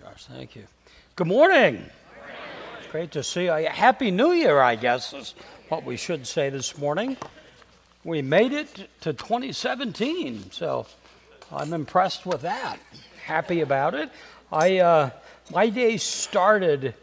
Gosh, 0.00 0.26
thank 0.26 0.54
you. 0.54 0.64
Good 1.16 1.26
morning. 1.26 1.84
Great 2.92 3.10
to 3.12 3.24
see 3.24 3.46
you. 3.46 3.50
Happy 3.50 4.12
New 4.12 4.30
Year, 4.30 4.60
I 4.60 4.76
guess, 4.76 5.12
is 5.12 5.34
what 5.68 5.84
we 5.84 5.96
should 5.96 6.24
say 6.24 6.50
this 6.50 6.78
morning. 6.78 7.16
We 8.04 8.22
made 8.22 8.52
it 8.52 8.88
to 9.00 9.12
2017, 9.12 10.52
so 10.52 10.86
I'm 11.50 11.72
impressed 11.72 12.26
with 12.26 12.42
that. 12.42 12.78
Happy 13.24 13.60
about 13.60 13.94
it. 13.94 14.10
I, 14.52 14.78
uh, 14.78 15.10
my 15.50 15.68
day 15.68 15.96
started 15.96 16.94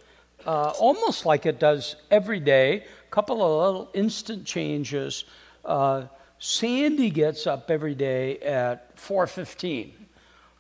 uh, 0.46 0.70
almost 0.80 1.26
like 1.26 1.46
it 1.46 1.60
does 1.60 1.98
every 2.10 2.40
day. 2.40 2.78
A 2.78 3.12
couple 3.12 3.44
of 3.44 3.74
little 3.74 3.90
instant 3.94 4.46
changes. 4.46 5.26
Uh, 5.66 6.04
Sandy 6.40 7.10
gets 7.10 7.46
up 7.46 7.70
every 7.70 7.94
day 7.94 8.40
at 8.40 8.96
4:15, 8.96 9.92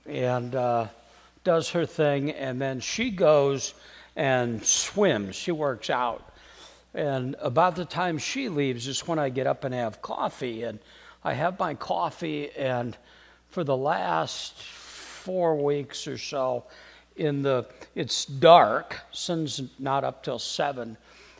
and 0.05 0.53
uh, 0.53 0.87
does 1.45 1.69
her 1.69 1.85
thing, 1.85 2.31
and 2.31 2.59
then 2.61 2.81
she 2.81 3.09
goes 3.09 3.73
and 4.17 4.65
swims. 4.65 5.35
She 5.37 5.53
works 5.53 5.89
out. 5.89 6.33
And 6.93 7.35
about 7.39 7.77
the 7.77 7.85
time 7.85 8.17
she 8.17 8.49
leaves 8.49 8.87
is 8.87 9.07
when 9.07 9.19
I 9.19 9.29
get 9.29 9.47
up 9.47 9.63
and 9.63 9.73
have 9.73 10.01
coffee. 10.01 10.63
And 10.63 10.79
I 11.23 11.33
have 11.33 11.57
my 11.57 11.73
coffee, 11.73 12.51
and 12.51 12.95
for 13.49 13.63
the 13.63 13.75
last 13.75 14.61
four 14.61 15.55
weeks 15.55 16.07
or 16.07 16.17
so, 16.17 16.65
in 17.15 17.41
the 17.41 17.65
it's 17.95 18.25
dark, 18.25 18.99
sun's 19.11 19.61
not 19.79 20.03
up 20.03 20.23
till 20.23 20.37
seven, 20.37 20.97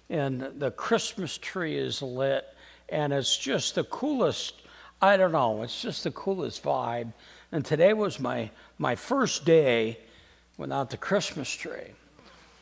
and 0.10 0.42
the 0.58 0.72
Christmas 0.72 1.38
tree 1.38 1.78
is 1.78 2.02
lit, 2.02 2.46
and 2.90 3.14
it's 3.14 3.38
just 3.38 3.76
the 3.76 3.84
coolest. 3.84 4.56
I 5.02 5.18
don't 5.18 5.34
know, 5.34 5.62
it's 5.64 5.82
just 5.82 6.04
the 6.04 6.12
coolest 6.12 6.64
vibe. 6.64 7.14
And 7.52 7.64
today 7.64 7.94
was 7.94 8.20
my 8.20 8.50
my 8.78 8.96
first 8.96 9.46
day 9.46 10.00
without 10.58 10.90
the 10.90 10.98
Christmas 10.98 11.50
tree. 11.50 11.94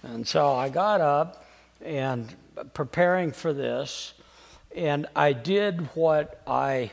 And 0.03 0.27
so 0.27 0.53
I 0.53 0.69
got 0.69 1.01
up 1.01 1.45
and 1.83 2.33
preparing 2.73 3.31
for 3.31 3.53
this, 3.53 4.13
and 4.75 5.05
I 5.15 5.33
did 5.33 5.81
what 5.95 6.41
I 6.45 6.91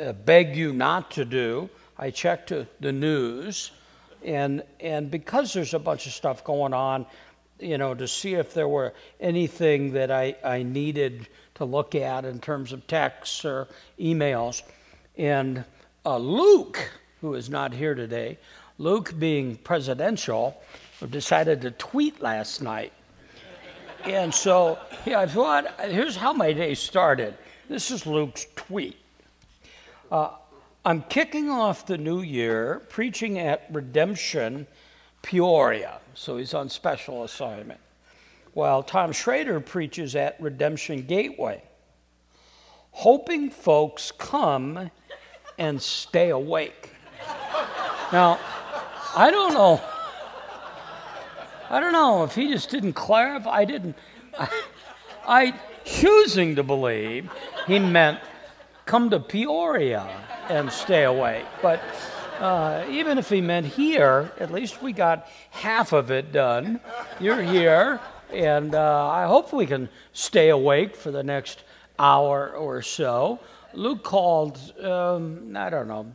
uh, 0.00 0.12
beg 0.12 0.56
you 0.56 0.72
not 0.72 1.10
to 1.12 1.24
do. 1.24 1.68
I 1.98 2.10
checked 2.10 2.52
the 2.80 2.92
news, 2.92 3.70
and 4.24 4.62
and 4.80 5.10
because 5.10 5.52
there's 5.52 5.74
a 5.74 5.78
bunch 5.78 6.06
of 6.06 6.12
stuff 6.12 6.44
going 6.44 6.74
on, 6.74 7.06
you 7.58 7.78
know, 7.78 7.94
to 7.94 8.06
see 8.06 8.34
if 8.34 8.52
there 8.52 8.68
were 8.68 8.92
anything 9.20 9.92
that 9.92 10.10
I, 10.10 10.36
I 10.44 10.62
needed 10.62 11.28
to 11.54 11.64
look 11.64 11.94
at 11.94 12.24
in 12.24 12.38
terms 12.38 12.72
of 12.72 12.86
texts 12.86 13.44
or 13.44 13.68
emails. 13.98 14.62
And 15.16 15.64
uh, 16.04 16.18
Luke, 16.18 16.90
who 17.20 17.34
is 17.34 17.48
not 17.48 17.72
here 17.72 17.94
today, 17.94 18.38
Luke, 18.78 19.14
being 19.18 19.56
presidential, 19.56 20.60
decided 21.10 21.60
to 21.62 21.70
tweet 21.72 22.20
last 22.20 22.62
night. 22.62 22.92
And 24.04 24.32
so 24.32 24.78
yeah, 25.04 25.20
I 25.20 25.26
thought, 25.26 25.80
here's 25.80 26.16
how 26.16 26.32
my 26.32 26.52
day 26.52 26.74
started. 26.74 27.36
This 27.68 27.90
is 27.90 28.06
Luke's 28.06 28.46
tweet. 28.54 28.96
Uh, 30.10 30.30
I'm 30.84 31.02
kicking 31.02 31.50
off 31.50 31.86
the 31.86 31.98
new 31.98 32.20
year 32.20 32.82
preaching 32.88 33.38
at 33.38 33.66
Redemption 33.72 34.66
Peoria. 35.22 35.98
So 36.14 36.36
he's 36.36 36.54
on 36.54 36.68
special 36.68 37.24
assignment. 37.24 37.80
While 38.52 38.82
Tom 38.82 39.12
Schrader 39.12 39.60
preaches 39.60 40.14
at 40.14 40.40
Redemption 40.40 41.02
Gateway, 41.02 41.62
hoping 42.92 43.50
folks 43.50 44.12
come 44.12 44.90
and 45.58 45.82
stay 45.82 46.30
awake. 46.30 46.90
Now, 48.12 48.38
I 49.16 49.30
don't 49.30 49.54
know. 49.54 49.80
I 51.68 51.80
don't 51.80 51.92
know 51.92 52.22
if 52.24 52.34
he 52.34 52.48
just 52.48 52.70
didn't 52.70 52.92
clarify. 52.92 53.50
I 53.50 53.64
didn't. 53.64 53.96
I, 54.38 54.62
I 55.26 55.54
choosing 55.84 56.56
to 56.56 56.62
believe 56.62 57.30
he 57.66 57.78
meant 57.78 58.20
come 58.84 59.10
to 59.10 59.18
Peoria 59.18 60.08
and 60.48 60.70
stay 60.70 61.04
awake. 61.04 61.44
But 61.60 61.80
uh, 62.38 62.84
even 62.88 63.18
if 63.18 63.28
he 63.28 63.40
meant 63.40 63.66
here, 63.66 64.30
at 64.38 64.52
least 64.52 64.82
we 64.82 64.92
got 64.92 65.28
half 65.50 65.92
of 65.92 66.10
it 66.10 66.32
done. 66.32 66.80
You're 67.18 67.42
here, 67.42 68.00
and 68.32 68.74
uh, 68.74 69.08
I 69.08 69.24
hope 69.24 69.52
we 69.52 69.66
can 69.66 69.88
stay 70.12 70.50
awake 70.50 70.94
for 70.94 71.10
the 71.10 71.22
next 71.22 71.64
hour 71.98 72.50
or 72.50 72.82
so. 72.82 73.40
Luke 73.72 74.04
called, 74.04 74.58
um, 74.82 75.56
I 75.56 75.70
don't 75.70 75.88
know, 75.88 76.06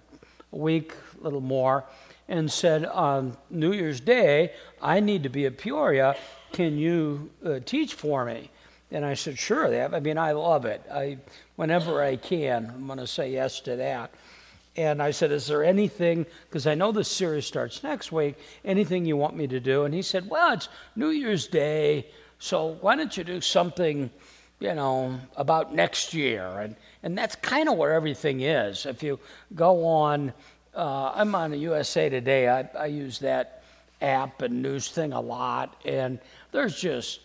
a 0.51 0.57
week, 0.57 0.93
a 1.19 1.23
little 1.23 1.41
more, 1.41 1.85
and 2.27 2.51
said 2.51 2.85
on 2.85 3.35
New 3.49 3.73
Year's 3.73 3.99
Day, 3.99 4.53
I 4.81 4.99
need 4.99 5.23
to 5.23 5.29
be 5.29 5.45
at 5.45 5.57
Peoria. 5.57 6.15
Can 6.53 6.77
you 6.77 7.29
uh, 7.45 7.59
teach 7.65 7.93
for 7.93 8.25
me? 8.25 8.49
And 8.91 9.05
I 9.05 9.13
said, 9.13 9.37
sure. 9.37 9.69
that. 9.69 9.93
I 9.93 9.99
mean, 9.99 10.17
I 10.17 10.33
love 10.33 10.65
it. 10.65 10.83
I, 10.91 11.17
whenever 11.55 12.03
I 12.03 12.17
can, 12.17 12.71
I'm 12.73 12.87
going 12.87 12.99
to 12.99 13.07
say 13.07 13.31
yes 13.31 13.61
to 13.61 13.77
that. 13.77 14.11
And 14.77 15.01
I 15.01 15.11
said, 15.11 15.31
Is 15.31 15.47
there 15.47 15.63
anything, 15.63 16.25
because 16.47 16.65
I 16.65 16.75
know 16.75 16.91
the 16.91 17.03
series 17.03 17.45
starts 17.45 17.83
next 17.83 18.11
week, 18.11 18.35
anything 18.63 19.05
you 19.05 19.17
want 19.17 19.35
me 19.35 19.47
to 19.47 19.59
do? 19.59 19.83
And 19.83 19.93
he 19.93 20.01
said, 20.01 20.29
Well, 20.29 20.53
it's 20.53 20.69
New 20.95 21.09
Year's 21.09 21.47
Day, 21.47 22.07
so 22.39 22.77
why 22.79 22.95
don't 22.95 23.15
you 23.15 23.25
do 23.25 23.41
something, 23.41 24.09
you 24.59 24.73
know, 24.73 25.19
about 25.35 25.75
next 25.75 26.13
year? 26.13 26.47
And, 26.59 26.75
and 27.03 27.17
that's 27.17 27.35
kind 27.35 27.69
of 27.69 27.77
where 27.77 27.93
everything 27.93 28.41
is. 28.41 28.85
If 28.85 29.03
you 29.03 29.19
go 29.55 29.85
on 29.85 30.33
uh, 30.73 31.11
I'm 31.15 31.35
on 31.35 31.51
the 31.51 31.57
USA 31.57 32.09
Today. 32.09 32.47
I, 32.47 32.61
I 32.77 32.85
use 32.85 33.19
that 33.19 33.63
app 34.01 34.41
and 34.41 34.61
news 34.61 34.89
thing 34.89 35.13
a 35.13 35.21
lot, 35.21 35.81
and 35.85 36.19
there's 36.51 36.79
just 36.79 37.19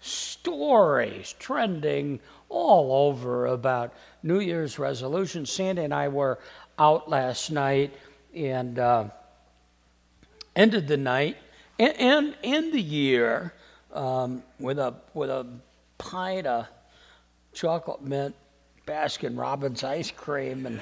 stories 0.00 1.34
trending 1.38 2.20
all 2.48 3.08
over 3.08 3.46
about 3.46 3.92
New 4.22 4.40
Year's 4.40 4.78
resolutions. 4.78 5.50
Sandy 5.50 5.82
and 5.82 5.94
I 5.94 6.08
were 6.08 6.38
out 6.78 7.08
last 7.08 7.50
night 7.50 7.92
and 8.34 8.78
uh, 8.78 9.04
ended 10.54 10.88
the 10.88 10.96
night 10.96 11.36
and, 11.78 11.94
and, 11.98 12.36
and 12.42 12.72
the 12.72 12.80
year 12.80 13.52
um, 13.92 14.42
with 14.58 14.78
a 14.78 14.94
with 15.12 15.30
a 15.30 15.46
pint 15.98 16.46
of 16.46 16.66
chocolate 17.52 18.02
mint 18.02 18.34
Baskin 18.86 19.38
Robbins 19.38 19.84
ice 19.84 20.10
cream 20.10 20.66
and 20.66 20.80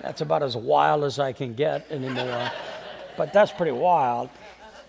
that's 0.00 0.20
about 0.20 0.42
as 0.42 0.56
wild 0.56 1.04
as 1.04 1.18
I 1.18 1.32
can 1.32 1.54
get 1.54 1.90
anymore. 1.90 2.50
but 3.16 3.32
that's 3.32 3.52
pretty 3.52 3.72
wild. 3.72 4.30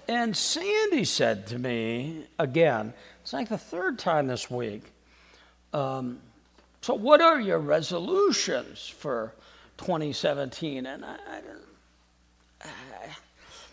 And 0.07 0.35
Sandy 0.35 1.03
said 1.05 1.47
to 1.47 1.59
me 1.59 2.25
again, 2.37 2.93
it's 3.21 3.33
like 3.33 3.49
the 3.49 3.57
third 3.57 3.99
time 3.99 4.27
this 4.27 4.49
week, 4.49 4.83
um, 5.73 6.19
so 6.81 6.93
what 6.93 7.21
are 7.21 7.39
your 7.39 7.59
resolutions 7.59 8.87
for 8.87 9.33
2017? 9.77 10.85
And 10.85 11.05
I, 11.05 11.15
I, 12.61 12.69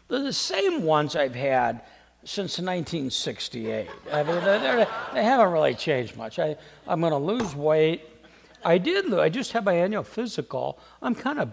they're 0.09 0.21
the 0.21 0.33
same 0.33 0.83
ones 0.83 1.17
I've 1.17 1.35
had 1.35 1.83
since 2.25 2.59
1968. 2.59 3.89
I 4.13 4.23
mean, 4.23 4.45
they 4.45 5.25
have 5.25 5.39
not 5.39 5.53
really 5.53 5.75
changed 5.75 6.17
much. 6.17 6.39
I, 6.39 6.57
I'm 6.87 7.01
going 7.01 7.13
to 7.13 7.19
lose 7.19 7.55
weight. 7.55 8.03
I 8.65 8.78
did. 8.78 9.12
I 9.15 9.28
just 9.28 9.53
had 9.53 9.65
my 9.65 9.75
annual 9.75 10.03
physical. 10.03 10.78
I'm 11.03 11.15
kind 11.15 11.39
of 11.39 11.53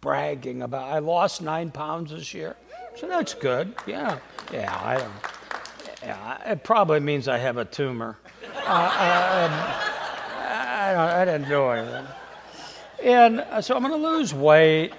bragging 0.00 0.62
about. 0.62 0.90
I 0.90 0.98
lost 0.98 1.42
nine 1.42 1.70
pounds 1.70 2.10
this 2.10 2.34
year, 2.34 2.56
so 2.96 3.08
that's 3.08 3.34
good. 3.34 3.74
Yeah, 3.86 4.18
yeah. 4.52 4.80
I 4.82 4.98
don't. 4.98 5.12
Yeah, 6.02 6.52
it 6.52 6.64
probably 6.64 7.00
means 7.00 7.28
I 7.28 7.38
have 7.38 7.56
a 7.56 7.64
tumor. 7.64 8.18
Uh, 8.54 8.60
I, 8.66 9.48
don't, 10.92 11.00
I 11.00 11.24
didn't 11.24 11.48
do 11.48 11.66
anything. 11.68 12.06
And 13.02 13.40
uh, 13.40 13.62
so 13.62 13.74
I'm 13.74 13.82
going 13.82 14.00
to 14.00 14.08
lose 14.08 14.34
weight, 14.34 14.92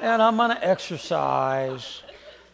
and 0.00 0.22
I'm 0.22 0.36
going 0.36 0.50
to 0.50 0.64
exercise, 0.64 2.02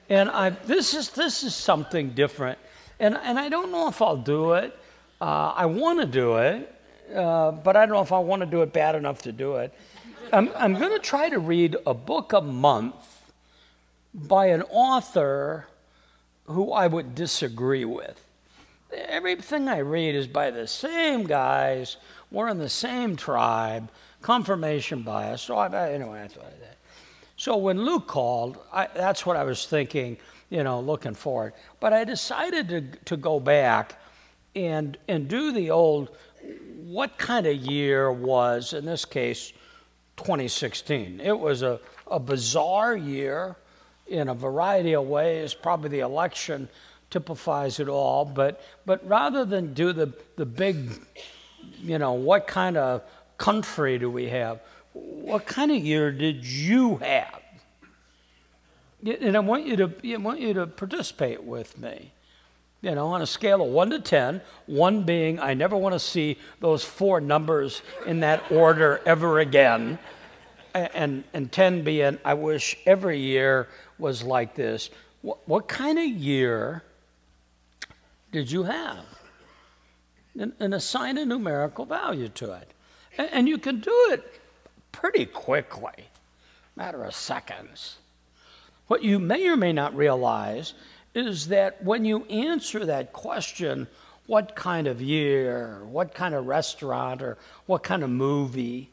and 0.09 0.31
I. 0.31 0.51
This 0.51 0.95
is 0.95 1.11
this 1.11 1.43
is 1.43 1.55
something 1.55 2.11
different, 2.11 2.59
and 2.99 3.17
and 3.17 3.39
I 3.39 3.49
don't 3.49 3.71
know 3.71 3.89
if 3.89 4.01
I'll 4.01 4.17
do 4.17 4.55
it. 4.55 4.77
Uh, 5.21 5.53
I 5.57 5.67
want 5.67 6.01
to 6.01 6.07
do 6.07 6.37
it, 6.37 6.75
uh, 7.15 7.53
but 7.53 7.77
I 7.77 7.87
don't 7.87 7.95
know 7.95 8.03
if 8.03 8.13
I 8.13 8.19
want 8.19 8.41
to 8.41 8.47
do 8.47 8.63
it 8.63 8.73
bad 8.73 8.95
enough 8.95 9.23
to 9.23 9.33
do 9.33 9.57
it. 9.57 9.73
I'm, 10.33 10.51
I'm 10.57 10.75
going 10.75 10.93
to 10.93 10.99
try 10.99 11.29
to 11.31 11.39
read 11.39 11.77
a 11.87 11.95
book 11.95 12.33
a 12.33 12.41
month 12.41 12.95
by 14.13 14.47
an 14.47 14.63
author 14.63 15.67
who 16.47 16.73
I 16.73 16.87
would 16.87 17.15
disagree 17.15 17.85
with. 17.85 18.23
Everything 18.93 19.69
I 19.69 19.79
read 19.79 20.15
is 20.15 20.27
by 20.27 20.51
the 20.51 20.67
same 20.67 21.25
guys. 21.25 21.99
We're 22.31 22.49
in 22.49 22.59
the 22.59 22.69
same 22.69 23.17
tribe. 23.17 23.91
Confirmation 24.23 25.03
bias. 25.03 25.43
So 25.43 25.57
I, 25.57 25.91
anyway, 25.91 26.21
I 26.21 26.27
did. 26.27 26.77
So 27.37 27.57
when 27.57 27.83
Luke 27.83 28.07
called, 28.07 28.59
I, 28.73 28.89
that's 28.95 29.25
what 29.25 29.37
I 29.37 29.45
was 29.45 29.67
thinking. 29.67 30.17
You 30.51 30.65
know, 30.65 30.81
looking 30.81 31.15
forward. 31.15 31.53
But 31.79 31.93
I 31.93 32.05
decided 32.05 32.69
to 32.71 32.81
to 33.05 33.17
go 33.19 33.39
back 33.39 34.01
and 34.57 34.97
and 35.07 35.29
do 35.29 35.53
the 35.53 35.71
old 35.71 36.09
what 36.85 37.19
kind 37.19 37.47
of 37.47 37.57
year 37.57 38.11
was, 38.11 38.73
in 38.73 38.85
this 38.85 39.05
case, 39.05 39.53
2016? 40.17 41.21
It 41.21 41.39
was 41.39 41.63
a, 41.63 41.81
a 42.11 42.19
bizarre 42.19 42.97
year 42.97 43.57
in 44.07 44.29
a 44.29 44.35
variety 44.35 44.95
of 44.95 45.07
ways. 45.07 45.55
Probably 45.55 45.91
the 45.91 46.01
election 46.01 46.69
typifies 47.11 47.81
it 47.81 47.89
all. 47.89 48.25
But, 48.25 48.63
but 48.87 49.07
rather 49.07 49.45
than 49.45 49.75
do 49.75 49.93
the, 49.93 50.13
the 50.37 50.47
big, 50.47 51.01
you 51.83 51.99
know, 51.99 52.13
what 52.13 52.47
kind 52.47 52.77
of 52.77 53.03
country 53.37 53.99
do 53.99 54.11
we 54.11 54.29
have? 54.29 54.61
What 54.93 55.47
kind 55.47 55.71
of 55.71 55.79
year 55.79 56.11
did 56.11 56.45
you 56.45 56.97
have? 56.97 57.41
And 59.05 59.37
I 59.37 59.41
want 59.41 59.67
you 59.67 59.77
to, 59.77 60.15
I 60.15 60.17
want 60.17 60.41
you 60.41 60.55
to 60.55 60.67
participate 60.67 61.45
with 61.45 61.79
me. 61.79 62.13
You 62.81 62.95
know, 62.95 63.09
on 63.09 63.23
a 63.23 63.27
scale 63.27 63.61
of 63.61 63.69
1 63.69 63.91
to 63.91 63.99
10, 63.99 64.41
1 64.67 65.03
being 65.03 65.41
I 65.41 65.55
never 65.55 65.77
want 65.77 65.95
to 65.95 65.99
see 65.99 66.39
those 66.61 66.85
four 66.85 67.21
numbers 67.21 67.83
in 68.07 68.21
that 68.21 68.53
order 68.53 69.01
ever 69.05 69.41
again, 69.41 69.99
and, 70.75 71.25
and 71.33 71.51
10 71.51 71.83
being 71.83 72.19
I 72.25 72.35
wish 72.35 72.77
every 72.87 73.19
year 73.19 73.69
was 73.99 74.23
like 74.23 74.55
this. 74.55 74.91
What, 75.23 75.39
what 75.49 75.67
kind 75.67 75.99
of 75.99 76.07
year 76.07 76.85
did 78.31 78.51
you 78.51 78.63
have? 78.63 79.05
And, 80.39 80.53
and 80.61 80.73
assign 80.73 81.19
a 81.19 81.25
numerical 81.25 81.85
value 81.85 82.29
to 82.29 82.53
it. 82.53 82.73
And, 83.17 83.29
and 83.33 83.49
you 83.49 83.59
can 83.59 83.81
do 83.81 84.09
it 84.11 84.41
pretty 84.93 85.27
quickly, 85.27 86.07
matter 86.77 87.03
of 87.03 87.15
seconds. 87.15 87.99
What 88.87 89.03
you 89.03 89.19
may 89.19 89.49
or 89.49 89.57
may 89.57 89.73
not 89.73 89.97
realize 89.97 90.75
is 91.19 91.49
that 91.49 91.83
when 91.83 92.05
you 92.05 92.25
answer 92.27 92.87
that 92.87 93.13
question, 93.13 93.89
what 94.27 94.55
kind 94.55 94.87
of 94.87 95.01
year, 95.01 95.81
what 95.85 96.15
kind 96.15 96.35
of 96.35 96.47
restaurant, 96.47 97.23
or 97.23 97.39
what 97.67 97.83
kind 97.83 98.03
of 98.03 98.11
movie, 98.11 98.91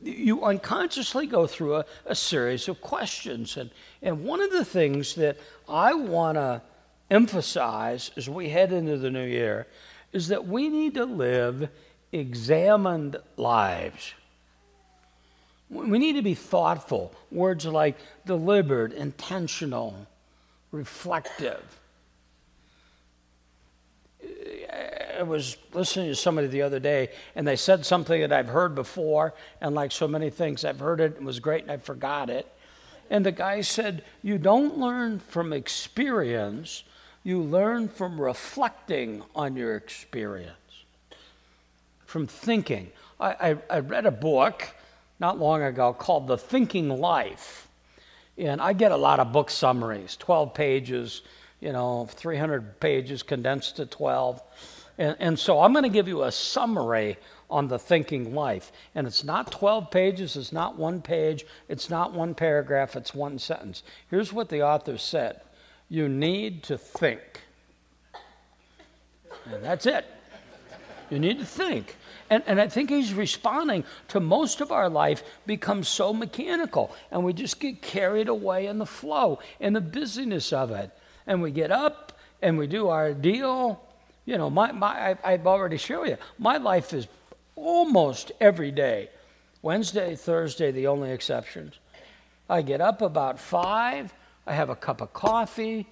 you 0.00 0.42
unconsciously 0.42 1.26
go 1.26 1.46
through 1.46 1.76
a, 1.76 1.84
a 2.06 2.14
series 2.14 2.68
of 2.68 2.80
questions. 2.80 3.56
And, 3.56 3.70
and 4.02 4.24
one 4.24 4.40
of 4.40 4.50
the 4.50 4.64
things 4.64 5.14
that 5.14 5.38
I 5.68 5.94
want 5.94 6.36
to 6.36 6.62
emphasize 7.10 8.10
as 8.16 8.28
we 8.28 8.48
head 8.48 8.72
into 8.72 8.96
the 8.96 9.10
new 9.10 9.24
year 9.24 9.66
is 10.12 10.28
that 10.28 10.46
we 10.46 10.68
need 10.68 10.94
to 10.94 11.04
live 11.04 11.68
examined 12.12 13.16
lives. 13.36 14.14
We 15.68 15.98
need 15.98 16.14
to 16.14 16.22
be 16.22 16.34
thoughtful. 16.34 17.12
Words 17.32 17.66
like 17.66 17.96
deliberate, 18.24 18.92
intentional, 18.92 20.06
reflective. 20.74 21.62
I 25.16 25.22
was 25.22 25.56
listening 25.72 26.08
to 26.08 26.16
somebody 26.16 26.48
the 26.48 26.62
other 26.62 26.80
day, 26.80 27.10
and 27.36 27.46
they 27.46 27.54
said 27.54 27.86
something 27.86 28.20
that 28.20 28.32
I've 28.32 28.48
heard 28.48 28.74
before, 28.74 29.34
and 29.60 29.74
like 29.74 29.92
so 29.92 30.08
many 30.08 30.30
things, 30.30 30.64
I've 30.64 30.80
heard 30.80 31.00
it, 31.00 31.16
it 31.16 31.22
was 31.22 31.38
great, 31.38 31.62
and 31.62 31.70
I 31.70 31.76
forgot 31.76 32.28
it. 32.28 32.50
And 33.08 33.24
the 33.24 33.32
guy 33.32 33.60
said, 33.60 34.02
You 34.22 34.38
don't 34.38 34.78
learn 34.78 35.20
from 35.20 35.52
experience, 35.52 36.82
you 37.22 37.40
learn 37.40 37.88
from 37.88 38.20
reflecting 38.20 39.22
on 39.36 39.56
your 39.56 39.76
experience, 39.76 40.50
from 42.06 42.26
thinking. 42.26 42.90
I, 43.20 43.50
I, 43.50 43.56
I 43.70 43.78
read 43.78 44.06
a 44.06 44.10
book 44.10 44.66
not 45.20 45.38
long 45.38 45.62
ago 45.62 45.92
called 45.92 46.26
The 46.26 46.36
Thinking 46.36 46.88
Life. 46.88 47.63
And 48.36 48.60
I 48.60 48.72
get 48.72 48.92
a 48.92 48.96
lot 48.96 49.20
of 49.20 49.32
book 49.32 49.50
summaries, 49.50 50.16
12 50.16 50.54
pages, 50.54 51.22
you 51.60 51.72
know, 51.72 52.06
300 52.10 52.80
pages 52.80 53.22
condensed 53.22 53.76
to 53.76 53.86
12. 53.86 54.42
And, 54.98 55.16
and 55.18 55.38
so 55.38 55.60
I'm 55.60 55.72
going 55.72 55.84
to 55.84 55.88
give 55.88 56.08
you 56.08 56.24
a 56.24 56.32
summary 56.32 57.16
on 57.50 57.68
the 57.68 57.78
thinking 57.78 58.34
life. 58.34 58.72
And 58.94 59.06
it's 59.06 59.22
not 59.24 59.52
12 59.52 59.90
pages, 59.90 60.36
it's 60.36 60.52
not 60.52 60.76
one 60.76 61.00
page, 61.00 61.46
it's 61.68 61.88
not 61.88 62.12
one 62.12 62.34
paragraph, 62.34 62.96
it's 62.96 63.14
one 63.14 63.38
sentence. 63.38 63.82
Here's 64.10 64.32
what 64.32 64.48
the 64.48 64.62
author 64.62 64.98
said 64.98 65.40
You 65.88 66.08
need 66.08 66.62
to 66.64 66.78
think. 66.78 67.42
And 69.52 69.62
that's 69.62 69.86
it. 69.86 70.06
You 71.10 71.18
need 71.18 71.38
to 71.38 71.44
think. 71.44 71.96
And, 72.34 72.42
and 72.48 72.60
I 72.60 72.66
think 72.66 72.90
he's 72.90 73.14
responding 73.14 73.84
to 74.08 74.18
most 74.18 74.60
of 74.60 74.72
our 74.72 74.88
life 74.88 75.22
becomes 75.46 75.86
so 75.86 76.12
mechanical, 76.12 76.92
and 77.12 77.22
we 77.24 77.32
just 77.32 77.60
get 77.60 77.80
carried 77.80 78.26
away 78.26 78.66
in 78.66 78.78
the 78.78 78.86
flow, 78.86 79.38
in 79.60 79.72
the 79.72 79.80
busyness 79.80 80.52
of 80.52 80.72
it. 80.72 80.90
And 81.28 81.40
we 81.40 81.52
get 81.52 81.70
up 81.70 82.12
and 82.42 82.58
we 82.58 82.66
do 82.66 82.88
our 82.88 83.14
deal. 83.14 83.80
You 84.24 84.36
know, 84.36 84.50
my, 84.50 84.72
my, 84.72 85.16
I, 85.22 85.30
have 85.30 85.46
already 85.46 85.76
shown 85.76 86.08
you, 86.08 86.16
my 86.36 86.56
life 86.56 86.92
is 86.92 87.06
almost 87.54 88.32
every 88.40 88.72
day. 88.72 89.10
Wednesday, 89.62 90.16
Thursday, 90.16 90.72
the 90.72 90.88
only 90.88 91.12
exceptions. 91.12 91.78
I 92.50 92.62
get 92.62 92.80
up 92.80 93.00
about 93.00 93.38
five, 93.38 94.12
I 94.44 94.54
have 94.54 94.70
a 94.70 94.76
cup 94.76 95.00
of 95.00 95.12
coffee, 95.12 95.86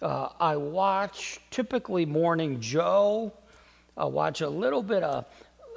uh, 0.00 0.30
I 0.40 0.56
watch 0.56 1.40
typically 1.50 2.06
Morning 2.06 2.58
Joe. 2.58 3.34
I 3.98 4.04
watch 4.04 4.40
a 4.40 4.48
little 4.48 4.82
bit 4.82 5.02
of 5.02 5.26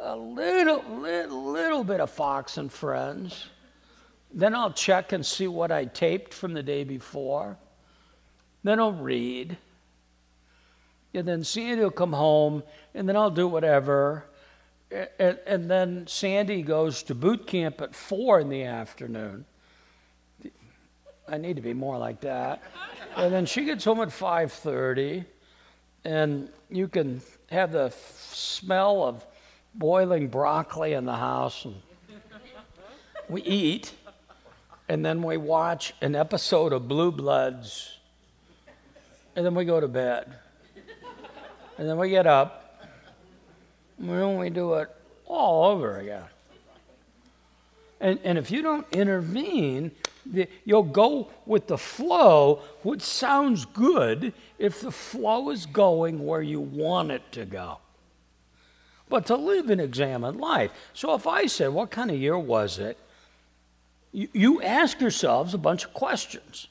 a 0.02 0.16
little, 0.16 0.84
little, 0.90 1.52
little 1.52 1.84
bit 1.84 2.00
of 2.00 2.10
Fox 2.10 2.58
and 2.58 2.72
Friends. 2.72 3.46
Then 4.34 4.56
I'll 4.56 4.74
check 4.74 5.12
and 5.12 5.26
see 5.26 5.48
what 5.48 5.72
I 5.72 5.86
taped 5.86 6.34
from 6.34 6.54
the 6.54 6.64
day 6.64 6.84
before. 6.84 7.58
Then 8.64 8.80
I'll 8.80 8.94
read. 8.94 9.58
And 11.14 11.28
then 11.28 11.44
Sandy 11.44 11.84
will 11.84 11.92
come 11.92 12.14
home, 12.14 12.64
and 12.94 13.08
then 13.08 13.16
I'll 13.16 13.32
do 13.32 13.48
whatever. 13.48 14.26
And, 15.20 15.38
and 15.46 15.70
then 15.70 16.08
Sandy 16.08 16.62
goes 16.62 17.04
to 17.04 17.16
boot 17.16 17.46
camp 17.46 17.82
at 17.82 17.94
four 17.94 18.40
in 18.40 18.50
the 18.50 18.64
afternoon. 18.64 19.46
I 21.28 21.38
need 21.38 21.58
to 21.58 21.62
be 21.62 21.74
more 21.74 21.98
like 21.98 22.22
that. 22.22 22.62
And 23.16 23.34
then 23.34 23.46
she 23.46 23.66
gets 23.66 23.84
home 23.86 24.02
at 24.02 24.10
5:30, 24.10 25.26
and 26.06 26.50
you 26.70 26.88
can 26.88 27.22
have 27.50 27.72
the 27.72 27.94
smell 28.32 29.04
of 29.04 29.26
boiling 29.74 30.28
broccoli 30.28 30.94
in 30.94 31.06
the 31.06 31.16
house, 31.16 31.66
and 31.66 31.76
we 33.30 33.42
eat, 33.44 33.94
and 34.90 35.06
then 35.06 35.24
we 35.24 35.38
watch 35.38 35.94
an 36.02 36.16
episode 36.16 36.74
of 36.74 36.88
Blue 36.88 37.12
Bloods, 37.12 37.98
and 39.36 39.46
then 39.46 39.56
we 39.56 39.66
go 39.66 39.80
to 39.80 39.88
bed, 39.88 40.34
and 41.78 41.88
then 41.88 41.98
we 41.98 42.10
get 42.10 42.28
up, 42.28 42.86
and 43.98 44.10
then 44.10 44.38
we 44.38 44.50
do 44.50 44.74
it 44.76 44.90
all 45.26 45.72
over 45.72 46.00
again. 46.00 46.26
And, 48.02 48.20
and 48.24 48.38
if 48.38 48.50
you 48.50 48.62
don't 48.62 48.86
intervene, 48.92 49.92
the, 50.26 50.50
you'll 50.66 50.84
go 50.84 51.30
with 51.46 51.68
the 51.68 51.78
flow, 51.78 52.62
which 52.82 53.02
sounds 53.02 53.66
good 53.66 54.34
if 54.58 54.82
the 54.82 54.92
flow 54.92 55.52
is 55.52 55.66
going 55.68 56.26
where 56.26 56.42
you 56.42 56.60
want 56.60 57.12
it 57.12 57.22
to 57.34 57.46
go 57.46 57.78
but 59.12 59.28
to 59.28 59.36
live 59.36 59.70
an 59.70 59.80
examined 59.80 60.40
life. 60.40 60.72
So 60.94 61.14
if 61.14 61.28
I 61.28 61.46
said, 61.46 61.68
What 61.68 61.92
kind 61.92 62.10
of 62.10 62.18
year 62.18 62.40
was 62.40 62.80
it? 62.80 62.98
You, 64.12 64.30
you 64.34 64.62
ask 64.64 65.00
yourselves 65.00 65.54
a 65.54 65.60
bunch 65.60 65.86
of 65.86 65.94
questions. 65.94 66.68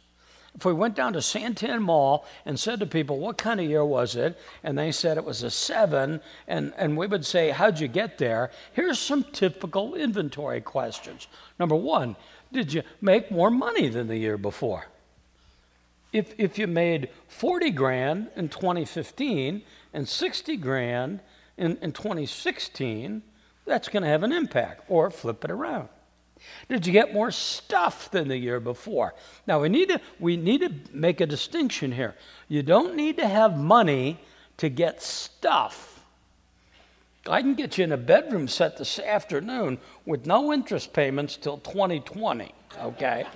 If 0.56 0.64
we 0.64 0.72
went 0.72 0.96
down 0.96 1.12
to 1.12 1.20
Santan 1.20 1.80
Mall 1.80 2.26
and 2.44 2.58
said 2.58 2.80
to 2.80 2.86
people, 2.86 3.20
What 3.20 3.38
kind 3.38 3.60
of 3.60 3.66
year 3.66 3.84
was 3.84 4.16
it? 4.16 4.36
and 4.64 4.76
they 4.76 4.90
said 4.90 5.18
it 5.18 5.24
was 5.24 5.42
a 5.42 5.50
seven, 5.50 6.20
and, 6.48 6.72
and 6.76 6.96
we 6.96 7.06
would 7.06 7.24
say, 7.24 7.50
How'd 7.50 7.78
you 7.78 7.86
get 7.86 8.18
there? 8.18 8.50
Here's 8.72 8.98
some 8.98 9.22
typical 9.22 9.94
inventory 9.94 10.62
questions. 10.62 11.28
Number 11.58 11.76
one, 11.76 12.16
did 12.52 12.72
you 12.72 12.82
make 13.00 13.30
more 13.30 13.50
money 13.50 13.88
than 13.88 14.08
the 14.08 14.16
year 14.16 14.38
before? 14.38 14.86
If, 16.12 16.34
if 16.38 16.58
you 16.58 16.66
made 16.66 17.10
40 17.28 17.70
grand 17.70 18.30
in 18.34 18.48
2015 18.48 19.62
and 19.92 20.08
60 20.08 20.56
grand 20.56 21.20
in, 21.60 21.76
in 21.80 21.92
2016, 21.92 23.22
that's 23.66 23.88
going 23.88 24.02
to 24.02 24.08
have 24.08 24.22
an 24.22 24.32
impact, 24.32 24.84
or 24.88 25.10
flip 25.10 25.44
it 25.44 25.50
around. 25.50 25.88
Did 26.68 26.86
you 26.86 26.92
get 26.92 27.12
more 27.12 27.30
stuff 27.30 28.10
than 28.10 28.28
the 28.28 28.36
year 28.36 28.60
before? 28.60 29.14
Now 29.46 29.60
we 29.60 29.68
need 29.68 29.90
to 29.90 30.00
we 30.18 30.38
need 30.38 30.62
to 30.62 30.72
make 30.90 31.20
a 31.20 31.26
distinction 31.26 31.92
here. 31.92 32.14
You 32.48 32.62
don't 32.62 32.96
need 32.96 33.18
to 33.18 33.28
have 33.28 33.58
money 33.58 34.18
to 34.56 34.70
get 34.70 35.02
stuff. 35.02 36.02
I 37.26 37.42
can 37.42 37.54
get 37.54 37.76
you 37.76 37.84
in 37.84 37.92
a 37.92 37.98
bedroom 37.98 38.48
set 38.48 38.78
this 38.78 38.98
afternoon 38.98 39.78
with 40.06 40.26
no 40.26 40.50
interest 40.50 40.94
payments 40.94 41.36
till 41.36 41.58
2020, 41.58 42.54
okay? 42.80 43.26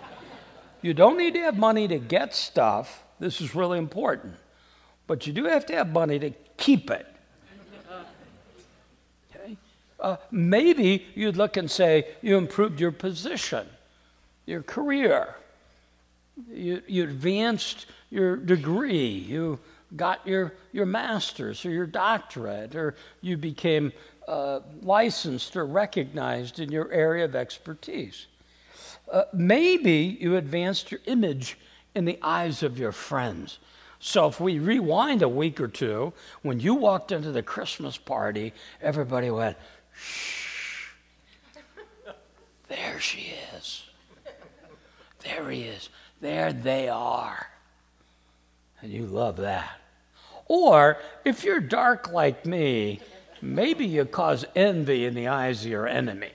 you 0.85 0.93
don't 0.93 1.17
need 1.17 1.33
to 1.33 1.41
have 1.41 1.57
money 1.57 1.89
to 1.89 1.99
get 1.99 2.35
stuff. 2.35 3.05
This 3.19 3.41
is 3.41 3.55
really 3.55 3.79
important. 3.79 4.35
But 5.07 5.27
you 5.27 5.33
do 5.33 5.45
have 5.45 5.65
to 5.67 5.75
have 5.75 5.91
money 5.91 6.19
to 6.19 6.31
keep 6.59 6.91
it. 6.91 7.07
Uh, 10.05 10.19
maybe 10.31 11.07
you'd 11.15 11.39
look 11.39 11.57
and 11.57 11.71
say 11.71 12.07
you 12.21 12.37
improved 12.37 12.79
your 12.79 12.93
position, 12.93 13.67
your 14.45 14.61
career, 14.63 15.35
you, 16.53 16.83
you 16.87 17.05
advanced 17.05 17.87
your 18.11 18.37
degree, 18.37 19.09
you 19.09 19.59
got 19.97 20.21
your, 20.27 20.53
your 20.73 20.85
master's 20.85 21.65
or 21.65 21.71
your 21.71 21.87
doctorate, 21.87 22.75
or 22.75 22.97
you 23.23 23.39
became 23.39 23.95
uh, 24.29 24.61
licensed 24.83 25.57
or 25.57 25.65
recognized 25.65 26.61
in 26.61 26.71
your 26.71 26.93
area 26.93 27.25
of 27.25 27.35
expertise. 27.35 28.27
Uh, 29.11 29.23
maybe 29.33 30.19
you 30.21 30.37
advanced 30.37 30.93
your 30.93 31.01
image 31.07 31.57
in 31.95 32.05
the 32.05 32.19
eyes 32.21 32.63
of 32.63 32.79
your 32.79 32.93
friends. 32.93 33.59
So 34.01 34.27
if 34.27 34.39
we 34.39 34.59
rewind 34.59 35.23
a 35.23 35.29
week 35.31 35.63
or 35.63 35.69
two, 35.69 36.13
when 36.43 36.61
you 36.61 36.75
walked 36.75 37.11
into 37.11 37.33
the 37.33 37.43
Christmas 37.43 37.97
party, 37.97 38.53
everybody 38.83 39.31
went, 39.31 39.57
shh. 39.97 40.91
There 42.69 42.99
she 43.01 43.35
is. 43.57 43.85
There 45.23 45.51
he 45.51 45.63
is. 45.63 45.89
There 46.21 46.53
they 46.53 46.89
are. 46.89 47.47
And 48.81 48.93
you 48.93 49.07
love 49.07 49.37
that. 49.39 49.81
Or 50.47 50.99
if 51.25 51.45
you're 51.45 51.61
dark 51.61 52.13
like 52.13 52.45
me, 52.45 53.01
maybe 53.41 53.87
you 53.87 54.05
cause 54.05 54.45
envy 54.55 55.07
in 55.07 55.15
the 55.15 55.29
eyes 55.29 55.65
of 55.65 55.71
your 55.71 55.87
enemies. 55.87 56.31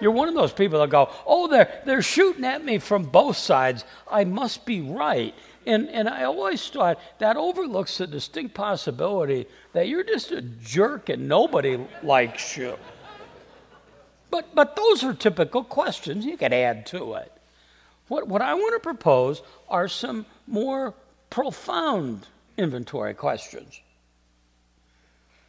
You're 0.00 0.12
one 0.12 0.28
of 0.28 0.34
those 0.34 0.52
people 0.52 0.80
that 0.80 0.88
go, 0.90 1.10
oh, 1.26 1.48
they're, 1.48 1.82
they're 1.84 2.02
shooting 2.02 2.44
at 2.44 2.64
me 2.64 2.78
from 2.78 3.04
both 3.04 3.36
sides. 3.36 3.84
I 4.10 4.24
must 4.24 4.64
be 4.64 4.80
right. 4.80 5.34
And, 5.66 5.88
and 5.90 6.08
I 6.08 6.24
always 6.24 6.66
thought 6.68 6.98
that 7.18 7.36
overlooks 7.36 7.98
the 7.98 8.06
distinct 8.06 8.54
possibility 8.54 9.46
that 9.72 9.88
you're 9.88 10.04
just 10.04 10.30
a 10.32 10.40
jerk 10.40 11.08
and 11.08 11.28
nobody 11.28 11.78
likes 12.02 12.56
you. 12.56 12.76
But, 14.30 14.54
but 14.54 14.76
those 14.76 15.04
are 15.04 15.12
typical 15.12 15.64
questions 15.64 16.24
you 16.24 16.36
could 16.36 16.52
add 16.52 16.86
to 16.86 17.14
it. 17.14 17.32
What, 18.08 18.26
what 18.26 18.42
I 18.42 18.54
want 18.54 18.74
to 18.74 18.80
propose 18.80 19.42
are 19.68 19.86
some 19.86 20.24
more 20.46 20.94
profound 21.28 22.26
inventory 22.56 23.14
questions. 23.14 23.80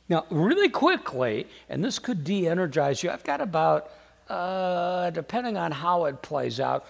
Now, 0.10 0.26
really 0.30 0.70
quickly, 0.70 1.48
and 1.70 1.84
this 1.84 1.98
could 1.98 2.24
de 2.24 2.48
energize 2.48 3.02
you, 3.02 3.10
I've 3.10 3.24
got 3.24 3.40
about, 3.40 3.92
uh, 4.28 5.10
depending 5.12 5.58
on 5.58 5.72
how 5.72 6.06
it 6.06 6.22
plays 6.22 6.60
out, 6.60 6.86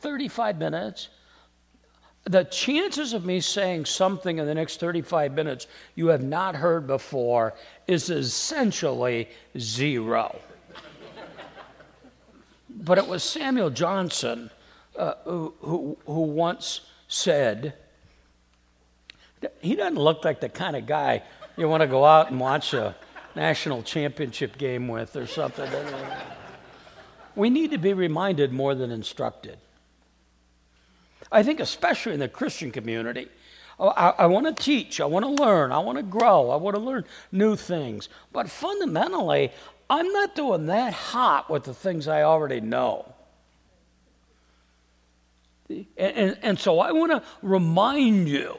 35 0.00 0.58
minutes. 0.58 1.08
The 2.28 2.42
chances 2.42 3.12
of 3.12 3.24
me 3.24 3.40
saying 3.40 3.84
something 3.84 4.38
in 4.38 4.46
the 4.46 4.54
next 4.54 4.80
35 4.80 5.32
minutes 5.32 5.68
you 5.94 6.08
have 6.08 6.24
not 6.24 6.56
heard 6.56 6.86
before 6.88 7.54
is 7.86 8.10
essentially 8.10 9.28
zero. 9.56 10.40
but 12.68 12.98
it 12.98 13.06
was 13.06 13.22
Samuel 13.22 13.70
Johnson 13.70 14.50
uh, 14.96 15.14
who, 15.24 15.54
who, 15.60 15.98
who 16.04 16.20
once 16.22 16.80
said, 17.06 17.74
he 19.60 19.76
doesn't 19.76 19.98
look 19.98 20.24
like 20.24 20.40
the 20.40 20.48
kind 20.48 20.74
of 20.74 20.84
guy 20.84 21.22
you 21.56 21.68
want 21.68 21.82
to 21.82 21.86
go 21.86 22.04
out 22.04 22.32
and 22.32 22.40
watch 22.40 22.74
a 22.74 22.96
national 23.36 23.84
championship 23.84 24.58
game 24.58 24.88
with 24.88 25.14
or 25.14 25.28
something. 25.28 25.70
we 27.36 27.50
need 27.50 27.70
to 27.70 27.78
be 27.78 27.92
reminded 27.92 28.52
more 28.52 28.74
than 28.74 28.90
instructed. 28.90 29.58
I 31.30 31.42
think, 31.42 31.60
especially 31.60 32.14
in 32.14 32.20
the 32.20 32.28
Christian 32.28 32.70
community, 32.70 33.28
oh, 33.78 33.88
I, 33.88 34.10
I 34.10 34.26
want 34.26 34.46
to 34.46 34.62
teach, 34.62 35.00
I 35.00 35.06
want 35.06 35.24
to 35.24 35.30
learn, 35.30 35.72
I 35.72 35.78
want 35.78 35.98
to 35.98 36.02
grow, 36.02 36.50
I 36.50 36.56
want 36.56 36.76
to 36.76 36.82
learn 36.82 37.04
new 37.32 37.56
things. 37.56 38.08
But 38.32 38.50
fundamentally, 38.50 39.52
I'm 39.88 40.10
not 40.12 40.34
doing 40.34 40.66
that 40.66 40.92
hot 40.92 41.50
with 41.50 41.64
the 41.64 41.74
things 41.74 42.08
I 42.08 42.22
already 42.22 42.60
know. 42.60 43.12
And, 45.68 45.86
and, 45.96 46.38
and 46.42 46.58
so 46.58 46.78
I 46.78 46.92
want 46.92 47.12
to 47.12 47.22
remind 47.42 48.28
you 48.28 48.56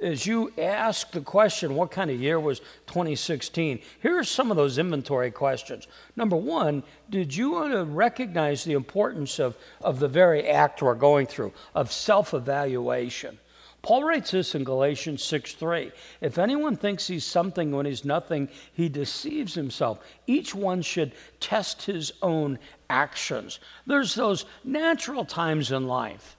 as 0.00 0.26
you 0.26 0.52
ask 0.56 1.10
the 1.10 1.20
question, 1.20 1.74
what 1.74 1.90
kind 1.90 2.10
of 2.10 2.20
year 2.20 2.38
was 2.38 2.60
2016? 2.86 3.80
Here 4.00 4.18
are 4.18 4.24
some 4.24 4.50
of 4.50 4.56
those 4.56 4.78
inventory 4.78 5.30
questions. 5.30 5.88
Number 6.16 6.36
one, 6.36 6.84
did 7.10 7.34
you 7.34 7.82
recognize 7.84 8.64
the 8.64 8.74
importance 8.74 9.38
of, 9.38 9.56
of 9.80 9.98
the 9.98 10.08
very 10.08 10.46
act 10.46 10.82
we're 10.82 10.94
going 10.94 11.26
through, 11.26 11.52
of 11.74 11.90
self 11.90 12.32
evaluation? 12.32 13.38
Paul 13.82 14.04
writes 14.04 14.32
this 14.32 14.54
in 14.54 14.64
Galatians 14.64 15.22
6 15.22 15.54
3. 15.54 15.92
If 16.20 16.38
anyone 16.38 16.76
thinks 16.76 17.06
he's 17.06 17.24
something 17.24 17.70
when 17.70 17.86
he's 17.86 18.04
nothing, 18.04 18.48
he 18.72 18.88
deceives 18.88 19.54
himself. 19.54 20.00
Each 20.26 20.54
one 20.54 20.82
should 20.82 21.12
test 21.38 21.82
his 21.82 22.12
own 22.20 22.58
actions. 22.90 23.60
There's 23.86 24.14
those 24.14 24.44
natural 24.64 25.24
times 25.24 25.70
in 25.70 25.86
life 25.86 26.37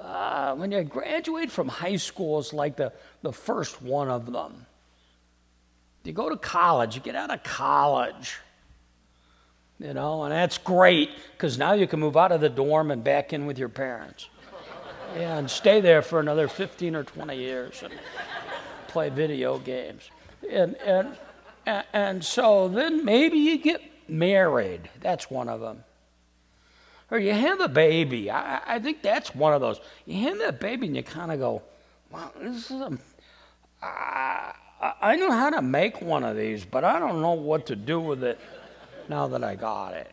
uh, 0.00 0.54
when 0.54 0.70
you 0.70 0.82
graduate 0.84 1.50
from 1.50 1.68
high 1.68 1.96
school, 1.96 2.38
it's 2.38 2.52
like 2.52 2.76
the, 2.76 2.92
the 3.22 3.32
first 3.32 3.82
one 3.82 4.08
of 4.08 4.30
them. 4.32 4.66
You 6.04 6.12
go 6.12 6.30
to 6.30 6.36
college, 6.36 6.94
you 6.94 7.02
get 7.02 7.16
out 7.16 7.30
of 7.30 7.42
college, 7.42 8.38
you 9.78 9.92
know, 9.92 10.22
and 10.22 10.32
that's 10.32 10.56
great 10.56 11.10
because 11.32 11.58
now 11.58 11.74
you 11.74 11.86
can 11.86 12.00
move 12.00 12.16
out 12.16 12.32
of 12.32 12.40
the 12.40 12.48
dorm 12.48 12.90
and 12.90 13.04
back 13.04 13.32
in 13.32 13.44
with 13.44 13.58
your 13.58 13.68
parents. 13.68 14.28
Yeah, 15.16 15.38
and 15.38 15.50
stay 15.50 15.80
there 15.80 16.00
for 16.00 16.20
another 16.20 16.48
15 16.48 16.94
or 16.94 17.04
20 17.04 17.36
years 17.36 17.82
and 17.82 17.92
play 18.88 19.10
video 19.10 19.58
games. 19.58 20.10
And, 20.50 20.76
and, 20.76 21.16
and 21.92 22.24
so 22.24 22.68
then 22.68 23.04
maybe 23.04 23.38
you 23.38 23.58
get 23.58 23.82
married. 24.08 24.88
That's 25.00 25.30
one 25.30 25.48
of 25.48 25.60
them. 25.60 25.84
Or 27.10 27.18
you 27.18 27.32
have 27.32 27.60
a 27.60 27.68
baby. 27.68 28.30
I, 28.30 28.74
I 28.74 28.78
think 28.78 29.02
that's 29.02 29.34
one 29.34 29.54
of 29.54 29.60
those. 29.60 29.80
You 30.04 30.28
have 30.28 30.38
that 30.38 30.60
baby 30.60 30.86
and 30.86 30.96
you 30.96 31.02
kind 31.02 31.32
of 31.32 31.38
go, 31.38 31.62
wow, 32.10 32.30
this 32.40 32.70
is 32.70 32.80
a. 32.80 32.98
I, 33.82 34.52
I 35.00 35.16
know 35.16 35.30
how 35.30 35.50
to 35.50 35.62
make 35.62 36.02
one 36.02 36.24
of 36.24 36.36
these, 36.36 36.64
but 36.64 36.84
I 36.84 36.98
don't 36.98 37.22
know 37.22 37.32
what 37.32 37.66
to 37.66 37.76
do 37.76 38.00
with 38.00 38.22
it 38.22 38.38
now 39.08 39.26
that 39.28 39.42
I 39.42 39.54
got 39.54 39.94
it. 39.94 40.10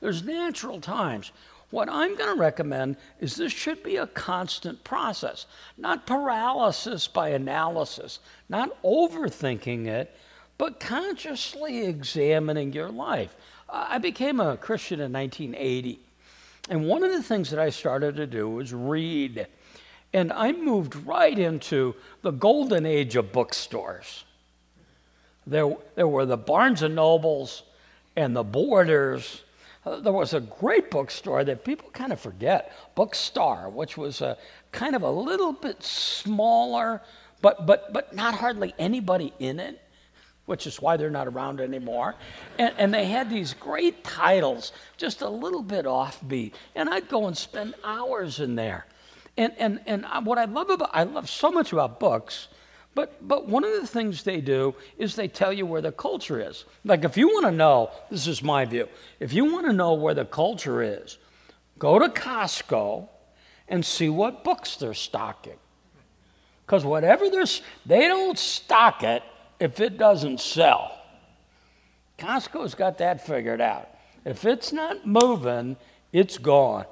There's 0.00 0.24
natural 0.24 0.80
times. 0.80 1.32
What 1.70 1.88
I'm 1.90 2.16
going 2.16 2.34
to 2.34 2.40
recommend 2.40 2.96
is 3.20 3.36
this 3.36 3.52
should 3.52 3.82
be 3.82 3.96
a 3.96 4.06
constant 4.06 4.82
process, 4.84 5.46
not 5.76 6.06
paralysis 6.06 7.06
by 7.06 7.30
analysis, 7.30 8.20
not 8.48 8.82
overthinking 8.82 9.86
it, 9.86 10.16
but 10.56 10.80
consciously 10.80 11.84
examining 11.84 12.72
your 12.72 12.88
life. 12.88 13.36
I 13.68 13.98
became 13.98 14.40
a 14.40 14.56
Christian 14.56 15.00
in 15.00 15.12
1980. 15.12 16.00
And 16.70 16.86
one 16.86 17.02
of 17.02 17.12
the 17.12 17.22
things 17.22 17.50
that 17.50 17.58
I 17.58 17.70
started 17.70 18.16
to 18.16 18.26
do 18.26 18.48
was 18.48 18.72
read. 18.72 19.46
And 20.12 20.32
I 20.32 20.52
moved 20.52 20.96
right 20.96 21.38
into 21.38 21.94
the 22.22 22.30
golden 22.30 22.86
age 22.86 23.16
of 23.16 23.32
bookstores. 23.32 24.24
There, 25.46 25.76
there 25.96 26.08
were 26.08 26.26
the 26.26 26.36
Barnes 26.36 26.82
and 26.82 26.94
Nobles 26.94 27.62
and 28.16 28.36
the 28.36 28.44
Borders. 28.44 29.42
There 29.84 30.12
was 30.12 30.34
a 30.34 30.40
great 30.40 30.90
bookstore 30.90 31.44
that 31.44 31.64
people 31.64 31.88
kind 31.90 32.12
of 32.12 32.20
forget, 32.20 32.72
Bookstar, 32.96 33.72
which 33.72 33.96
was 33.96 34.20
a 34.20 34.36
kind 34.72 34.94
of 34.94 35.02
a 35.02 35.10
little 35.10 35.52
bit 35.52 35.82
smaller, 35.82 37.00
but, 37.40 37.64
but, 37.66 37.92
but 37.92 38.14
not 38.14 38.34
hardly 38.34 38.74
anybody 38.78 39.32
in 39.38 39.60
it 39.60 39.80
which 40.48 40.66
is 40.66 40.80
why 40.80 40.96
they're 40.96 41.10
not 41.10 41.28
around 41.28 41.60
anymore. 41.60 42.14
And, 42.58 42.72
and, 42.78 42.94
they 42.94 43.04
had 43.04 43.28
these 43.28 43.52
great 43.52 44.02
titles, 44.02 44.72
just 44.96 45.20
a 45.20 45.28
little 45.28 45.62
bit 45.62 45.84
offbeat. 45.84 46.54
And 46.74 46.88
I'd 46.88 47.06
go 47.06 47.26
and 47.26 47.36
spend 47.36 47.74
hours 47.84 48.40
in 48.40 48.54
there. 48.54 48.86
And, 49.36 49.52
and, 49.58 49.80
and 49.84 50.06
what 50.24 50.38
I 50.38 50.46
love 50.46 50.70
about, 50.70 50.88
I 50.94 51.02
love 51.02 51.28
so 51.28 51.50
much 51.50 51.74
about 51.74 52.00
books, 52.00 52.48
but, 52.94 53.28
but 53.28 53.46
one 53.46 53.62
of 53.62 53.72
the 53.78 53.86
things 53.86 54.22
they 54.22 54.40
do 54.40 54.74
is 54.96 55.14
they 55.14 55.28
tell 55.28 55.52
you 55.52 55.66
where 55.66 55.82
the 55.82 55.92
culture 55.92 56.40
is. 56.40 56.64
Like 56.82 57.04
if 57.04 57.18
you 57.18 57.28
want 57.28 57.44
to 57.44 57.52
know, 57.52 57.90
this 58.10 58.26
is 58.26 58.42
my 58.42 58.64
view, 58.64 58.88
if 59.20 59.34
you 59.34 59.52
want 59.52 59.66
to 59.66 59.74
know 59.74 59.92
where 59.92 60.14
the 60.14 60.24
culture 60.24 60.82
is, 60.82 61.18
go 61.78 61.98
to 61.98 62.08
Costco 62.08 63.06
and 63.68 63.84
see 63.84 64.08
what 64.08 64.44
books 64.44 64.76
they're 64.76 64.94
stocking. 64.94 65.58
Because 66.64 66.86
whatever 66.86 67.28
they're, 67.28 67.44
they 67.84 68.08
don't 68.08 68.38
stock 68.38 69.02
it 69.02 69.22
if 69.60 69.80
it 69.80 69.98
doesn't 69.98 70.40
sell. 70.40 70.92
Costco's 72.18 72.74
got 72.74 72.98
that 72.98 73.24
figured 73.24 73.60
out. 73.60 73.88
If 74.24 74.44
it's 74.44 74.72
not 74.72 75.06
moving, 75.06 75.76
it's 76.12 76.38
gone. 76.38 76.86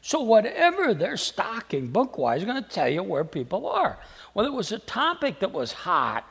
So, 0.00 0.20
whatever 0.20 0.94
they're 0.94 1.16
stocking 1.16 1.88
book 1.88 2.18
wise, 2.18 2.40
is 2.40 2.46
going 2.46 2.62
to 2.62 2.68
tell 2.68 2.88
you 2.88 3.02
where 3.02 3.24
people 3.24 3.66
are. 3.66 3.98
Well, 4.32 4.46
it 4.46 4.52
was 4.52 4.70
a 4.72 4.78
topic 4.78 5.40
that 5.40 5.52
was 5.52 5.72
hot 5.72 6.24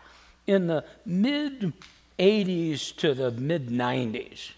in 0.45 0.67
the 0.67 0.85
mid 1.05 1.73
80s 2.17 2.95
to 2.97 3.13
the 3.13 3.31
mid 3.31 3.67
90s. 3.67 4.51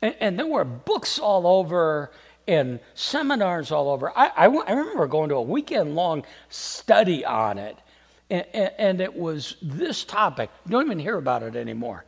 And, 0.00 0.14
and, 0.20 0.38
there 0.38 0.46
were 0.46 0.64
books 0.64 1.18
all 1.18 1.46
over 1.46 2.10
and 2.48 2.80
seminars 2.94 3.70
all 3.70 3.90
over. 3.90 4.10
I, 4.16 4.26
I, 4.28 4.46
I 4.46 4.72
remember 4.72 5.06
going 5.06 5.28
to 5.30 5.36
a 5.36 5.42
weekend 5.42 5.94
long 5.94 6.24
study 6.48 7.24
on 7.24 7.58
it 7.58 7.76
and, 8.30 9.00
it 9.00 9.14
was 9.14 9.56
this 9.62 10.04
topic. 10.04 10.50
You 10.64 10.72
don't 10.72 10.86
even 10.86 10.98
hear 10.98 11.16
about 11.16 11.42
it 11.42 11.56
anymore. 11.56 12.04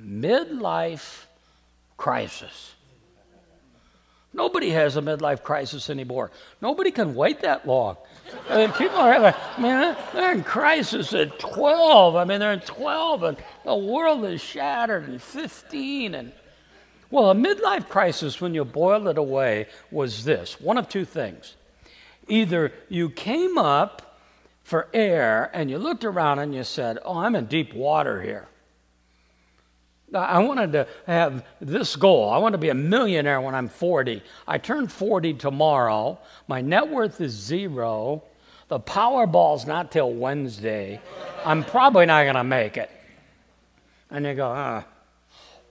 Midlife 0.00 1.24
crisis. 1.96 2.74
Nobody 4.36 4.68
has 4.70 4.98
a 4.98 5.00
midlife 5.00 5.42
crisis 5.42 5.88
anymore. 5.88 6.30
Nobody 6.60 6.90
can 6.90 7.14
wait 7.14 7.40
that 7.40 7.66
long. 7.66 7.96
I 8.50 8.58
mean, 8.58 8.72
people 8.72 8.98
are 8.98 9.10
having, 9.10 9.32
I 9.56 9.60
mean, 9.60 9.96
they're 10.12 10.32
in 10.32 10.44
crisis 10.44 11.14
at 11.14 11.38
12. 11.38 12.16
I 12.16 12.24
mean, 12.24 12.40
they're 12.40 12.52
in 12.52 12.60
12 12.60 13.22
and 13.22 13.36
the 13.64 13.74
world 13.74 14.26
is 14.26 14.42
shattered 14.42 15.08
and 15.08 15.22
15. 15.22 16.14
And 16.14 16.32
Well, 17.10 17.30
a 17.30 17.34
midlife 17.34 17.88
crisis, 17.88 18.38
when 18.38 18.52
you 18.52 18.66
boil 18.66 19.08
it 19.08 19.16
away, 19.16 19.68
was 19.90 20.24
this 20.24 20.60
one 20.60 20.76
of 20.76 20.90
two 20.90 21.06
things. 21.06 21.54
Either 22.28 22.72
you 22.90 23.08
came 23.08 23.56
up 23.56 24.05
for 24.66 24.88
air 24.92 25.48
and 25.54 25.70
you 25.70 25.78
looked 25.78 26.04
around 26.04 26.40
and 26.40 26.52
you 26.52 26.64
said, 26.64 26.98
Oh, 27.04 27.18
I'm 27.18 27.36
in 27.36 27.46
deep 27.46 27.72
water 27.72 28.20
here. 28.20 28.48
I 30.12 30.40
wanted 30.40 30.72
to 30.72 30.88
have 31.06 31.44
this 31.60 31.94
goal. 31.94 32.30
I 32.30 32.38
want 32.38 32.54
to 32.54 32.58
be 32.58 32.70
a 32.70 32.74
millionaire 32.74 33.40
when 33.40 33.54
I'm 33.54 33.68
40. 33.68 34.24
I 34.46 34.58
turn 34.58 34.88
40 34.88 35.34
tomorrow. 35.34 36.18
My 36.48 36.62
net 36.62 36.88
worth 36.88 37.20
is 37.20 37.30
zero. 37.30 38.24
The 38.66 38.80
Powerball's 38.80 39.66
not 39.66 39.92
till 39.92 40.12
Wednesday. 40.12 41.00
I'm 41.44 41.62
probably 41.62 42.06
not 42.06 42.24
going 42.24 42.34
to 42.34 42.42
make 42.42 42.76
it. 42.76 42.90
And 44.10 44.26
you 44.26 44.34
go, 44.34 44.52
huh. 44.52 44.82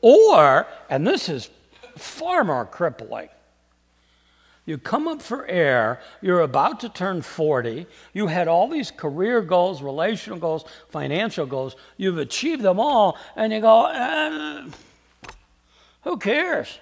Or, 0.01 0.67
and 0.89 1.05
this 1.05 1.27
is 1.27 1.49
far 1.97 2.45
more 2.45 2.65
crippling, 2.65 3.27
you 4.65 4.77
come 4.77 5.07
up 5.07 5.21
for 5.21 5.45
air, 5.45 5.99
you're 6.21 6.41
about 6.41 6.79
to 6.79 6.89
turn 6.89 7.21
40, 7.21 7.85
you 8.13 8.27
had 8.27 8.47
all 8.47 8.67
these 8.67 8.89
career 8.89 9.41
goals, 9.41 9.81
relational 9.81 10.39
goals, 10.39 10.65
financial 10.89 11.45
goals, 11.45 11.75
you've 11.97 12.17
achieved 12.17 12.63
them 12.63 12.79
all, 12.79 13.17
and 13.35 13.53
you 13.53 13.61
go, 13.61 13.85
eh, 13.85 14.65
who 16.03 16.17
cares? 16.17 16.79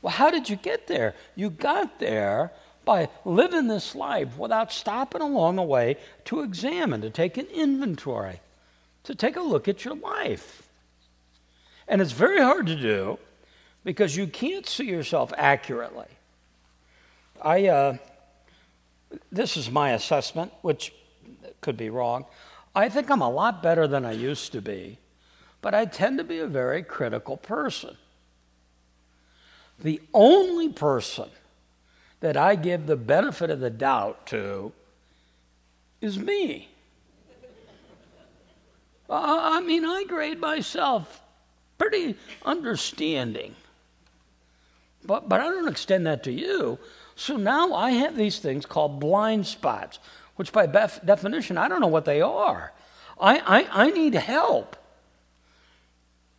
Well, 0.00 0.12
how 0.12 0.30
did 0.30 0.48
you 0.48 0.56
get 0.56 0.86
there? 0.86 1.14
You 1.36 1.50
got 1.50 1.98
there 1.98 2.52
by 2.84 3.08
living 3.24 3.68
this 3.68 3.94
life 3.94 4.36
without 4.36 4.72
stopping 4.72 5.22
along 5.22 5.56
the 5.56 5.62
way 5.62 5.96
to 6.24 6.40
examine, 6.40 7.02
to 7.02 7.10
take 7.10 7.36
an 7.36 7.46
inventory, 7.46 8.40
to 9.04 9.14
take 9.14 9.36
a 9.36 9.40
look 9.40 9.68
at 9.68 9.84
your 9.84 9.94
life. 9.94 10.68
And 11.86 12.00
it's 12.00 12.12
very 12.12 12.40
hard 12.40 12.66
to 12.66 12.76
do 12.76 13.18
because 13.84 14.16
you 14.16 14.26
can't 14.26 14.66
see 14.66 14.84
yourself 14.84 15.32
accurately. 15.36 16.06
I, 17.40 17.66
uh, 17.66 17.96
this 19.30 19.56
is 19.56 19.70
my 19.70 19.92
assessment, 19.92 20.52
which 20.62 20.92
could 21.60 21.76
be 21.76 21.90
wrong. 21.90 22.24
I 22.74 22.88
think 22.88 23.10
I'm 23.10 23.20
a 23.20 23.30
lot 23.30 23.62
better 23.62 23.86
than 23.86 24.04
I 24.04 24.12
used 24.12 24.52
to 24.52 24.62
be, 24.62 24.98
but 25.60 25.74
I 25.74 25.84
tend 25.84 26.18
to 26.18 26.24
be 26.24 26.38
a 26.38 26.46
very 26.46 26.82
critical 26.82 27.36
person. 27.36 27.96
The 29.78 30.00
only 30.14 30.68
person 30.68 31.28
that 32.20 32.36
I 32.36 32.54
give 32.54 32.86
the 32.86 32.96
benefit 32.96 33.50
of 33.50 33.60
the 33.60 33.70
doubt 33.70 34.26
to 34.28 34.72
is 36.00 36.18
me. 36.18 36.68
I 39.10 39.60
mean, 39.60 39.84
I 39.84 40.04
grade 40.04 40.38
myself 40.38 41.20
pretty 41.76 42.16
understanding. 42.44 43.54
But, 45.04 45.28
but 45.28 45.40
I 45.40 45.44
don't 45.44 45.68
extend 45.68 46.06
that 46.06 46.22
to 46.24 46.32
you. 46.32 46.78
So 47.14 47.36
now 47.36 47.74
I 47.74 47.90
have 47.92 48.16
these 48.16 48.38
things 48.38 48.66
called 48.66 49.00
blind 49.00 49.46
spots, 49.46 49.98
which 50.36 50.52
by 50.52 50.66
bef- 50.66 51.04
definition, 51.04 51.58
I 51.58 51.68
don't 51.68 51.80
know 51.80 51.88
what 51.88 52.04
they 52.04 52.20
are. 52.20 52.72
I, 53.20 53.38
I, 53.38 53.84
I 53.84 53.90
need 53.90 54.14
help. 54.14 54.76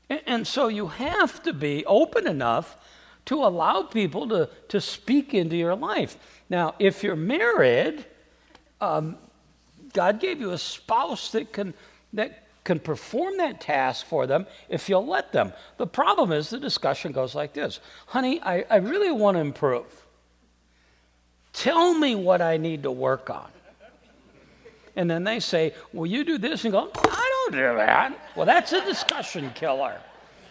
And, 0.09 0.21
and 0.25 0.47
so 0.47 0.67
you 0.67 0.87
have 0.87 1.43
to 1.43 1.53
be 1.53 1.85
open 1.85 2.27
enough 2.27 2.77
to 3.25 3.35
allow 3.35 3.83
people 3.83 4.27
to, 4.29 4.49
to 4.69 4.81
speak 4.81 5.33
into 5.33 5.55
your 5.55 5.75
life. 5.75 6.17
Now, 6.49 6.75
if 6.79 7.03
you're 7.03 7.15
married, 7.15 8.05
um, 8.81 9.17
God 9.93 10.19
gave 10.19 10.41
you 10.41 10.51
a 10.51 10.57
spouse 10.57 11.31
that 11.31 11.53
can, 11.53 11.73
that 12.13 12.42
can 12.63 12.79
perform 12.79 13.37
that 13.37 13.59
task 13.59 14.05
for 14.05 14.25
them 14.25 14.47
if 14.69 14.87
you'll 14.87 15.05
let 15.05 15.31
them. 15.31 15.53
The 15.77 15.87
problem 15.87 16.31
is 16.31 16.49
the 16.49 16.59
discussion 16.59 17.11
goes 17.11 17.35
like 17.35 17.53
this 17.53 17.79
Honey, 18.07 18.41
I, 18.41 18.65
I 18.69 18.77
really 18.77 19.11
want 19.11 19.35
to 19.35 19.41
improve. 19.41 19.85
Tell 21.51 21.93
me 21.93 22.15
what 22.15 22.41
I 22.41 22.57
need 22.57 22.83
to 22.83 22.91
work 22.91 23.29
on. 23.29 23.47
And 24.95 25.09
then 25.09 25.23
they 25.23 25.39
say, 25.39 25.73
Well, 25.91 26.05
you 26.05 26.23
do 26.23 26.37
this, 26.37 26.63
and 26.65 26.71
go, 26.71 26.89
I 26.95 27.47
don't 27.49 27.51
do 27.53 27.77
that. 27.77 28.19
Well, 28.35 28.45
that's 28.45 28.73
a 28.73 28.83
discussion 28.83 29.51
killer. 29.55 29.99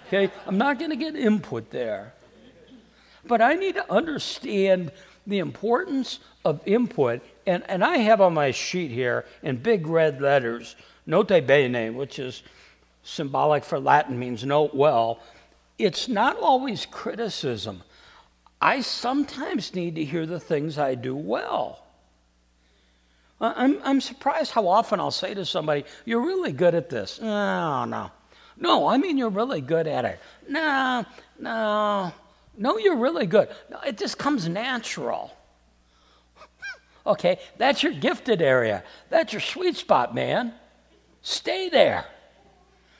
Okay? 0.09 0.33
I'm 0.46 0.59
not 0.59 0.79
going 0.79 0.90
to 0.90 0.96
get 0.96 1.16
input 1.16 1.70
there. 1.70 2.12
But 3.25 3.40
I 3.40 3.55
need 3.55 3.77
to 3.77 3.92
understand 3.92 4.90
the 5.27 5.38
importance 5.38 6.18
of 6.44 6.61
input. 6.66 7.22
And, 7.46 7.62
and 7.68 7.85
I 7.85 7.98
have 7.98 8.20
on 8.20 8.35
my 8.35 8.51
sheet 8.51 8.90
here 8.90 9.25
in 9.42 9.57
big 9.57 9.87
red 9.87 10.20
letters 10.20 10.75
Note 11.06 11.46
bene, 11.46 11.92
which 11.92 12.18
is 12.18 12.42
symbolic 13.02 13.64
for 13.64 13.80
Latin, 13.80 14.18
means 14.18 14.44
note 14.44 14.74
well. 14.74 15.20
It's 15.78 16.08
not 16.08 16.38
always 16.38 16.86
criticism. 16.86 17.82
I 18.60 18.80
sometimes 18.80 19.74
need 19.74 19.96
to 19.96 20.04
hear 20.04 20.26
the 20.26 20.38
things 20.38 20.78
I 20.78 20.94
do 20.94 21.16
well. 21.16 21.84
I'm, 23.40 23.80
I'm 23.82 24.00
surprised 24.00 24.52
how 24.52 24.68
often 24.68 25.00
I'll 25.00 25.10
say 25.10 25.34
to 25.34 25.44
somebody, 25.44 25.84
You're 26.04 26.24
really 26.24 26.52
good 26.52 26.76
at 26.76 26.88
this. 26.88 27.20
No, 27.20 27.84
no. 27.84 28.10
No, 28.56 28.86
I 28.86 28.98
mean, 28.98 29.18
you're 29.18 29.30
really 29.30 29.60
good 29.60 29.88
at 29.88 30.04
it. 30.04 30.20
No, 30.48 31.04
no. 31.40 32.12
No, 32.56 32.78
you're 32.78 32.96
really 32.96 33.26
good. 33.26 33.48
No, 33.68 33.80
it 33.80 33.98
just 33.98 34.18
comes 34.18 34.48
natural. 34.48 35.36
okay, 37.06 37.40
that's 37.58 37.82
your 37.82 37.92
gifted 37.92 38.40
area. 38.40 38.84
That's 39.08 39.32
your 39.32 39.40
sweet 39.40 39.76
spot, 39.76 40.14
man. 40.14 40.54
Stay 41.22 41.68
there. 41.68 42.04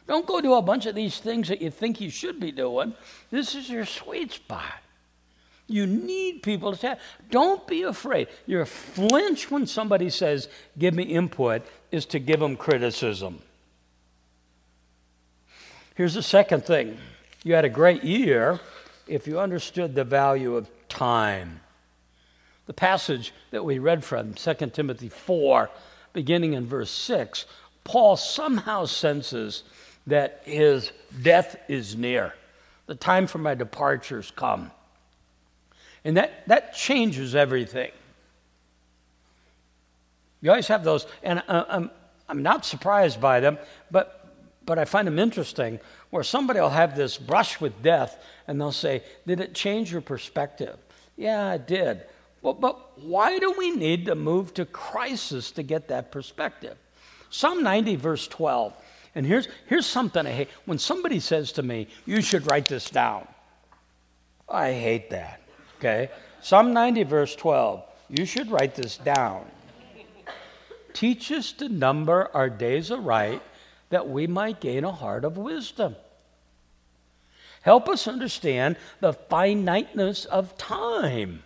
Don't 0.07 0.27
go 0.27 0.41
do 0.41 0.55
a 0.55 0.63
bunch 0.63 0.87
of 0.87 0.95
these 0.95 1.19
things 1.19 1.49
that 1.49 1.63
you 1.63 1.71
think 1.71 2.01
you 2.01 2.11
should 2.11 2.41
be 2.41 2.53
doing. 2.53 2.95
This 3.31 3.55
is 3.55 3.69
your 3.69 3.85
sweet 3.85 4.33
spot. 4.33 4.75
You 5.69 5.87
need 5.87 6.43
people 6.43 6.73
to 6.73 6.79
say, 6.79 6.97
don't 7.31 7.67
be 7.67 7.83
afraid. 7.83 8.29
Your 8.47 8.67
flinch 8.67 9.51
when 9.51 9.67
somebody 9.67 10.11
says, 10.11 10.49
give 10.79 10.93
me 10.93 11.05
input, 11.05 11.63
is 11.91 12.05
to 12.07 12.19
give 12.19 12.41
them 12.41 12.57
criticism. 12.57 13.41
Here's 15.95 16.15
the 16.15 16.23
second 16.23 16.65
thing 16.65 16.99
you 17.45 17.55
had 17.55 17.65
a 17.65 17.71
great 17.71 18.05
year 18.05 18.61
if 19.07 19.27
you 19.27 19.39
understood 19.39 19.95
the 19.95 20.05
value 20.05 20.57
of 20.57 20.71
time. 20.89 21.61
The 22.67 22.73
passage 22.73 23.33
that 23.51 23.65
we 23.65 23.79
read 23.79 24.05
from, 24.05 24.35
2 24.35 24.55
Timothy 24.73 25.09
4, 25.09 25.71
beginning 26.13 26.53
in 26.53 26.67
verse 26.67 26.91
6, 26.91 27.47
Paul 27.85 28.17
somehow 28.17 28.85
senses 28.85 29.65
that 30.07 30.43
his 30.45 30.93
death 31.23 31.57
is 31.69 31.97
near. 31.97 32.35
The 32.87 32.95
time 32.95 33.27
for 33.27 33.39
my 33.39 33.55
departure's 33.55 34.31
come. 34.31 34.71
And 36.05 36.17
that, 36.17 36.47
that 36.49 36.75
changes 36.75 37.35
everything. 37.35 37.93
You 40.41 40.51
always 40.51 40.67
have 40.69 40.83
those, 40.83 41.07
and 41.23 41.43
uh, 41.47 41.65
I'm, 41.69 41.91
I'm 42.29 42.43
not 42.43 42.65
surprised 42.65 43.21
by 43.21 43.39
them, 43.41 43.59
but, 43.91 44.35
but 44.67 44.79
I 44.79 44.85
find 44.85 45.07
them 45.07 45.19
interesting 45.19 45.79
where 46.11 46.25
somebody 46.25 46.61
will 46.61 46.69
have 46.69 46.97
this 46.97 47.17
brush 47.17 47.61
with 47.61 47.81
death 47.83 48.23
and 48.49 48.61
they'll 48.61 48.73
say, 48.73 49.03
Did 49.27 49.41
it 49.41 49.55
change 49.55 49.93
your 49.93 50.01
perspective? 50.01 50.77
Yeah, 51.17 51.55
it 51.55 51.69
did. 51.69 52.03
Well, 52.43 52.55
but 52.55 52.99
why 52.99 53.39
do 53.39 53.55
we 53.57 53.71
need 53.71 54.07
to 54.07 54.17
move 54.17 54.53
to 54.55 54.65
crisis 54.65 55.53
to 55.53 55.63
get 55.63 55.89
that 55.89 56.11
perspective? 56.11 56.77
Psalm 57.33 57.63
90, 57.63 57.97
verse 57.97 58.29
12. 58.29 58.75
And 59.15 59.25
here's, 59.25 59.49
here's 59.67 59.87
something 59.87 60.27
I 60.27 60.31
hate. 60.31 60.49
When 60.67 60.79
somebody 60.79 61.19
says 61.19 61.51
to 61.53 61.63
me, 61.63 61.89
you 62.05 62.21
should 62.21 62.47
write 62.47 62.69
this 62.69 62.91
down, 62.91 63.27
I 64.49 64.73
hate 64.73 65.09
that. 65.11 65.41
Okay? 65.79 66.11
Psalm 66.43 66.75
90, 66.75 67.05
verse 67.05 67.35
12. 67.35 67.83
You 68.11 68.27
should 68.27 68.51
write 68.51 68.75
this 68.75 68.99
down. 68.99 69.47
Teach 70.93 71.33
us 71.33 71.53
to 71.53 71.71
number 71.71 72.29
our 72.35 72.51
days 72.51 72.91
aright 72.91 73.41
that 73.89 74.07
we 74.09 74.27
might 74.27 74.61
gain 74.61 74.85
a 74.85 74.93
heart 74.93 75.25
of 75.25 75.39
wisdom. 75.39 75.97
Help 77.63 77.89
us 77.89 78.07
understand 78.07 78.77
the 79.01 79.15
finiteness 79.15 80.27
of 80.27 80.59
time. 80.59 81.43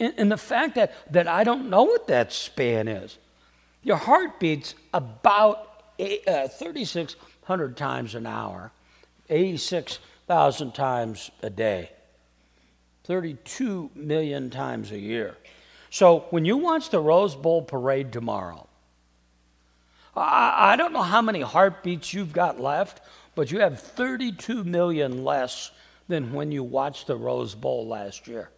And, 0.00 0.14
and 0.16 0.32
the 0.32 0.38
fact 0.38 0.76
that, 0.76 0.94
that 1.12 1.28
I 1.28 1.44
don't 1.44 1.68
know 1.68 1.82
what 1.82 2.06
that 2.06 2.32
span 2.32 2.88
is. 2.88 3.18
Your 3.84 3.98
heart 3.98 4.40
beats 4.40 4.74
about 4.94 5.84
uh, 6.00 6.48
3,600 6.48 7.76
times 7.76 8.14
an 8.14 8.26
hour, 8.26 8.72
86,000 9.28 10.72
times 10.74 11.30
a 11.42 11.50
day, 11.50 11.90
32 13.04 13.90
million 13.94 14.48
times 14.48 14.90
a 14.90 14.98
year. 14.98 15.36
So 15.90 16.24
when 16.30 16.46
you 16.46 16.56
watch 16.56 16.88
the 16.88 16.98
Rose 16.98 17.36
Bowl 17.36 17.60
parade 17.60 18.10
tomorrow, 18.10 18.66
I, 20.16 20.72
I 20.72 20.76
don't 20.76 20.94
know 20.94 21.02
how 21.02 21.20
many 21.20 21.42
heartbeats 21.42 22.14
you've 22.14 22.32
got 22.32 22.58
left, 22.58 23.02
but 23.34 23.52
you 23.52 23.60
have 23.60 23.80
32 23.80 24.64
million 24.64 25.24
less 25.24 25.70
than 26.08 26.32
when 26.32 26.50
you 26.50 26.64
watched 26.64 27.06
the 27.06 27.16
Rose 27.16 27.54
Bowl 27.54 27.86
last 27.86 28.26
year. 28.26 28.48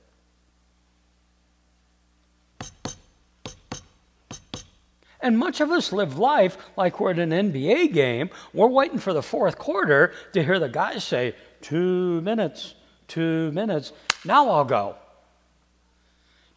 And 5.27 5.37
much 5.41 5.61
of 5.61 5.73
us 5.73 5.93
live 5.93 6.19
life 6.19 6.57
like 6.77 7.01
we're 7.01 7.11
at 7.11 7.19
an 7.19 7.31
NBA 7.31 7.93
game. 7.93 8.31
We're 8.55 8.69
waiting 8.69 9.01
for 9.01 9.13
the 9.13 9.25
fourth 9.25 9.59
quarter 9.59 10.13
to 10.35 10.45
hear 10.45 10.61
the 10.61 10.69
guys 10.69 11.03
say, 11.03 11.35
two 11.61 12.21
minutes, 12.21 12.77
two 13.09 13.51
minutes. 13.51 13.93
Now 14.25 14.49
I'll 14.49 14.65
go. 14.65 14.95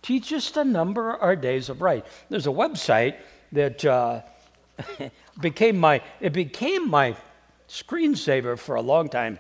Teach 0.04 0.32
us 0.32 0.52
to 0.52 0.64
number 0.64 1.14
our 1.14 1.36
days 1.36 1.70
of 1.70 1.82
right. 1.82 2.06
There's 2.30 2.46
a 2.46 2.52
website 2.52 3.16
that 3.54 3.84
uh, 3.84 4.22
became 5.42 5.80
my 5.80 6.04
it 6.22 6.32
became 6.32 6.92
my 6.92 7.16
screensaver 7.68 8.56
for 8.56 8.76
a 8.76 8.82
long 8.82 9.10
time. 9.10 9.40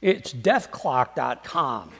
It's 0.00 0.32
deathclock.com. 0.32 1.90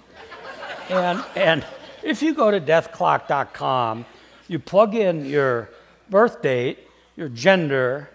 and 0.89 1.25
and 1.35 1.67
if 2.05 2.23
you 2.23 2.33
go 2.33 2.53
to 2.53 2.61
deathclock.com, 2.61 4.07
you 4.47 4.61
plug 4.61 4.95
in 4.95 5.27
your 5.27 5.71
birth 6.11 6.43
date, 6.43 6.79
your 7.17 7.29
gender, 7.29 8.11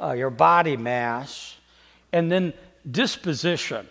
uh, 0.00 0.12
your 0.12 0.30
body 0.30 0.76
mass, 0.76 1.56
and 2.12 2.30
then 2.30 2.52
disposition 2.90 3.86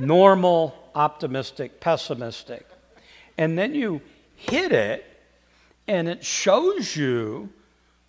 normal, 0.00 0.74
optimistic, 0.94 1.80
pessimistic. 1.80 2.66
And 3.38 3.56
then 3.58 3.74
you 3.74 4.00
hit 4.34 4.72
it, 4.72 5.04
and 5.86 6.08
it 6.08 6.24
shows 6.24 6.96
you 6.96 7.50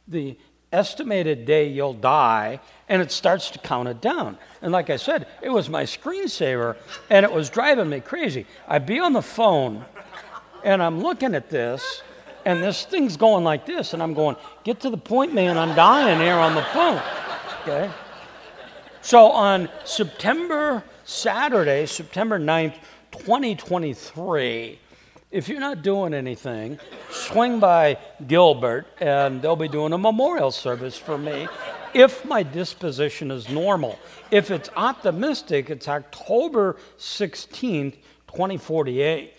the 0.08 0.38
estimated 0.72 1.46
day 1.46 1.68
you'll 1.68 1.94
die, 1.94 2.60
and 2.88 3.02
it 3.02 3.12
starts 3.12 3.52
to 3.52 3.60
count 3.60 3.90
it 3.90 4.02
down. 4.02 4.38
And 4.62 4.72
like 4.72 4.90
I 4.90 4.96
said, 4.96 5.28
it 5.42 5.50
was 5.50 5.70
my 5.70 5.84
screensaver, 5.84 6.78
and 7.10 7.26
it 7.26 7.32
was 7.32 7.50
driving 7.50 7.90
me 7.90 8.00
crazy. 8.00 8.46
I'd 8.68 8.86
be 8.86 9.00
on 9.00 9.14
the 9.14 9.22
phone, 9.22 9.86
and 10.64 10.82
I'm 10.82 11.02
looking 11.02 11.36
at 11.36 11.50
this, 11.50 12.02
and 12.46 12.62
this 12.62 12.86
thing's 12.86 13.18
going 13.18 13.44
like 13.44 13.66
this, 13.66 13.94
and 13.94 14.02
I'm 14.02 14.14
going, 14.14 14.36
get 14.64 14.80
to 14.82 14.90
the 14.90 14.98
point, 14.98 15.34
man, 15.34 15.58
I'm 15.58 15.76
dying 15.76 16.20
here 16.20 16.36
on 16.36 16.56
the 16.56 16.64
phone. 16.64 17.02
Okay? 17.62 17.92
So 19.02 19.32
on 19.32 19.70
September, 19.84 20.84
Saturday, 21.04 21.86
September 21.86 22.40
9th, 22.40 22.76
2023, 23.12 24.80
if 25.32 25.48
you're 25.48 25.60
not 25.60 25.82
doing 25.82 26.14
anything, 26.14 26.80
swing 27.10 27.60
by 27.60 27.98
Gilbert 28.28 28.86
and 29.00 29.42
they'll 29.42 29.56
be 29.56 29.68
doing 29.68 29.94
a 29.94 29.98
memorial 29.98 30.52
service 30.52 30.98
for 30.98 31.18
me 31.18 31.48
if 31.94 32.26
my 32.26 32.44
disposition 32.44 33.32
is 33.32 33.50
normal. 33.50 33.98
If 34.30 34.52
it's 34.52 34.70
optimistic, 34.76 35.70
it's 35.70 35.88
October 35.88 36.78
16th, 36.98 37.96
2048. 38.28 39.34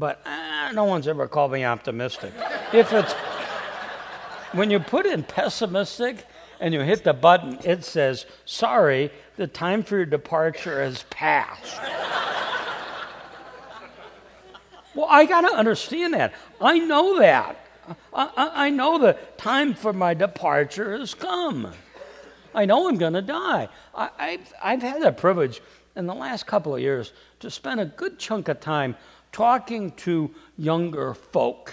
But 0.00 0.22
uh, 0.24 0.72
no 0.72 0.84
one's 0.84 1.06
ever 1.06 1.28
called 1.28 1.52
me 1.52 1.62
optimistic. 1.62 2.32
If 2.72 2.90
it's 2.94 3.12
when 4.52 4.70
you 4.70 4.80
put 4.80 5.04
in 5.04 5.22
pessimistic 5.22 6.24
and 6.58 6.72
you 6.72 6.80
hit 6.80 7.04
the 7.04 7.12
button, 7.12 7.58
it 7.64 7.84
says, 7.84 8.24
Sorry, 8.46 9.10
the 9.36 9.46
time 9.46 9.82
for 9.82 9.98
your 9.98 10.06
departure 10.06 10.82
has 10.82 11.02
passed. 11.10 11.78
Well, 14.94 15.06
I 15.08 15.26
got 15.26 15.42
to 15.42 15.54
understand 15.54 16.14
that. 16.14 16.32
I 16.62 16.78
know 16.78 17.18
that. 17.18 17.66
I, 18.14 18.30
I, 18.36 18.66
I, 18.66 18.70
know 18.70 18.98
the 18.98 19.18
time 19.36 19.74
for 19.74 19.92
my 19.92 20.14
departure 20.14 20.96
has 20.96 21.12
come. 21.12 21.72
I 22.54 22.64
know 22.64 22.88
I'm 22.88 22.96
going 22.96 23.12
to 23.12 23.22
die. 23.22 23.68
I, 23.94 24.10
I've, 24.18 24.52
I've 24.62 24.82
had 24.82 25.02
the 25.02 25.12
privilege 25.12 25.60
in 25.94 26.06
the 26.06 26.14
last 26.14 26.46
couple 26.46 26.74
of 26.74 26.80
years 26.80 27.12
to 27.40 27.50
spend 27.50 27.80
a 27.80 27.86
good 27.86 28.18
chunk 28.18 28.48
of 28.48 28.60
time 28.60 28.96
talking 29.32 29.92
to 29.92 30.30
younger 30.56 31.14
folk. 31.14 31.72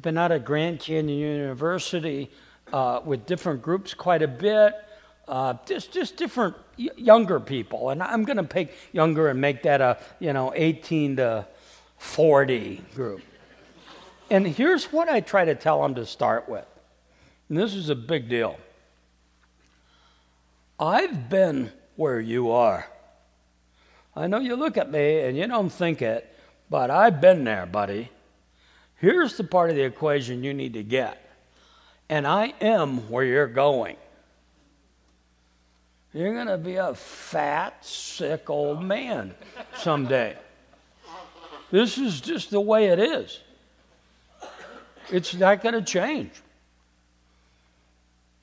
Been 0.00 0.16
out 0.16 0.32
at 0.32 0.44
Grand 0.44 0.80
Canyon 0.80 1.18
University 1.18 2.30
uh, 2.72 3.00
with 3.04 3.26
different 3.26 3.62
groups 3.62 3.94
quite 3.94 4.22
a 4.22 4.28
bit, 4.28 4.74
uh, 5.26 5.54
just 5.66 5.92
just 5.92 6.16
different 6.16 6.54
y- 6.78 6.88
younger 6.96 7.40
people, 7.40 7.90
and 7.90 8.02
I'm 8.02 8.24
going 8.24 8.36
to 8.36 8.44
pick 8.44 8.72
younger 8.92 9.28
and 9.28 9.40
make 9.40 9.62
that 9.64 9.80
a 9.80 9.98
you 10.20 10.32
know 10.32 10.52
18 10.54 11.16
to 11.16 11.46
40 11.98 12.82
group. 12.94 13.22
And 14.30 14.46
here's 14.46 14.92
what 14.92 15.08
I 15.08 15.20
try 15.20 15.44
to 15.44 15.54
tell 15.54 15.82
them 15.82 15.94
to 15.94 16.06
start 16.06 16.48
with. 16.48 16.66
And 17.48 17.58
this 17.58 17.74
is 17.74 17.88
a 17.88 17.94
big 17.94 18.28
deal. 18.28 18.58
I've 20.78 21.28
been 21.28 21.72
where 21.96 22.20
you 22.20 22.50
are. 22.50 22.86
I 24.18 24.26
know 24.26 24.40
you 24.40 24.56
look 24.56 24.76
at 24.76 24.90
me 24.90 25.20
and 25.20 25.36
you 25.36 25.46
don't 25.46 25.70
think 25.70 26.02
it, 26.02 26.34
but 26.68 26.90
I've 26.90 27.20
been 27.20 27.44
there, 27.44 27.66
buddy. 27.66 28.10
Here's 28.96 29.36
the 29.36 29.44
part 29.44 29.70
of 29.70 29.76
the 29.76 29.82
equation 29.82 30.42
you 30.42 30.52
need 30.52 30.72
to 30.72 30.82
get. 30.82 31.24
And 32.08 32.26
I 32.26 32.52
am 32.60 33.08
where 33.10 33.24
you're 33.24 33.46
going. 33.46 33.96
You're 36.12 36.34
going 36.34 36.48
to 36.48 36.58
be 36.58 36.76
a 36.76 36.94
fat, 36.94 37.84
sick 37.84 38.50
old 38.50 38.82
man 38.82 39.34
someday. 39.76 40.36
This 41.70 41.96
is 41.96 42.20
just 42.20 42.50
the 42.50 42.60
way 42.60 42.86
it 42.86 42.98
is. 42.98 43.40
It's 45.12 45.34
not 45.34 45.62
going 45.62 45.74
to 45.74 45.82
change. 45.82 46.32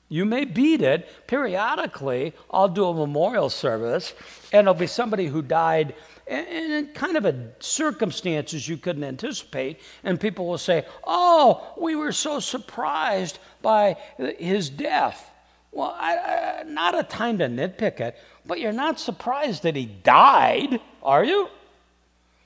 You 0.08 0.24
may 0.24 0.44
beat 0.44 0.82
it. 0.82 1.08
Periodically, 1.26 2.32
I'll 2.50 2.68
do 2.68 2.86
a 2.86 2.94
memorial 2.94 3.50
service, 3.50 4.14
and 4.52 4.66
it'll 4.66 4.74
be 4.74 4.86
somebody 4.86 5.26
who 5.26 5.42
died 5.42 5.94
in 6.28 6.90
kind 6.94 7.16
of 7.16 7.24
a 7.24 7.52
circumstances 7.60 8.68
you 8.68 8.76
couldn't 8.76 9.04
anticipate, 9.04 9.80
and 10.04 10.20
people 10.20 10.46
will 10.46 10.58
say, 10.58 10.84
"Oh, 11.04 11.72
we 11.76 11.94
were 11.96 12.12
so 12.12 12.40
surprised 12.40 13.38
by 13.62 13.96
his 14.38 14.70
death." 14.70 15.30
Well, 15.72 15.94
I, 15.98 16.16
I, 16.16 16.62
not 16.62 16.98
a 16.98 17.02
time 17.02 17.38
to 17.38 17.46
nitpick 17.46 18.00
it, 18.00 18.16
but 18.46 18.60
you're 18.60 18.72
not 18.72 18.98
surprised 18.98 19.64
that 19.64 19.76
he 19.76 19.84
died, 19.84 20.80
are 21.02 21.22
you? 21.22 21.48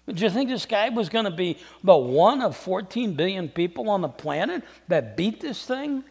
Do 0.09 0.25
you 0.25 0.31
think 0.31 0.51
this 0.51 0.67
guy 0.67 0.89
was 0.89 1.09
going 1.09 1.27
to 1.27 1.31
be 1.31 1.59
the 1.85 1.97
one 1.97 2.43
of 2.43 2.57
14 2.57 3.15
billion 3.15 3.49
people 3.49 3.89
on 3.89 4.01
the 4.01 4.09
planet 4.09 4.65
that 4.89 5.17
beat 5.17 5.41
this 5.41 5.65
thing? 5.65 6.03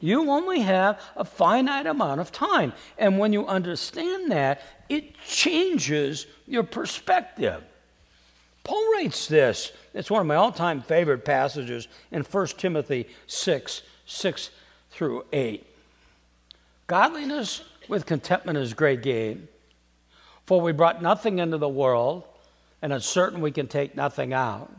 You 0.00 0.30
only 0.30 0.60
have 0.60 1.00
a 1.14 1.24
finite 1.24 1.86
amount 1.86 2.20
of 2.20 2.32
time. 2.32 2.72
And 2.98 3.18
when 3.18 3.32
you 3.32 3.46
understand 3.46 4.32
that, 4.32 4.62
it 4.88 5.14
changes 5.26 6.26
your 6.46 6.62
perspective. 6.62 7.62
Paul 8.64 8.92
writes 8.92 9.26
this. 9.26 9.72
It's 9.94 10.10
one 10.10 10.22
of 10.22 10.26
my 10.26 10.36
all 10.36 10.52
time 10.52 10.80
favorite 10.80 11.24
passages 11.24 11.86
in 12.10 12.22
1 12.22 12.46
Timothy 12.58 13.08
6 13.26 13.82
6 14.06 14.50
through 14.90 15.24
8. 15.32 15.66
Godliness 16.86 17.62
with 17.88 18.06
contentment 18.06 18.58
is 18.58 18.74
great 18.74 19.02
gain. 19.02 19.48
For 20.46 20.60
we 20.60 20.72
brought 20.72 21.00
nothing 21.00 21.38
into 21.38 21.58
the 21.58 21.68
world, 21.68 22.24
and 22.82 22.92
it's 22.92 23.06
certain 23.06 23.40
we 23.40 23.52
can 23.52 23.68
take 23.68 23.94
nothing 23.94 24.32
out. 24.32 24.72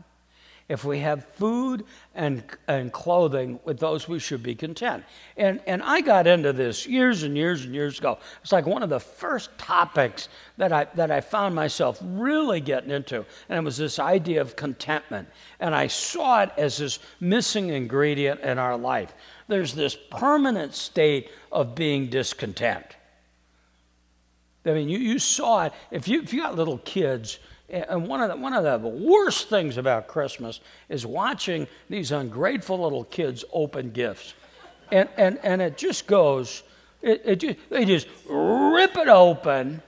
If 0.72 0.86
we 0.86 1.00
have 1.00 1.26
food 1.34 1.84
and, 2.14 2.42
and 2.66 2.90
clothing, 2.90 3.60
with 3.62 3.78
those 3.78 4.08
we 4.08 4.18
should 4.18 4.42
be 4.42 4.54
content. 4.54 5.04
And, 5.36 5.60
and 5.66 5.82
I 5.82 6.00
got 6.00 6.26
into 6.26 6.54
this 6.54 6.86
years 6.86 7.24
and 7.24 7.36
years 7.36 7.66
and 7.66 7.74
years 7.74 7.98
ago. 7.98 8.18
It's 8.40 8.52
like 8.52 8.64
one 8.64 8.82
of 8.82 8.88
the 8.88 8.98
first 8.98 9.50
topics 9.58 10.30
that 10.56 10.72
I, 10.72 10.86
that 10.94 11.10
I 11.10 11.20
found 11.20 11.54
myself 11.54 11.98
really 12.02 12.62
getting 12.62 12.90
into. 12.90 13.26
And 13.50 13.58
it 13.58 13.62
was 13.62 13.76
this 13.76 13.98
idea 13.98 14.40
of 14.40 14.56
contentment. 14.56 15.28
And 15.60 15.74
I 15.74 15.88
saw 15.88 16.44
it 16.44 16.52
as 16.56 16.78
this 16.78 17.00
missing 17.20 17.68
ingredient 17.68 18.40
in 18.40 18.58
our 18.58 18.78
life. 18.78 19.12
There's 19.48 19.74
this 19.74 19.94
permanent 20.10 20.74
state 20.74 21.30
of 21.52 21.74
being 21.74 22.08
discontent. 22.08 22.86
I 24.64 24.72
mean, 24.72 24.88
you, 24.88 24.98
you 24.98 25.18
saw 25.18 25.66
it. 25.66 25.74
If 25.90 26.08
you, 26.08 26.22
if 26.22 26.32
you 26.32 26.40
got 26.40 26.56
little 26.56 26.78
kids, 26.78 27.38
and 27.72 28.06
one 28.06 28.20
of, 28.20 28.28
the, 28.28 28.36
one 28.36 28.52
of 28.52 28.64
the 28.64 28.88
worst 28.88 29.48
things 29.48 29.78
about 29.78 30.06
Christmas 30.06 30.60
is 30.90 31.06
watching 31.06 31.66
these 31.88 32.12
ungrateful 32.12 32.78
little 32.78 33.04
kids 33.04 33.44
open 33.52 33.90
gifts. 33.90 34.34
And, 34.90 35.08
and, 35.16 35.38
and 35.42 35.62
it 35.62 35.78
just 35.78 36.06
goes, 36.06 36.62
it, 37.00 37.22
it 37.24 37.36
just, 37.36 37.56
they 37.70 37.86
just 37.86 38.06
rip 38.28 38.96
it 38.96 39.08
open. 39.08 39.80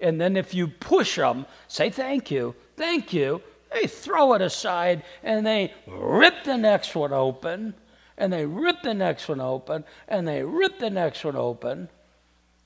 And 0.00 0.18
then 0.18 0.36
if 0.36 0.54
you 0.54 0.68
push 0.68 1.16
them, 1.16 1.44
say 1.68 1.90
thank 1.90 2.30
you, 2.30 2.54
thank 2.76 3.12
you, 3.12 3.42
they 3.70 3.86
throw 3.86 4.32
it 4.32 4.40
aside 4.40 5.02
and 5.22 5.46
they 5.46 5.74
rip 5.86 6.44
the 6.44 6.56
next 6.56 6.94
one 6.94 7.12
open, 7.12 7.74
and 8.16 8.32
they 8.32 8.46
rip 8.46 8.80
the 8.82 8.94
next 8.94 9.28
one 9.28 9.42
open, 9.42 9.84
and 10.08 10.26
they 10.26 10.42
rip 10.42 10.78
the 10.78 10.88
next 10.88 11.22
one 11.22 11.36
open. 11.36 11.90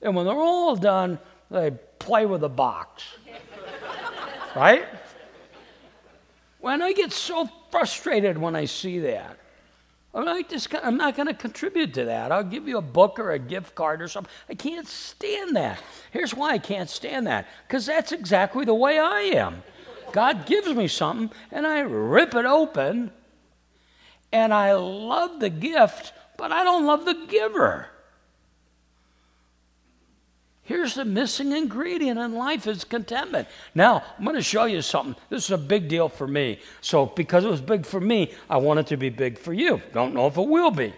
And 0.01 0.15
when 0.15 0.25
they're 0.25 0.35
all 0.35 0.77
done, 0.77 1.19
they 1.49 1.71
play 1.99 2.25
with 2.25 2.39
the 2.41 2.49
box. 2.49 3.03
Right? 4.55 4.85
When 6.59 6.81
I 6.81 6.93
get 6.93 7.11
so 7.11 7.49
frustrated 7.71 8.37
when 8.37 8.55
I 8.55 8.65
see 8.65 8.99
that, 8.99 9.37
I'm 10.13 10.25
not, 10.25 10.49
just, 10.49 10.73
I'm 10.83 10.97
not 10.97 11.15
going 11.15 11.27
to 11.27 11.33
contribute 11.33 11.93
to 11.93 12.05
that. 12.05 12.31
I'll 12.31 12.43
give 12.43 12.67
you 12.67 12.77
a 12.77 12.81
book 12.81 13.17
or 13.17 13.31
a 13.31 13.39
gift 13.39 13.75
card 13.75 14.01
or 14.01 14.09
something. 14.09 14.31
I 14.49 14.55
can't 14.55 14.87
stand 14.87 15.55
that. 15.55 15.81
Here's 16.11 16.33
why 16.33 16.51
I 16.51 16.57
can't 16.57 16.89
stand 16.89 17.27
that 17.27 17.47
because 17.67 17.85
that's 17.85 18.11
exactly 18.11 18.65
the 18.65 18.75
way 18.75 18.99
I 18.99 19.21
am. 19.21 19.63
God 20.11 20.45
gives 20.45 20.67
me 20.67 20.89
something 20.89 21.31
and 21.51 21.65
I 21.65 21.79
rip 21.79 22.35
it 22.35 22.45
open 22.45 23.11
and 24.33 24.53
I 24.53 24.73
love 24.73 25.39
the 25.39 25.49
gift, 25.49 26.11
but 26.37 26.51
I 26.51 26.65
don't 26.65 26.85
love 26.85 27.05
the 27.05 27.25
giver. 27.29 27.87
Here's 30.71 30.95
the 30.95 31.03
missing 31.03 31.51
ingredient 31.51 32.17
in 32.17 32.33
life 32.33 32.65
is 32.65 32.85
contentment. 32.85 33.49
Now, 33.75 34.05
I'm 34.17 34.23
going 34.23 34.37
to 34.37 34.41
show 34.41 34.63
you 34.63 34.81
something. 34.81 35.21
This 35.27 35.43
is 35.43 35.51
a 35.51 35.57
big 35.57 35.89
deal 35.89 36.07
for 36.07 36.25
me. 36.25 36.61
So, 36.79 37.07
because 37.07 37.43
it 37.43 37.49
was 37.49 37.59
big 37.59 37.85
for 37.85 37.99
me, 37.99 38.31
I 38.49 38.55
want 38.55 38.79
it 38.79 38.87
to 38.87 38.95
be 38.95 39.09
big 39.09 39.37
for 39.37 39.51
you. 39.51 39.81
Don't 39.91 40.13
know 40.13 40.27
if 40.27 40.37
it 40.37 40.47
will 40.47 40.71
be. 40.71 40.93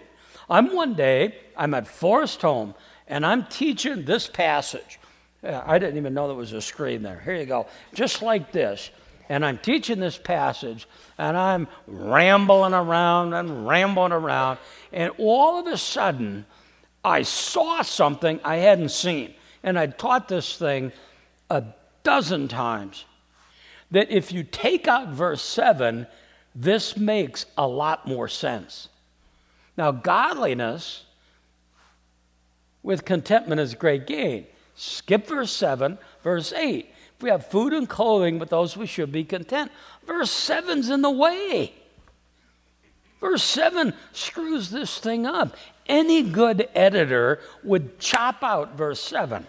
I'm 0.48 0.72
one 0.72 0.94
day, 0.94 1.34
I'm 1.56 1.74
at 1.74 1.88
Forest 1.88 2.42
Home, 2.42 2.76
and 3.08 3.26
I'm 3.26 3.46
teaching 3.46 4.04
this 4.04 4.28
passage. 4.28 5.00
I 5.42 5.80
didn't 5.80 5.96
even 5.96 6.14
know 6.14 6.28
there 6.28 6.36
was 6.36 6.52
a 6.52 6.62
screen 6.62 7.02
there. 7.02 7.18
Here 7.18 7.34
you 7.34 7.44
go. 7.44 7.66
Just 7.94 8.22
like 8.22 8.52
this. 8.52 8.92
And 9.28 9.44
I'm 9.44 9.58
teaching 9.58 9.98
this 9.98 10.16
passage, 10.16 10.86
and 11.18 11.36
I'm 11.36 11.66
rambling 11.88 12.74
around 12.74 13.32
and 13.32 13.66
rambling 13.66 14.12
around, 14.12 14.60
and 14.92 15.12
all 15.18 15.58
of 15.58 15.66
a 15.66 15.76
sudden, 15.76 16.46
I 17.04 17.22
saw 17.22 17.82
something 17.82 18.38
I 18.44 18.58
hadn't 18.58 18.90
seen 18.90 19.34
and 19.64 19.76
I'd 19.76 19.98
taught 19.98 20.28
this 20.28 20.56
thing 20.56 20.92
a 21.50 21.64
dozen 22.04 22.46
times, 22.46 23.06
that 23.90 24.10
if 24.10 24.30
you 24.30 24.44
take 24.44 24.86
out 24.86 25.08
verse 25.08 25.42
7, 25.42 26.06
this 26.54 26.96
makes 26.96 27.46
a 27.58 27.66
lot 27.66 28.06
more 28.06 28.28
sense. 28.28 28.88
Now, 29.76 29.90
godliness 29.90 31.04
with 32.82 33.04
contentment 33.04 33.60
is 33.60 33.74
great 33.74 34.06
gain. 34.06 34.46
Skip 34.76 35.26
verse 35.26 35.50
7, 35.50 35.98
verse 36.22 36.52
8. 36.52 36.90
If 37.16 37.22
we 37.22 37.30
have 37.30 37.46
food 37.46 37.72
and 37.72 37.88
clothing, 37.88 38.38
but 38.38 38.50
those 38.50 38.76
we 38.76 38.86
should 38.86 39.10
be 39.10 39.24
content. 39.24 39.72
Verse 40.06 40.30
7's 40.30 40.90
in 40.90 41.00
the 41.00 41.10
way. 41.10 41.72
Verse 43.20 43.42
7 43.42 43.94
screws 44.12 44.70
this 44.70 44.98
thing 44.98 45.24
up. 45.24 45.56
Any 45.86 46.22
good 46.22 46.68
editor 46.74 47.40
would 47.62 47.98
chop 47.98 48.42
out 48.42 48.76
verse 48.76 49.00
7. 49.00 49.46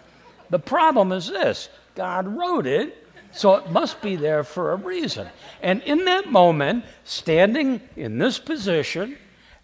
The 0.50 0.58
problem 0.58 1.12
is 1.12 1.28
this 1.28 1.68
God 1.94 2.26
wrote 2.26 2.66
it, 2.66 3.06
so 3.32 3.56
it 3.56 3.70
must 3.70 4.00
be 4.00 4.16
there 4.16 4.44
for 4.44 4.72
a 4.72 4.76
reason. 4.76 5.28
And 5.62 5.82
in 5.82 6.04
that 6.04 6.30
moment, 6.30 6.84
standing 7.04 7.80
in 7.96 8.18
this 8.18 8.38
position 8.38 9.16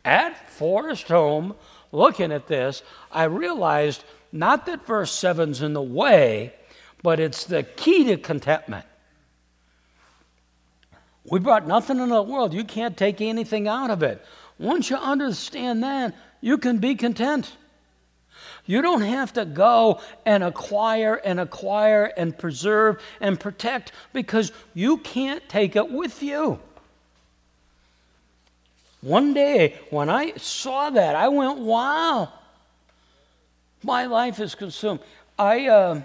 at 0.04 0.50
Forest 0.50 1.08
Home, 1.08 1.54
looking 1.92 2.32
at 2.32 2.46
this, 2.48 2.82
I 3.10 3.24
realized 3.24 4.04
not 4.32 4.66
that 4.66 4.86
verse 4.86 5.12
7's 5.12 5.62
in 5.62 5.74
the 5.74 5.82
way, 5.82 6.54
but 7.02 7.20
it's 7.20 7.44
the 7.44 7.62
key 7.62 8.04
to 8.04 8.16
contentment. 8.16 8.86
We 11.24 11.38
brought 11.38 11.66
nothing 11.66 11.98
into 11.98 12.14
the 12.14 12.22
world. 12.22 12.52
You 12.52 12.64
can't 12.64 12.96
take 12.96 13.20
anything 13.20 13.68
out 13.68 13.90
of 13.90 14.02
it. 14.02 14.24
Once 14.58 14.90
you 14.90 14.96
understand 14.96 15.82
that, 15.82 16.14
you 16.40 16.58
can 16.58 16.78
be 16.78 16.94
content. 16.94 17.56
You 18.64 18.80
don't 18.80 19.02
have 19.02 19.32
to 19.34 19.44
go 19.44 20.00
and 20.24 20.44
acquire 20.44 21.16
and 21.16 21.40
acquire 21.40 22.12
and 22.16 22.36
preserve 22.36 23.02
and 23.20 23.38
protect 23.38 23.92
because 24.12 24.52
you 24.72 24.98
can't 24.98 25.46
take 25.48 25.74
it 25.74 25.90
with 25.90 26.22
you. 26.22 26.60
One 29.00 29.34
day, 29.34 29.80
when 29.90 30.08
I 30.08 30.34
saw 30.36 30.90
that, 30.90 31.16
I 31.16 31.26
went, 31.26 31.58
wow, 31.58 32.32
my 33.82 34.06
life 34.06 34.38
is 34.38 34.54
consumed. 34.54 35.00
I 35.36 35.66
uh, 35.66 36.02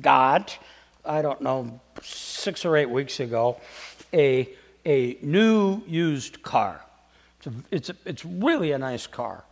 got, 0.00 0.58
I 1.04 1.20
don't 1.20 1.42
know, 1.42 1.78
six 2.02 2.64
or 2.64 2.74
eight 2.78 2.88
weeks 2.88 3.20
ago, 3.20 3.60
a, 4.14 4.48
a 4.86 5.18
new 5.20 5.82
used 5.86 6.42
car. 6.42 6.80
It's, 7.36 7.46
a, 7.46 7.52
it's, 7.70 7.90
a, 7.90 7.96
it's 8.06 8.24
really 8.24 8.72
a 8.72 8.78
nice 8.78 9.06
car. 9.06 9.44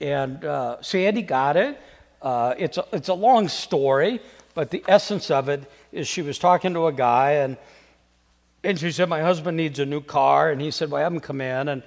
And 0.00 0.44
uh, 0.44 0.82
Sandy 0.82 1.22
got 1.22 1.56
it. 1.56 1.80
Uh, 2.20 2.54
it's, 2.58 2.78
a, 2.78 2.84
it's 2.92 3.08
a 3.08 3.14
long 3.14 3.48
story, 3.48 4.20
but 4.54 4.70
the 4.70 4.84
essence 4.88 5.30
of 5.30 5.48
it 5.48 5.70
is 5.92 6.08
she 6.08 6.22
was 6.22 6.38
talking 6.38 6.74
to 6.74 6.86
a 6.86 6.92
guy, 6.92 7.32
and, 7.32 7.56
and 8.64 8.78
she 8.78 8.90
said, 8.90 9.08
My 9.08 9.20
husband 9.20 9.56
needs 9.56 9.78
a 9.78 9.86
new 9.86 10.00
car. 10.00 10.50
And 10.50 10.60
he 10.60 10.70
said, 10.70 10.90
Well, 10.90 11.00
I 11.00 11.04
haven't 11.04 11.20
come 11.20 11.40
in. 11.40 11.68
And, 11.68 11.82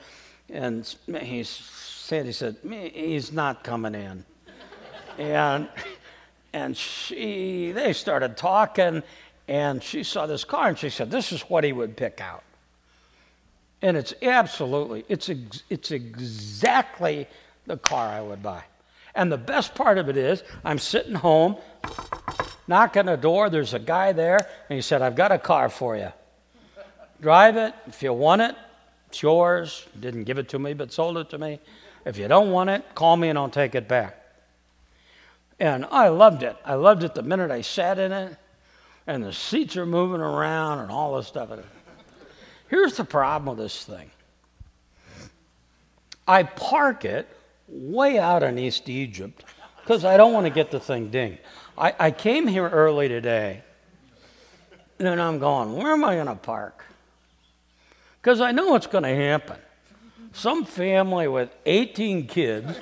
and 0.49 0.97
he, 1.21 1.43
Sandy 1.43 2.31
said, 2.31 2.57
He's 2.93 3.31
not 3.31 3.63
coming 3.63 3.95
in. 3.95 4.25
and 5.17 5.69
and 6.53 6.75
she, 6.75 7.71
they 7.71 7.93
started 7.93 8.35
talking, 8.35 9.03
and 9.47 9.83
she 9.83 10.03
saw 10.03 10.25
this 10.25 10.43
car, 10.43 10.69
and 10.69 10.77
she 10.77 10.89
said, 10.89 11.11
This 11.11 11.31
is 11.31 11.41
what 11.41 11.63
he 11.63 11.71
would 11.71 11.95
pick 11.95 12.21
out. 12.21 12.43
And 13.81 13.95
it's 13.95 14.13
absolutely, 14.21 15.05
it's, 15.07 15.29
ex, 15.29 15.63
it's 15.69 15.91
exactly 15.91 17.27
the 17.69 17.77
car 17.77 18.09
I 18.09 18.19
would 18.19 18.43
buy. 18.43 18.63
And 19.15 19.31
the 19.31 19.37
best 19.37 19.75
part 19.75 19.97
of 19.97 20.09
it 20.09 20.17
is, 20.17 20.43
I'm 20.65 20.79
sitting 20.79 21.13
home, 21.13 21.55
knocking 22.67 23.05
the 23.05 23.15
door, 23.15 23.49
there's 23.49 23.73
a 23.73 23.79
guy 23.79 24.11
there, 24.11 24.37
and 24.69 24.75
he 24.75 24.81
said, 24.81 25.01
I've 25.01 25.15
got 25.15 25.31
a 25.31 25.37
car 25.37 25.69
for 25.69 25.95
you. 25.95 26.11
Drive 27.21 27.57
it. 27.57 27.73
If 27.87 28.01
you 28.01 28.11
want 28.11 28.41
it, 28.41 28.55
it's 29.07 29.21
yours. 29.21 29.85
Didn't 29.99 30.23
give 30.23 30.37
it 30.39 30.49
to 30.49 30.59
me, 30.59 30.73
but 30.73 30.91
sold 30.91 31.17
it 31.17 31.29
to 31.29 31.37
me. 31.37 31.59
If 32.05 32.17
you 32.17 32.27
don't 32.27 32.51
want 32.51 32.71
it, 32.71 32.83
call 32.95 33.17
me 33.17 33.29
and 33.29 33.37
I'll 33.37 33.49
take 33.49 33.75
it 33.75 33.87
back. 33.87 34.15
And 35.59 35.85
I 35.91 36.07
loved 36.07 36.41
it. 36.41 36.55
I 36.65 36.73
loved 36.73 37.03
it 37.03 37.13
the 37.13 37.23
minute 37.23 37.51
I 37.51 37.61
sat 37.61 37.99
in 37.99 38.11
it, 38.11 38.35
and 39.05 39.23
the 39.23 39.33
seats 39.33 39.77
are 39.77 39.85
moving 39.85 40.21
around 40.21 40.79
and 40.79 40.91
all 40.91 41.17
this 41.17 41.27
stuff. 41.27 41.49
Here's 42.69 42.97
the 42.97 43.05
problem 43.05 43.57
with 43.57 43.63
this 43.63 43.83
thing 43.83 44.09
I 46.27 46.43
park 46.43 47.05
it 47.05 47.27
way 47.71 48.19
out 48.19 48.43
in 48.43 48.57
East 48.57 48.89
Egypt 48.89 49.43
because 49.81 50.05
I 50.05 50.17
don't 50.17 50.33
want 50.33 50.45
to 50.45 50.49
get 50.51 50.71
the 50.71 50.79
thing 50.79 51.09
dinged. 51.09 51.39
I, 51.77 51.93
I 51.99 52.11
came 52.11 52.47
here 52.47 52.67
early 52.67 53.07
today, 53.07 53.63
and 54.99 55.21
I'm 55.21 55.39
going, 55.39 55.75
where 55.75 55.93
am 55.93 56.03
I 56.03 56.15
going 56.15 56.27
to 56.27 56.35
park? 56.35 56.83
Because 58.21 58.41
I 58.41 58.51
know 58.51 58.67
what's 58.67 58.87
going 58.87 59.05
to 59.05 59.15
happen. 59.15 59.57
Some 60.33 60.65
family 60.65 61.27
with 61.27 61.49
18 61.65 62.27
kids 62.27 62.77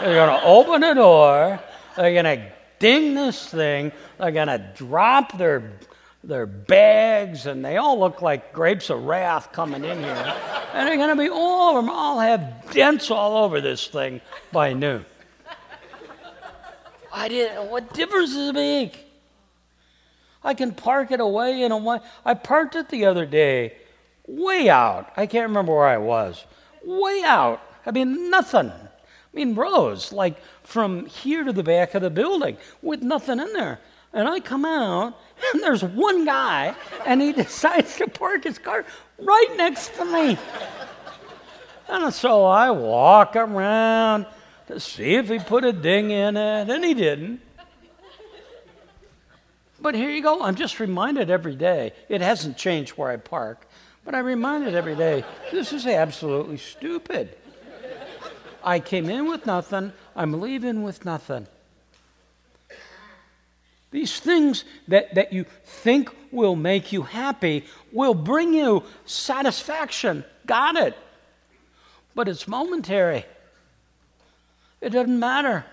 they 0.00 0.18
are 0.18 0.26
going 0.26 0.40
to 0.40 0.46
open 0.46 0.80
the 0.80 0.94
door, 0.94 1.60
they're 1.96 2.12
going 2.12 2.38
to 2.38 2.52
ding 2.78 3.14
this 3.14 3.46
thing, 3.48 3.92
they're 4.18 4.30
going 4.30 4.48
to 4.48 4.58
drop 4.74 5.36
their 5.36 5.78
their 6.22 6.46
bags, 6.46 7.46
and 7.46 7.64
they 7.64 7.76
all 7.76 7.98
look 7.98 8.20
like 8.20 8.52
grapes 8.52 8.90
of 8.90 9.04
wrath 9.04 9.52
coming 9.52 9.84
in 9.84 9.98
here. 9.98 10.36
and 10.74 10.86
they're 10.86 10.96
going 10.96 11.16
to 11.16 11.22
be 11.22 11.30
all 11.30 11.76
of 11.76 11.84
them 11.84 11.90
all 11.92 12.20
have 12.20 12.70
dents 12.72 13.10
all 13.10 13.44
over 13.44 13.60
this 13.60 13.86
thing 13.86 14.20
by 14.52 14.72
noon. 14.72 15.04
I 17.12 17.28
didn't. 17.28 17.70
What 17.70 17.92
difference 17.92 18.34
does 18.34 18.50
it 18.50 18.54
make? 18.54 19.06
I 20.42 20.54
can 20.54 20.72
park 20.72 21.10
it 21.10 21.20
away 21.20 21.62
in 21.62 21.72
a 21.72 21.76
way. 21.76 21.98
I 22.24 22.34
parked 22.34 22.76
it 22.76 22.88
the 22.88 23.06
other 23.06 23.26
day, 23.26 23.76
way 24.26 24.70
out. 24.70 25.12
I 25.16 25.26
can't 25.26 25.48
remember 25.48 25.74
where 25.74 25.86
I 25.86 25.98
was. 25.98 26.44
Way 26.84 27.22
out. 27.24 27.60
I 27.84 27.90
mean, 27.90 28.30
nothing. 28.30 28.70
I 28.70 29.36
mean, 29.36 29.54
rows, 29.54 30.12
like 30.12 30.40
from 30.62 31.06
here 31.06 31.44
to 31.44 31.52
the 31.52 31.62
back 31.62 31.94
of 31.94 32.02
the 32.02 32.10
building, 32.10 32.56
with 32.82 33.02
nothing 33.02 33.38
in 33.38 33.52
there. 33.52 33.80
And 34.12 34.28
I 34.28 34.40
come 34.40 34.64
out, 34.64 35.18
and 35.52 35.62
there's 35.62 35.84
one 35.84 36.24
guy, 36.24 36.74
and 37.06 37.22
he 37.22 37.32
decides 37.44 37.96
to 37.96 38.08
park 38.08 38.44
his 38.44 38.58
car 38.58 38.84
right 39.18 39.54
next 39.56 39.94
to 39.94 40.04
me. 40.04 40.38
And 41.88 42.12
so 42.12 42.44
I 42.44 42.70
walk 42.70 43.36
around 43.36 44.26
to 44.68 44.78
see 44.80 45.14
if 45.14 45.28
he 45.28 45.38
put 45.38 45.64
a 45.64 45.72
ding 45.72 46.10
in 46.10 46.36
it, 46.36 46.70
and 46.70 46.84
he 46.84 46.94
didn't. 46.94 47.40
But 49.80 49.94
here 49.94 50.10
you 50.10 50.22
go. 50.22 50.42
I'm 50.42 50.56
just 50.56 50.78
reminded 50.78 51.30
every 51.30 51.56
day. 51.56 51.92
It 52.08 52.20
hasn't 52.20 52.56
changed 52.56 52.92
where 52.92 53.10
I 53.10 53.16
park, 53.16 53.66
but 54.04 54.14
I'm 54.14 54.26
reminded 54.26 54.74
every 54.74 54.94
day 54.94 55.24
this 55.50 55.72
is 55.72 55.86
absolutely 55.86 56.58
stupid. 56.58 57.36
I 58.62 58.78
came 58.78 59.08
in 59.08 59.26
with 59.26 59.46
nothing, 59.46 59.92
I'm 60.14 60.40
leaving 60.40 60.82
with 60.82 61.04
nothing. 61.04 61.46
These 63.90 64.20
things 64.20 64.64
that, 64.88 65.14
that 65.14 65.32
you 65.32 65.44
think 65.64 66.10
will 66.30 66.56
make 66.56 66.92
you 66.92 67.02
happy 67.02 67.64
will 67.92 68.14
bring 68.14 68.54
you 68.54 68.84
satisfaction. 69.04 70.24
Got 70.46 70.76
it. 70.76 70.96
But 72.14 72.28
it's 72.28 72.46
momentary. 72.46 73.24
It 74.80 74.90
doesn't 74.90 75.18
matter. 75.18 75.64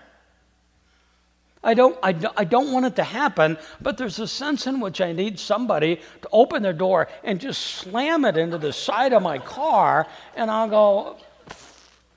I 1.62 1.74
don't, 1.74 1.98
I, 2.02 2.12
don't, 2.12 2.34
I 2.36 2.44
don't 2.44 2.72
want 2.72 2.86
it 2.86 2.96
to 2.96 3.04
happen, 3.04 3.58
but 3.80 3.98
there's 3.98 4.18
a 4.20 4.28
sense 4.28 4.66
in 4.66 4.80
which 4.80 5.00
I 5.00 5.12
need 5.12 5.38
somebody 5.38 5.96
to 6.22 6.28
open 6.30 6.62
their 6.62 6.72
door 6.72 7.08
and 7.24 7.40
just 7.40 7.60
slam 7.62 8.24
it 8.24 8.36
into 8.36 8.58
the 8.58 8.72
side 8.72 9.12
of 9.12 9.22
my 9.22 9.38
car, 9.38 10.06
and 10.36 10.50
I'll 10.50 10.68
go, 10.68 11.16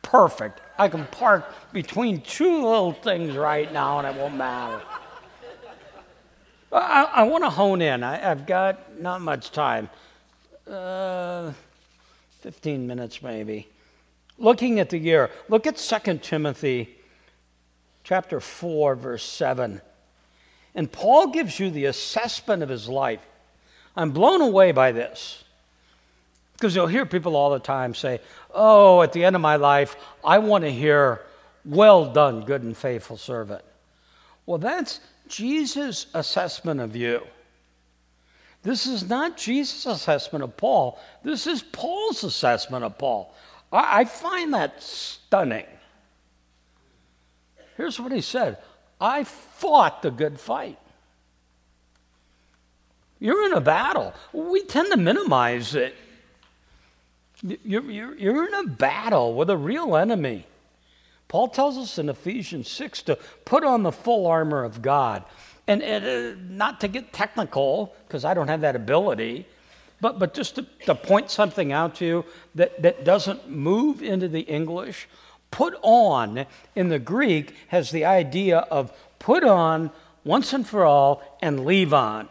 perfect. 0.04 0.62
I 0.78 0.90
can 0.90 1.06
park 1.08 1.52
between 1.74 2.22
two 2.22 2.64
little 2.64 2.94
things 2.94 3.36
right 3.36 3.72
now, 3.74 4.00
and 4.00 4.08
it 4.08 4.20
won't 4.20 4.36
matter. 4.36 4.82
I, 6.72 7.04
I 7.04 7.24
want 7.24 7.44
to 7.44 7.50
hone 7.50 7.82
in. 7.82 8.04
I, 8.04 8.18
have 8.18 8.46
got 8.46 9.02
not 9.02 9.22
much 9.22 9.52
time. 9.52 9.90
Uh, 10.70 11.52
15 12.42 12.88
minutes 12.88 13.22
maybe. 13.22 13.68
Looking 14.38 14.80
at 14.80 14.90
the 14.90 14.98
year, 14.98 15.30
look 15.50 15.68
at 15.68 15.78
2 15.78 16.18
Timothy 16.20 16.96
chapter 18.04 18.40
4, 18.40 18.96
verse 18.96 19.24
7. 19.24 19.82
And 20.74 20.92
Paul 20.92 21.28
gives 21.28 21.60
you 21.60 21.70
the 21.70 21.86
assessment 21.86 22.64
of 22.64 22.70
his 22.70 22.88
life. 22.88 23.22
I'm 23.96 24.12
blown 24.12 24.42
away 24.42 24.72
by 24.72 24.92
this. 24.92 25.44
Because 26.54 26.76
you'll 26.76 26.88
hear 26.88 27.06
people 27.06 27.36
all 27.36 27.52
the 27.52 27.60
time 27.60 27.94
say, 27.94 28.22
Oh, 28.54 29.02
at 29.02 29.14
the 29.14 29.26
end 29.26 29.36
of 29.36 29.42
my 29.42 29.56
life, 29.56 29.96
I 30.24 30.38
want 30.38 30.64
to 30.64 30.72
hear, 30.72 31.22
Well 31.66 32.12
done, 32.12 32.46
good 32.46 32.64
and 32.64 32.78
faithful 32.78 33.18
servant. 33.18 33.64
Well, 34.46 34.60
that's 34.60 35.00
Jesus' 35.32 36.08
assessment 36.14 36.80
of 36.82 36.96
you. 36.96 37.26
This 38.64 38.86
is 38.86 39.10
not 39.10 39.38
Jesus' 39.38 39.86
assessment 39.86 40.44
of 40.44 40.56
Paul. 40.56 41.00
This 41.24 41.48
is 41.48 41.64
Paul's 41.64 42.24
assessment 42.24 42.84
of 42.84 42.98
Paul. 42.98 43.34
I, 43.72 44.02
I 44.02 44.06
find 44.06 44.54
that 44.54 44.84
stunning. 44.84 45.66
Here's 47.78 48.00
what 48.00 48.12
he 48.12 48.22
said 48.22 48.58
I 49.00 49.24
fought 49.24 50.04
the 50.04 50.12
good 50.12 50.40
fight. 50.40 50.78
You're 53.20 53.46
in 53.46 53.54
a 53.54 53.62
battle. 53.62 54.14
We 54.34 54.64
tend 54.64 54.92
to 54.92 54.98
minimize 54.98 55.76
it. 55.76 55.96
You're, 57.42 57.90
you're, 57.90 58.16
you're 58.16 58.48
in 58.48 58.54
a 58.54 58.68
battle 58.68 59.34
with 59.34 59.50
a 59.50 59.58
real 59.58 59.96
enemy. 59.96 60.46
Paul 61.32 61.48
tells 61.48 61.78
us 61.78 61.98
in 61.98 62.10
Ephesians 62.10 62.70
6 62.70 63.04
to 63.04 63.18
put 63.46 63.64
on 63.64 63.84
the 63.84 63.92
full 63.94 64.28
armor 64.28 64.66
of 64.66 64.82
God. 64.82 65.24
And, 65.66 65.82
uh, 65.82 66.36
not 66.50 66.82
to 66.82 66.90
get 66.90 67.14
technical, 67.14 67.96
because 68.06 68.26
I 68.26 68.34
don't 68.34 68.50
have 68.50 68.60
that 68.62 68.76
ability, 68.76 69.48
but, 70.02 70.20
but 70.20 70.34
just 70.34 70.56
to, 70.56 70.66
to 70.88 70.94
point 70.94 71.32
something 71.32 71.72
out 71.72 71.96
to 71.96 72.06
you 72.06 72.26
that, 72.56 72.82
that 72.82 73.06
doesn't 73.06 73.50
move 73.50 74.04
into 74.04 74.28
the 74.28 74.42
English. 74.42 75.08
Put 75.52 75.76
on 75.82 76.48
in 76.76 76.90
the 76.90 77.00
Greek 77.00 77.56
has 77.70 77.92
the 77.92 78.04
idea 78.04 78.58
of 78.58 78.92
put 79.18 79.46
on 79.46 79.90
once 80.26 80.52
and 80.52 80.68
for 80.68 80.84
all 80.84 81.24
and 81.42 81.64
leave 81.64 81.94
on. 81.94 82.28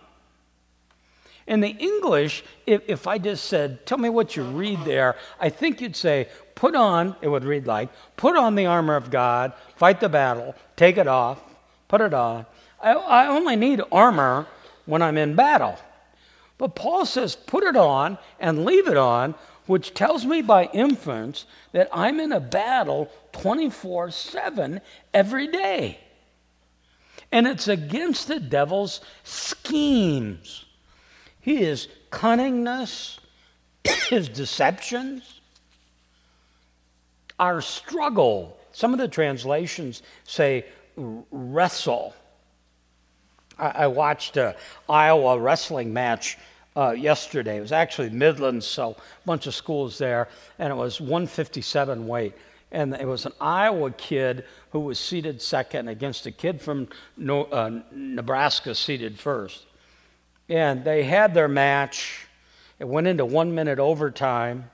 In 1.51 1.61
the 1.61 1.77
English, 1.81 2.45
if, 2.65 2.81
if 2.87 3.09
I 3.09 3.19
just 3.19 3.47
said, 3.47 3.85
tell 3.85 3.99
me 3.99 4.09
what 4.09 4.37
you 4.37 4.45
read 4.45 4.85
there, 4.85 5.17
I 5.41 5.49
think 5.49 5.81
you'd 5.81 5.97
say, 5.97 6.29
put 6.55 6.77
on, 6.77 7.17
it 7.23 7.27
would 7.27 7.43
read 7.43 7.67
like, 7.67 7.89
put 8.17 8.37
on 8.37 8.55
the 8.55 8.67
armor 8.67 8.95
of 8.95 9.11
God, 9.11 9.53
fight 9.75 9.99
the 9.99 10.09
battle, 10.09 10.55
take 10.77 10.97
it 10.97 11.09
off, 11.09 11.43
put 11.89 12.03
it 12.03 12.15
on. 12.15 12.47
I, 12.81 12.93
I 12.93 13.27
only 13.27 13.57
need 13.57 13.83
armor 13.91 14.47
when 14.87 15.03
I'm 15.03 15.19
in 15.19 15.35
battle. 15.35 15.77
But 16.57 16.77
Paul 16.77 17.05
says, 17.05 17.35
put 17.35 17.65
it 17.65 17.75
on 17.75 18.17
and 18.39 18.65
leave 18.65 18.87
it 18.87 18.97
on, 18.97 19.35
which 19.67 19.93
tells 19.93 20.25
me 20.25 20.43
by 20.43 20.67
inference 20.67 21.47
that 21.73 21.89
I'm 21.93 22.21
in 22.21 22.31
a 22.31 22.39
battle 22.39 23.11
24 23.33 24.13
7 24.13 24.81
every 25.13 25.49
day. 25.49 25.99
And 27.33 27.49
it's 27.49 27.67
against 27.67 28.29
the 28.29 28.39
devil's 28.39 29.01
schemes, 29.25 30.65
his 31.41 31.89
cunningness, 32.11 33.19
his 34.09 34.29
deceptions, 34.29 35.41
our 37.39 37.61
struggle. 37.61 38.59
Some 38.73 38.93
of 38.93 38.99
the 38.99 39.09
translations 39.09 40.03
say 40.25 40.67
wrestle. 40.97 42.15
I, 43.59 43.89
watched 43.89 44.39
a 44.39 44.57
Iowa 44.89 45.39
wrestling 45.39 45.93
match 45.93 46.39
uh, 46.77 46.93
yesterday. 46.93 47.59
It 47.59 47.61
was 47.61 47.73
actually 47.73 48.09
Midlands, 48.09 48.67
so 48.67 48.93
a 48.93 49.27
bunch 49.27 49.47
of 49.47 49.55
schools 49.55 49.99
there, 49.99 50.29
and 50.59 50.73
it 50.73 50.77
was 50.77 50.99
157 50.99 52.07
weight. 52.07 52.33
And 52.73 52.95
it 52.95 53.07
was 53.07 53.27
an 53.27 53.33
Iowa 53.41 53.91
kid 53.91 54.45
who 54.71 54.81
was 54.81 54.99
seated 54.99 55.43
second 55.43 55.89
against 55.89 56.25
a 56.27 56.31
kid 56.31 56.61
from 56.61 56.89
no, 57.17 57.45
uh, 57.45 57.81
Nebraska 57.93 58.75
seated 58.75 59.19
first. 59.19 59.67
And 60.51 60.85
they 60.85 61.05
had 61.05 61.33
their 61.33 61.49
match. 61.49 62.27
It 62.81 62.89
went 62.89 63.07
into 63.07 63.25
one 63.25 63.55
minute 63.55 63.79
overtime. 63.79 64.69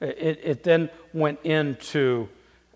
It, 0.00 0.40
it 0.42 0.62
then 0.64 0.90
went 1.14 1.38
into 1.44 2.28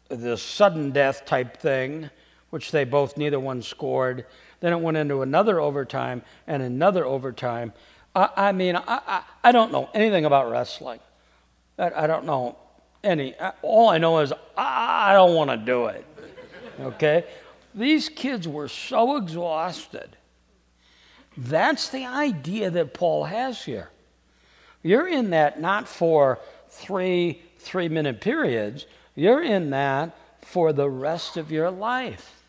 the 0.08 0.36
sudden 0.36 0.92
death 0.92 1.26
type 1.26 1.58
thing, 1.58 2.08
which 2.50 2.70
they 2.70 2.84
both, 2.84 3.16
neither 3.16 3.40
one 3.40 3.60
scored. 3.60 4.24
Then 4.60 4.72
it 4.72 4.80
went 4.80 4.96
into 4.96 5.22
another 5.22 5.60
overtime 5.60 6.22
and 6.46 6.62
another 6.62 7.04
overtime. 7.04 7.72
I, 8.14 8.28
I 8.36 8.52
mean, 8.52 8.76
I, 8.76 8.82
I, 8.86 9.22
I, 9.42 9.52
don't 9.52 9.72
know 9.72 9.90
anything 9.92 10.24
about 10.24 10.50
wrestling. 10.50 11.00
I, 11.76 12.04
I 12.04 12.06
don't 12.06 12.24
know 12.24 12.56
any. 13.02 13.34
All 13.62 13.88
I 13.88 13.98
know 13.98 14.20
is 14.20 14.32
I 14.56 15.12
don't 15.12 15.34
want 15.34 15.50
to 15.50 15.56
do 15.56 15.86
it. 15.86 16.04
Okay? 16.80 17.24
These 17.74 18.08
kids 18.08 18.46
were 18.46 18.68
so 18.68 19.16
exhausted. 19.16 20.16
That's 21.40 21.88
the 21.88 22.04
idea 22.04 22.70
that 22.70 22.92
Paul 22.92 23.24
has 23.24 23.64
here. 23.64 23.88
You're 24.82 25.08
in 25.08 25.30
that 25.30 25.58
not 25.58 25.88
for 25.88 26.38
three 26.68 27.42
three 27.58 27.88
minute 27.88 28.20
periods, 28.20 28.86
you're 29.14 29.42
in 29.42 29.70
that 29.70 30.16
for 30.42 30.72
the 30.72 30.88
rest 30.88 31.36
of 31.36 31.50
your 31.50 31.70
life 31.70 32.42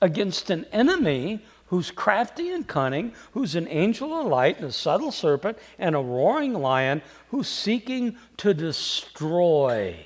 against 0.00 0.50
an 0.50 0.64
enemy 0.72 1.40
who's 1.66 1.90
crafty 1.90 2.50
and 2.50 2.66
cunning, 2.66 3.12
who's 3.32 3.54
an 3.54 3.66
angel 3.68 4.12
of 4.12 4.26
light 4.26 4.56
and 4.58 4.66
a 4.66 4.72
subtle 4.72 5.12
serpent 5.12 5.56
and 5.78 5.94
a 5.94 6.00
roaring 6.00 6.52
lion 6.52 7.00
who's 7.30 7.48
seeking 7.48 8.16
to 8.36 8.52
destroy 8.52 9.96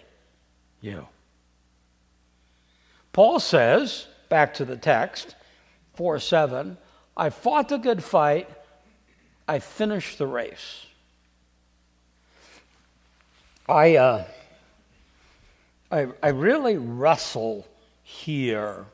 you. 0.80 1.06
Paul 3.12 3.40
says, 3.40 4.06
back 4.28 4.54
to 4.54 4.64
the 4.64 4.76
text, 4.76 5.34
4 5.94 6.18
7, 6.20 6.76
I 7.16 7.30
fought 7.30 7.68
the 7.70 7.78
good 7.78 8.04
fight, 8.04 8.48
I 9.48 9.58
finished 9.58 10.18
the 10.18 10.26
race. 10.26 10.86
I, 13.68 13.96
uh, 13.96 14.24
I, 15.90 16.08
I 16.22 16.28
really 16.28 16.76
wrestle 16.76 17.66
here 18.02 18.84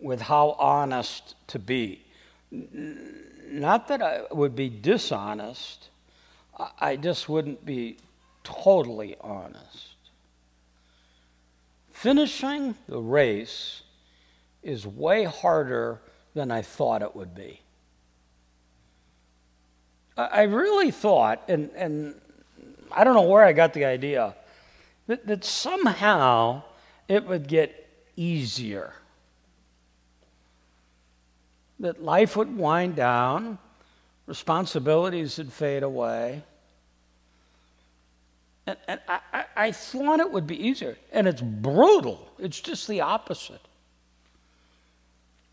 with 0.00 0.22
how 0.22 0.56
honest 0.58 1.34
to 1.48 1.58
be. 1.58 2.04
Not 2.50 3.88
that 3.88 4.02
I 4.02 4.22
would 4.30 4.56
be 4.56 4.68
dishonest, 4.68 5.90
I 6.80 6.96
just 6.96 7.28
wouldn't 7.28 7.66
be 7.66 7.98
totally 8.44 9.16
honest. 9.20 9.94
Finishing 11.92 12.74
the 12.88 12.98
race 12.98 13.82
is 14.62 14.86
way 14.86 15.24
harder 15.24 16.00
than 16.36 16.50
I 16.50 16.60
thought 16.60 17.02
it 17.02 17.16
would 17.16 17.34
be. 17.34 17.60
I 20.16 20.42
really 20.42 20.90
thought, 20.90 21.42
and, 21.48 21.70
and 21.74 22.14
I 22.92 23.04
don't 23.04 23.14
know 23.14 23.22
where 23.22 23.44
I 23.44 23.52
got 23.52 23.72
the 23.72 23.86
idea, 23.86 24.36
that, 25.08 25.26
that 25.26 25.44
somehow 25.44 26.62
it 27.08 27.26
would 27.26 27.48
get 27.48 27.88
easier 28.16 28.92
that 31.80 32.02
life 32.02 32.36
would 32.36 32.56
wind 32.56 32.96
down, 32.96 33.58
responsibilities 34.26 35.38
would 35.38 35.52
fade 35.52 35.82
away. 35.82 36.42
And, 38.66 38.78
and 38.88 39.00
I, 39.08 39.20
I, 39.32 39.44
I 39.56 39.72
thought 39.72 40.20
it 40.20 40.32
would 40.32 40.46
be 40.46 40.68
easier. 40.68 40.96
And 41.12 41.28
it's 41.28 41.42
brutal, 41.42 42.30
it's 42.38 42.60
just 42.60 42.88
the 42.88 43.00
opposite. 43.00 43.65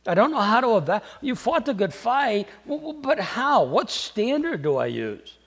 I 0.05 0.13
don't 0.13 0.31
know 0.31 0.41
how 0.41 0.61
to 0.61 0.77
evaluate. 0.77 1.09
You 1.21 1.35
fought 1.35 1.65
the 1.65 1.73
good 1.73 1.93
fight, 1.93 2.47
but 2.65 3.19
how? 3.19 3.63
What 3.63 3.89
standard 3.89 4.61
do 4.61 4.75
I 4.77 4.87
use? 4.87 5.37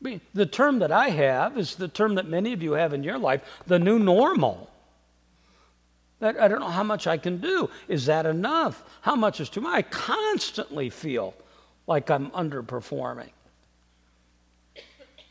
I 0.00 0.08
mean, 0.08 0.20
the 0.34 0.46
term 0.46 0.80
that 0.80 0.90
I 0.90 1.10
have 1.10 1.56
is 1.56 1.76
the 1.76 1.86
term 1.86 2.16
that 2.16 2.26
many 2.26 2.52
of 2.52 2.62
you 2.62 2.72
have 2.72 2.92
in 2.92 3.04
your 3.04 3.18
life 3.18 3.42
the 3.66 3.78
new 3.78 4.00
normal. 4.00 4.68
I 6.20 6.46
don't 6.46 6.60
know 6.60 6.68
how 6.68 6.84
much 6.84 7.06
I 7.06 7.16
can 7.16 7.38
do. 7.38 7.68
Is 7.88 8.06
that 8.06 8.26
enough? 8.26 8.84
How 9.00 9.16
much 9.16 9.40
is 9.40 9.48
too 9.48 9.60
much? 9.60 9.74
I 9.74 9.82
constantly 9.82 10.88
feel 10.88 11.34
like 11.86 12.10
I'm 12.10 12.30
underperforming. 12.30 13.30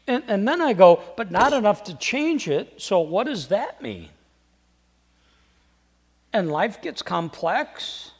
And, 0.08 0.24
and 0.28 0.48
then 0.48 0.62
I 0.62 0.74
go, 0.74 1.02
but 1.16 1.32
not 1.32 1.54
enough 1.54 1.86
to 1.86 1.96
change 1.96 2.50
it. 2.50 2.82
So 2.82 3.00
what 3.00 3.28
does 3.28 3.48
that 3.48 3.82
mean? 3.82 4.10
And 6.34 6.50
life 6.50 6.82
gets 6.82 7.02
complex, 7.02 8.12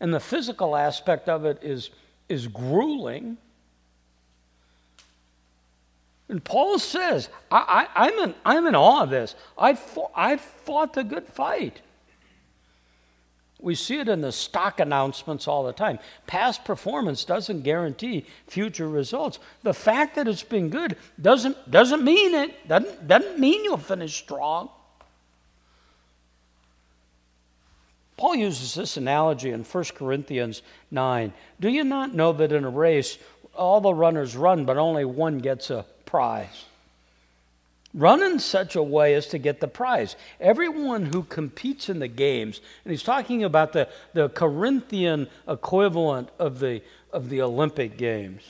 and 0.00 0.14
the 0.14 0.20
physical 0.20 0.76
aspect 0.76 1.28
of 1.28 1.44
it 1.44 1.58
is, 1.62 1.90
is 2.28 2.46
grueling. 2.46 3.36
And 6.28 6.44
Paul 6.44 6.78
says, 6.78 7.28
I, 7.50 7.88
am 7.96 8.28
in, 8.28 8.34
I'm 8.44 8.66
in 8.66 8.74
awe 8.74 9.02
of 9.02 9.10
this. 9.10 9.34
I 9.56 9.74
fought, 9.74 10.12
I 10.14 10.36
fought 10.36 10.92
the 10.92 11.02
good 11.02 11.26
fight. 11.26 11.80
We 13.60 13.74
see 13.74 13.98
it 13.98 14.08
in 14.08 14.20
the 14.20 14.30
stock 14.30 14.78
announcements 14.78 15.48
all 15.48 15.64
the 15.64 15.72
time. 15.72 15.98
Past 16.28 16.64
performance 16.64 17.24
doesn't 17.24 17.62
guarantee 17.62 18.24
future 18.46 18.88
results. 18.88 19.40
The 19.64 19.74
fact 19.74 20.14
that 20.14 20.28
it's 20.28 20.44
been 20.44 20.68
good 20.68 20.96
doesn't, 21.20 21.68
doesn't 21.68 22.04
mean 22.04 22.34
it, 22.34 22.68
doesn't, 22.68 23.08
doesn't 23.08 23.38
mean 23.40 23.64
you'll 23.64 23.78
finish 23.78 24.14
strong. 24.14 24.70
Paul 28.18 28.34
uses 28.34 28.74
this 28.74 28.96
analogy 28.96 29.50
in 29.50 29.62
1 29.62 29.84
Corinthians 29.94 30.60
9. 30.90 31.32
Do 31.60 31.68
you 31.68 31.84
not 31.84 32.14
know 32.14 32.32
that 32.32 32.52
in 32.52 32.64
a 32.64 32.68
race 32.68 33.16
all 33.54 33.80
the 33.80 33.94
runners 33.94 34.36
run, 34.36 34.64
but 34.64 34.76
only 34.76 35.04
one 35.04 35.38
gets 35.38 35.70
a 35.70 35.86
prize? 36.04 36.64
Run 37.94 38.22
in 38.22 38.40
such 38.40 38.74
a 38.74 38.82
way 38.82 39.14
as 39.14 39.28
to 39.28 39.38
get 39.38 39.60
the 39.60 39.68
prize. 39.68 40.16
Everyone 40.40 41.06
who 41.06 41.22
competes 41.22 41.88
in 41.88 42.00
the 42.00 42.08
games, 42.08 42.60
and 42.84 42.90
he's 42.90 43.04
talking 43.04 43.44
about 43.44 43.72
the, 43.72 43.88
the 44.14 44.28
Corinthian 44.28 45.28
equivalent 45.46 46.28
of 46.40 46.58
the, 46.58 46.82
of 47.12 47.30
the 47.30 47.40
Olympic 47.40 47.96
Games, 47.96 48.42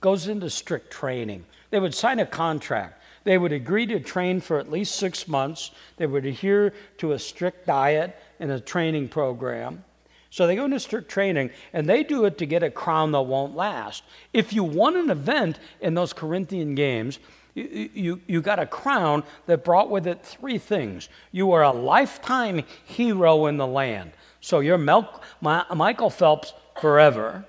goes 0.00 0.28
into 0.28 0.50
strict 0.50 0.92
training. 0.92 1.44
They 1.70 1.80
would 1.80 1.94
sign 1.94 2.20
a 2.20 2.26
contract. 2.26 2.97
They 3.28 3.36
would 3.36 3.52
agree 3.52 3.84
to 3.88 4.00
train 4.00 4.40
for 4.40 4.58
at 4.58 4.70
least 4.70 4.96
six 4.96 5.28
months. 5.28 5.70
They 5.98 6.06
would 6.06 6.24
adhere 6.24 6.72
to 6.96 7.12
a 7.12 7.18
strict 7.18 7.66
diet 7.66 8.16
and 8.40 8.50
a 8.50 8.58
training 8.58 9.08
program. 9.08 9.84
So 10.30 10.46
they 10.46 10.56
go 10.56 10.64
into 10.64 10.80
strict 10.80 11.10
training 11.10 11.50
and 11.74 11.86
they 11.86 12.04
do 12.04 12.24
it 12.24 12.38
to 12.38 12.46
get 12.46 12.62
a 12.62 12.70
crown 12.70 13.12
that 13.12 13.20
won't 13.20 13.54
last. 13.54 14.02
If 14.32 14.54
you 14.54 14.64
won 14.64 14.96
an 14.96 15.10
event 15.10 15.58
in 15.82 15.92
those 15.92 16.14
Corinthian 16.14 16.74
games, 16.74 17.18
you, 17.52 17.90
you, 17.92 18.20
you 18.26 18.40
got 18.40 18.60
a 18.60 18.64
crown 18.64 19.24
that 19.44 19.62
brought 19.62 19.90
with 19.90 20.06
it 20.06 20.24
three 20.24 20.56
things. 20.56 21.10
You 21.30 21.48
were 21.48 21.62
a 21.62 21.70
lifetime 21.70 22.62
hero 22.86 23.44
in 23.44 23.58
the 23.58 23.66
land. 23.66 24.12
So 24.40 24.60
you're 24.60 24.78
Mel- 24.78 25.20
Michael 25.42 26.08
Phelps 26.08 26.54
forever. 26.80 27.44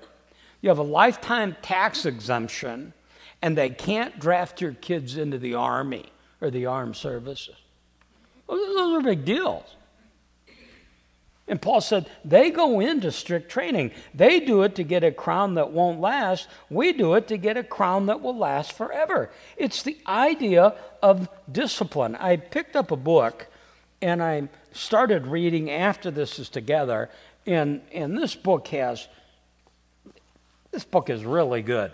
You 0.60 0.68
have 0.68 0.78
a 0.78 0.82
lifetime 0.82 1.56
tax 1.62 2.04
exemption, 2.04 2.92
and 3.42 3.56
they 3.56 3.70
can't 3.70 4.18
draft 4.18 4.60
your 4.60 4.72
kids 4.72 5.16
into 5.16 5.38
the 5.38 5.54
Army 5.54 6.06
or 6.40 6.50
the 6.50 6.66
armed 6.66 6.96
services. 6.96 7.56
Those 8.48 8.98
are 8.98 9.02
big 9.02 9.24
deals. 9.24 9.64
And 11.50 11.60
Paul 11.60 11.80
said, 11.80 12.08
they 12.24 12.50
go 12.50 12.78
into 12.78 13.10
strict 13.10 13.50
training. 13.50 13.90
They 14.14 14.38
do 14.38 14.62
it 14.62 14.76
to 14.76 14.84
get 14.84 15.02
a 15.02 15.10
crown 15.10 15.54
that 15.54 15.72
won't 15.72 16.00
last. 16.00 16.46
We 16.70 16.92
do 16.92 17.14
it 17.14 17.26
to 17.26 17.36
get 17.36 17.56
a 17.56 17.64
crown 17.64 18.06
that 18.06 18.20
will 18.20 18.36
last 18.36 18.72
forever. 18.72 19.30
It's 19.56 19.82
the 19.82 19.98
idea 20.06 20.74
of 21.02 21.28
discipline. 21.50 22.14
I 22.14 22.36
picked 22.36 22.76
up 22.76 22.92
a 22.92 22.96
book 22.96 23.48
and 24.00 24.22
I 24.22 24.48
started 24.70 25.26
reading 25.26 25.72
after 25.72 26.12
this 26.12 26.38
is 26.38 26.48
together. 26.48 27.10
And, 27.46 27.80
and 27.92 28.16
this 28.16 28.36
book 28.36 28.68
has, 28.68 29.08
this 30.70 30.84
book 30.84 31.10
is 31.10 31.24
really 31.24 31.62
good. 31.62 31.90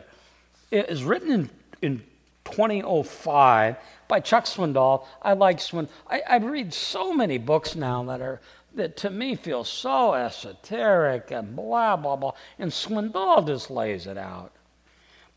It 0.71 0.89
is 0.91 1.05
written 1.05 1.31
in, 1.31 1.51
in 1.83 2.03
2005 2.45 3.77
by 4.09 4.21
Chuck 4.21 4.45
Swindoll. 4.45 5.07
I 5.23 5.35
like 5.35 5.59
Swindoll. 5.59 5.89
I, 6.09 6.23
I 6.29 6.37
read 6.39 6.73
so 6.73 7.13
many 7.13 7.39
books 7.39 7.77
now 7.77 8.03
that 8.05 8.21
are 8.21 8.41
that 8.75 8.97
to 8.99 9.11
me 9.11 9.35
feel 9.35 9.65
so 9.65 10.15
esoteric 10.15 11.31
and 11.31 11.57
blah, 11.57 11.97
blah, 11.97 12.17
blah. 12.17 12.33
And 12.59 12.71
Swindoll 12.71 13.47
just 13.47 13.71
lays 13.71 14.07
it 14.07 14.19
out. 14.19 14.53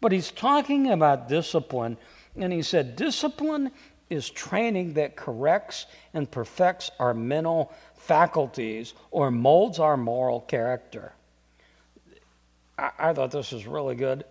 But 0.01 0.11
he's 0.11 0.31
talking 0.31 0.91
about 0.91 1.27
discipline, 1.27 1.97
and 2.35 2.53
he 2.53 2.61
said, 2.61 2.95
Discipline 2.95 3.71
is 4.09 4.29
training 4.29 4.93
that 4.93 5.15
corrects 5.15 5.85
and 6.13 6.29
perfects 6.29 6.91
our 6.99 7.13
mental 7.13 7.71
faculties 7.95 8.93
or 9.11 9.29
molds 9.31 9.79
our 9.79 9.97
moral 9.97 10.41
character. 10.41 11.13
I, 12.77 12.91
I 12.97 13.13
thought 13.13 13.31
this 13.31 13.51
was 13.51 13.65
really 13.65 13.95
good. 13.95 14.23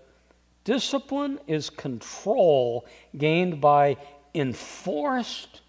Discipline 0.69 1.39
is 1.47 1.71
control 1.71 2.85
gained 3.16 3.59
by 3.59 3.97
enforced 4.35 5.62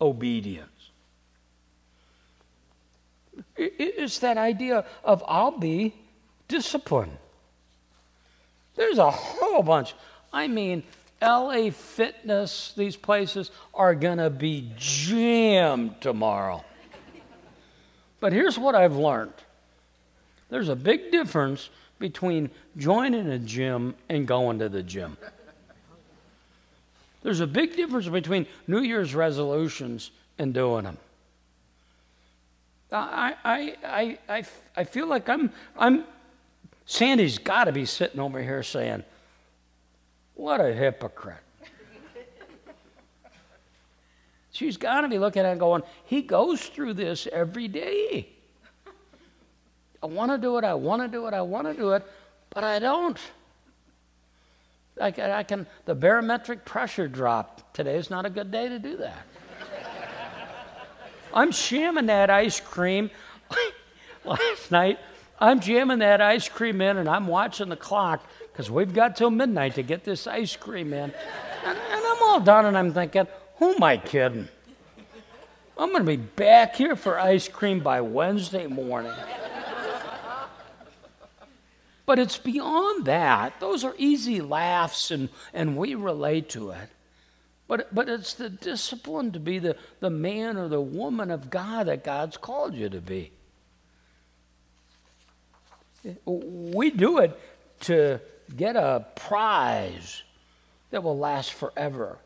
obedience. 0.00 0.70
It's 3.56 4.20
that 4.20 4.38
idea 4.38 4.84
of 5.02 5.24
I'll 5.26 5.58
be 5.58 5.96
disciplined. 6.46 7.18
There's 8.76 8.98
a 8.98 9.10
whole 9.10 9.64
bunch. 9.64 9.96
I 10.32 10.46
mean, 10.46 10.84
LA 11.20 11.70
Fitness, 11.70 12.72
these 12.76 12.94
places 12.94 13.50
are 13.74 13.96
going 13.96 14.18
to 14.18 14.30
be 14.30 14.70
jammed 14.76 16.00
tomorrow. 16.00 16.64
But 18.20 18.32
here's 18.32 18.56
what 18.56 18.76
I've 18.76 18.94
learned 18.94 19.32
there's 20.50 20.68
a 20.68 20.76
big 20.76 21.10
difference 21.10 21.68
between 21.98 22.50
joining 22.76 23.28
a 23.28 23.38
gym 23.38 23.94
and 24.08 24.26
going 24.26 24.58
to 24.58 24.68
the 24.68 24.82
gym. 24.82 25.16
There's 27.22 27.40
a 27.40 27.46
big 27.46 27.74
difference 27.74 28.08
between 28.08 28.46
New 28.66 28.80
Year's 28.80 29.14
resolutions 29.14 30.10
and 30.38 30.54
doing 30.54 30.84
them. 30.84 30.98
I, 32.92 33.34
I, 33.44 33.76
I, 33.84 34.18
I, 34.28 34.44
I 34.76 34.84
feel 34.84 35.06
like 35.08 35.28
I'm, 35.28 35.50
I'm, 35.76 36.04
Sandy's 36.84 37.38
got 37.38 37.64
to 37.64 37.72
be 37.72 37.84
sitting 37.84 38.20
over 38.20 38.40
here 38.40 38.62
saying, 38.62 39.02
what 40.34 40.60
a 40.60 40.72
hypocrite. 40.72 41.38
She's 44.52 44.76
got 44.76 45.02
to 45.02 45.08
be 45.08 45.18
looking 45.18 45.42
at 45.42 45.52
it 45.52 45.58
going, 45.58 45.82
he 46.04 46.22
goes 46.22 46.62
through 46.62 46.94
this 46.94 47.26
every 47.30 47.68
day. 47.68 48.35
I 50.02 50.06
want 50.06 50.30
to 50.30 50.38
do 50.38 50.58
it, 50.58 50.64
I 50.64 50.74
want 50.74 51.02
to 51.02 51.08
do 51.08 51.26
it, 51.26 51.34
I 51.34 51.42
want 51.42 51.66
to 51.66 51.74
do 51.74 51.92
it, 51.92 52.04
but 52.50 52.64
I 52.64 52.78
don't. 52.78 53.18
I 55.00 55.10
can, 55.10 55.30
I 55.30 55.42
can, 55.42 55.66
the 55.84 55.94
barometric 55.94 56.64
pressure 56.64 57.08
dropped. 57.08 57.74
Today 57.74 57.96
is 57.96 58.08
not 58.08 58.24
a 58.24 58.30
good 58.30 58.50
day 58.50 58.68
to 58.68 58.78
do 58.78 58.96
that. 58.96 59.26
I'm 61.34 61.52
shamming 61.52 62.06
that 62.06 62.30
ice 62.30 62.60
cream. 62.60 63.10
Last 64.24 64.70
night, 64.70 64.98
I'm 65.38 65.60
jamming 65.60 65.98
that 65.98 66.20
ice 66.20 66.48
cream 66.48 66.80
in 66.80 66.96
and 66.96 67.08
I'm 67.08 67.26
watching 67.26 67.68
the 67.68 67.76
clock 67.76 68.24
because 68.52 68.70
we've 68.70 68.94
got 68.94 69.16
till 69.16 69.30
midnight 69.30 69.74
to 69.74 69.82
get 69.82 70.02
this 70.02 70.26
ice 70.26 70.56
cream 70.56 70.94
in. 70.94 71.12
And, 71.64 71.78
and 71.78 72.06
I'm 72.06 72.22
all 72.22 72.40
done 72.40 72.64
and 72.64 72.76
I'm 72.76 72.94
thinking, 72.94 73.26
who 73.56 73.74
am 73.74 73.82
I 73.82 73.98
kidding? 73.98 74.48
I'm 75.78 75.90
going 75.90 76.06
to 76.06 76.06
be 76.06 76.16
back 76.16 76.74
here 76.74 76.96
for 76.96 77.20
ice 77.20 77.48
cream 77.48 77.80
by 77.80 78.00
Wednesday 78.00 78.66
morning. 78.66 79.12
But 82.06 82.20
it's 82.20 82.38
beyond 82.38 83.04
that. 83.04 83.58
Those 83.60 83.84
are 83.84 83.94
easy 83.98 84.40
laughs 84.40 85.10
and, 85.10 85.28
and 85.52 85.76
we 85.76 85.94
relate 85.94 86.48
to 86.50 86.70
it. 86.70 86.88
But, 87.68 87.92
but 87.92 88.08
it's 88.08 88.34
the 88.34 88.48
discipline 88.48 89.32
to 89.32 89.40
be 89.40 89.58
the, 89.58 89.76
the 89.98 90.10
man 90.10 90.56
or 90.56 90.68
the 90.68 90.80
woman 90.80 91.32
of 91.32 91.50
God 91.50 91.88
that 91.88 92.04
God's 92.04 92.36
called 92.36 92.74
you 92.74 92.88
to 92.88 93.00
be. 93.00 93.32
We 96.24 96.90
do 96.90 97.18
it 97.18 97.38
to 97.80 98.20
get 98.56 98.76
a 98.76 99.04
prize 99.16 100.22
that 100.90 101.02
will 101.02 101.18
last 101.18 101.52
forever. 101.52 102.18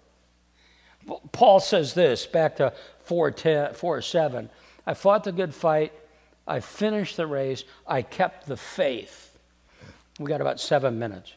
Paul 1.32 1.60
says 1.60 1.94
this 1.94 2.26
back 2.26 2.56
to 2.56 2.74
4, 3.04 3.30
10, 3.30 3.74
4 3.74 4.02
7. 4.02 4.50
I 4.86 4.94
fought 4.94 5.24
the 5.24 5.32
good 5.32 5.54
fight. 5.54 5.94
I 6.46 6.60
finished 6.60 7.16
the 7.16 7.26
race. 7.26 7.64
I 7.86 8.02
kept 8.02 8.46
the 8.46 8.58
faith. 8.58 9.29
We 10.20 10.28
got 10.28 10.42
about 10.42 10.60
seven 10.60 10.98
minutes. 10.98 11.32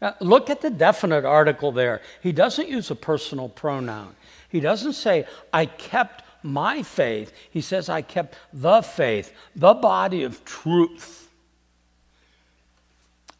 Now, 0.00 0.14
look 0.20 0.50
at 0.50 0.60
the 0.60 0.70
definite 0.70 1.24
article 1.24 1.72
there. 1.72 2.00
He 2.22 2.30
doesn't 2.30 2.68
use 2.68 2.92
a 2.92 2.94
personal 2.94 3.48
pronoun. 3.48 4.14
He 4.48 4.60
doesn't 4.60 4.92
say, 4.92 5.26
I 5.52 5.66
kept 5.66 6.22
my 6.44 6.84
faith. 6.84 7.32
He 7.50 7.60
says, 7.60 7.88
I 7.88 8.02
kept 8.02 8.36
the 8.52 8.82
faith, 8.82 9.34
the 9.56 9.74
body 9.74 10.22
of 10.22 10.44
truth. 10.44 11.28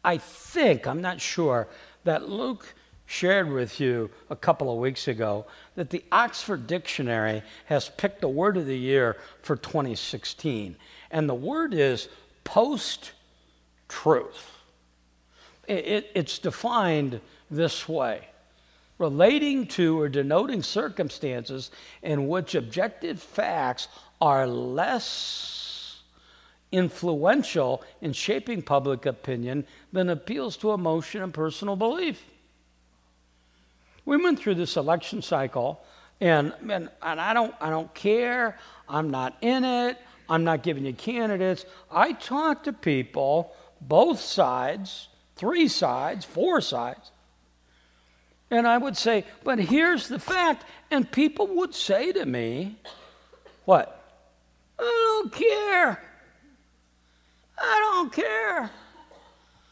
I 0.03 0.17
think, 0.17 0.85
I'm 0.85 1.01
not 1.01 1.21
sure, 1.21 1.69
that 2.03 2.27
Luke 2.27 2.75
shared 3.05 3.49
with 3.49 3.79
you 3.79 4.09
a 4.29 4.35
couple 4.35 4.71
of 4.71 4.77
weeks 4.77 5.07
ago 5.07 5.45
that 5.75 5.89
the 5.89 6.03
Oxford 6.11 6.67
Dictionary 6.67 7.43
has 7.65 7.87
picked 7.87 8.19
the 8.19 8.29
word 8.29 8.57
of 8.57 8.65
the 8.65 8.77
year 8.77 9.15
for 9.41 9.55
2016. 9.55 10.75
And 11.11 11.29
the 11.29 11.33
word 11.33 11.73
is 11.73 12.09
post 12.43 13.13
truth 13.91 14.61
it, 15.67 16.09
it's 16.15 16.39
defined 16.39 17.21
this 17.49 17.87
way 17.87 18.27
relating 18.97 19.65
to 19.65 19.99
or 19.99 20.07
denoting 20.07 20.61
circumstances 20.61 21.71
in 22.03 22.27
which 22.27 22.53
objective 22.53 23.19
facts 23.19 23.87
are 24.21 24.45
less 24.45 26.01
influential 26.71 27.83
in 28.01 28.13
shaping 28.13 28.61
public 28.61 29.07
opinion 29.07 29.65
than 29.91 30.07
appeals 30.07 30.55
to 30.55 30.71
emotion 30.71 31.23
and 31.23 31.33
personal 31.33 31.75
belief. 31.75 32.23
We 34.05 34.17
went 34.17 34.39
through 34.39 34.55
this 34.55 34.77
election 34.77 35.23
cycle, 35.23 35.83
and, 36.21 36.53
and, 36.61 36.89
and 37.01 37.19
I, 37.19 37.33
don't, 37.33 37.55
I 37.59 37.71
don't 37.71 37.93
care. 37.95 38.57
I'm 38.87 39.09
not 39.09 39.35
in 39.41 39.63
it. 39.63 39.97
I'm 40.29 40.43
not 40.43 40.61
giving 40.61 40.85
you 40.85 40.93
candidates. 40.93 41.65
I 41.91 42.13
talk 42.13 42.63
to 42.63 42.73
people, 42.73 43.53
both 43.81 44.19
sides, 44.19 45.09
three 45.35 45.67
sides, 45.67 46.23
four 46.23 46.61
sides. 46.61 47.11
And 48.49 48.67
I 48.67 48.77
would 48.77 48.97
say, 48.97 49.25
but 49.43 49.59
here's 49.59 50.07
the 50.07 50.19
fact. 50.19 50.65
And 50.91 51.09
people 51.09 51.47
would 51.47 51.73
say 51.73 52.11
to 52.11 52.25
me, 52.25 52.77
what? 53.65 53.97
I 54.77 55.21
don't 55.21 55.33
care. 55.33 56.03
I 57.57 57.79
don't 57.79 58.11
care. 58.11 58.71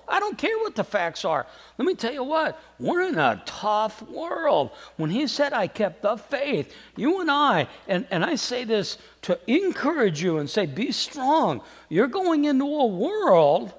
I 0.07 0.19
don't 0.19 0.37
care 0.37 0.57
what 0.57 0.75
the 0.75 0.83
facts 0.83 1.23
are. 1.23 1.45
Let 1.77 1.85
me 1.85 1.93
tell 1.93 2.11
you 2.11 2.23
what, 2.23 2.59
we're 2.79 3.01
in 3.07 3.19
a 3.19 3.43
tough 3.45 4.01
world. 4.01 4.71
When 4.97 5.11
he 5.11 5.27
said, 5.27 5.53
I 5.53 5.67
kept 5.67 6.01
the 6.01 6.17
faith, 6.17 6.73
you 6.95 7.21
and 7.21 7.29
I, 7.29 7.67
and, 7.87 8.07
and 8.09 8.25
I 8.25 8.35
say 8.35 8.63
this 8.63 8.97
to 9.23 9.39
encourage 9.45 10.23
you 10.23 10.39
and 10.39 10.49
say, 10.49 10.65
be 10.65 10.91
strong. 10.91 11.61
You're 11.89 12.07
going 12.07 12.45
into 12.45 12.65
a 12.65 12.87
world 12.87 13.71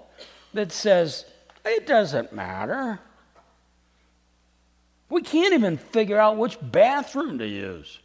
that 0.54 0.72
says, 0.72 1.24
it 1.64 1.86
doesn't 1.86 2.32
matter. 2.32 2.98
We 5.08 5.22
can't 5.22 5.54
even 5.54 5.76
figure 5.76 6.18
out 6.18 6.36
which 6.36 6.58
bathroom 6.60 7.38
to 7.38 7.46
use. 7.46 7.98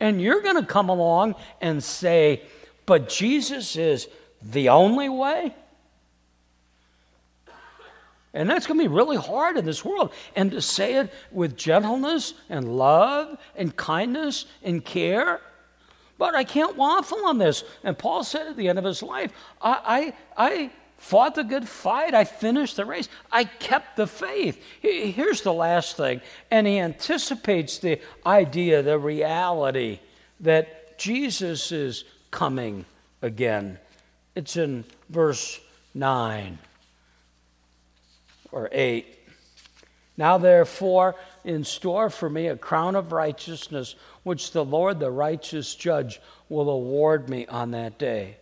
And 0.00 0.20
you're 0.20 0.42
going 0.42 0.56
to 0.56 0.66
come 0.66 0.88
along 0.88 1.34
and 1.60 1.82
say, 1.82 2.42
but 2.86 3.08
Jesus 3.08 3.76
is 3.76 4.08
the 4.42 4.68
only 4.68 5.08
way? 5.08 5.54
And 8.34 8.48
that's 8.48 8.66
going 8.66 8.78
to 8.78 8.84
be 8.84 8.94
really 8.94 9.16
hard 9.16 9.56
in 9.56 9.64
this 9.64 9.84
world. 9.84 10.12
And 10.36 10.50
to 10.52 10.62
say 10.62 10.94
it 10.94 11.12
with 11.32 11.56
gentleness 11.56 12.34
and 12.48 12.76
love 12.76 13.38
and 13.56 13.74
kindness 13.74 14.46
and 14.62 14.84
care. 14.84 15.40
But 16.18 16.34
I 16.34 16.44
can't 16.44 16.76
waffle 16.76 17.24
on 17.26 17.38
this. 17.38 17.64
And 17.84 17.96
Paul 17.96 18.24
said 18.24 18.48
at 18.48 18.56
the 18.56 18.68
end 18.68 18.78
of 18.78 18.84
his 18.84 19.02
life, 19.02 19.32
I, 19.62 20.12
I, 20.36 20.50
I 20.50 20.70
fought 20.98 21.36
the 21.36 21.44
good 21.44 21.68
fight. 21.68 22.12
I 22.12 22.24
finished 22.24 22.76
the 22.76 22.84
race. 22.84 23.08
I 23.30 23.44
kept 23.44 23.96
the 23.96 24.08
faith. 24.08 24.60
Here's 24.80 25.42
the 25.42 25.52
last 25.52 25.96
thing. 25.96 26.20
And 26.50 26.66
he 26.66 26.80
anticipates 26.80 27.78
the 27.78 28.00
idea, 28.26 28.82
the 28.82 28.98
reality 28.98 30.00
that 30.40 30.98
Jesus 30.98 31.70
is 31.70 32.04
coming 32.32 32.84
again. 33.22 33.78
It's 34.34 34.56
in 34.56 34.84
verse 35.08 35.60
9 35.94 36.58
or 38.50 38.68
8. 38.72 39.14
Now, 40.16 40.36
therefore, 40.36 41.14
in 41.44 41.64
store 41.64 42.10
for 42.10 42.28
me 42.28 42.46
a 42.46 42.56
crown 42.56 42.96
of 42.96 43.12
righteousness, 43.12 43.94
which 44.22 44.52
the 44.52 44.64
Lord, 44.64 45.00
the 45.00 45.10
righteous 45.10 45.74
judge, 45.74 46.20
will 46.48 46.70
award 46.70 47.28
me 47.28 47.46
on 47.46 47.70
that 47.72 47.98
day. 47.98 48.36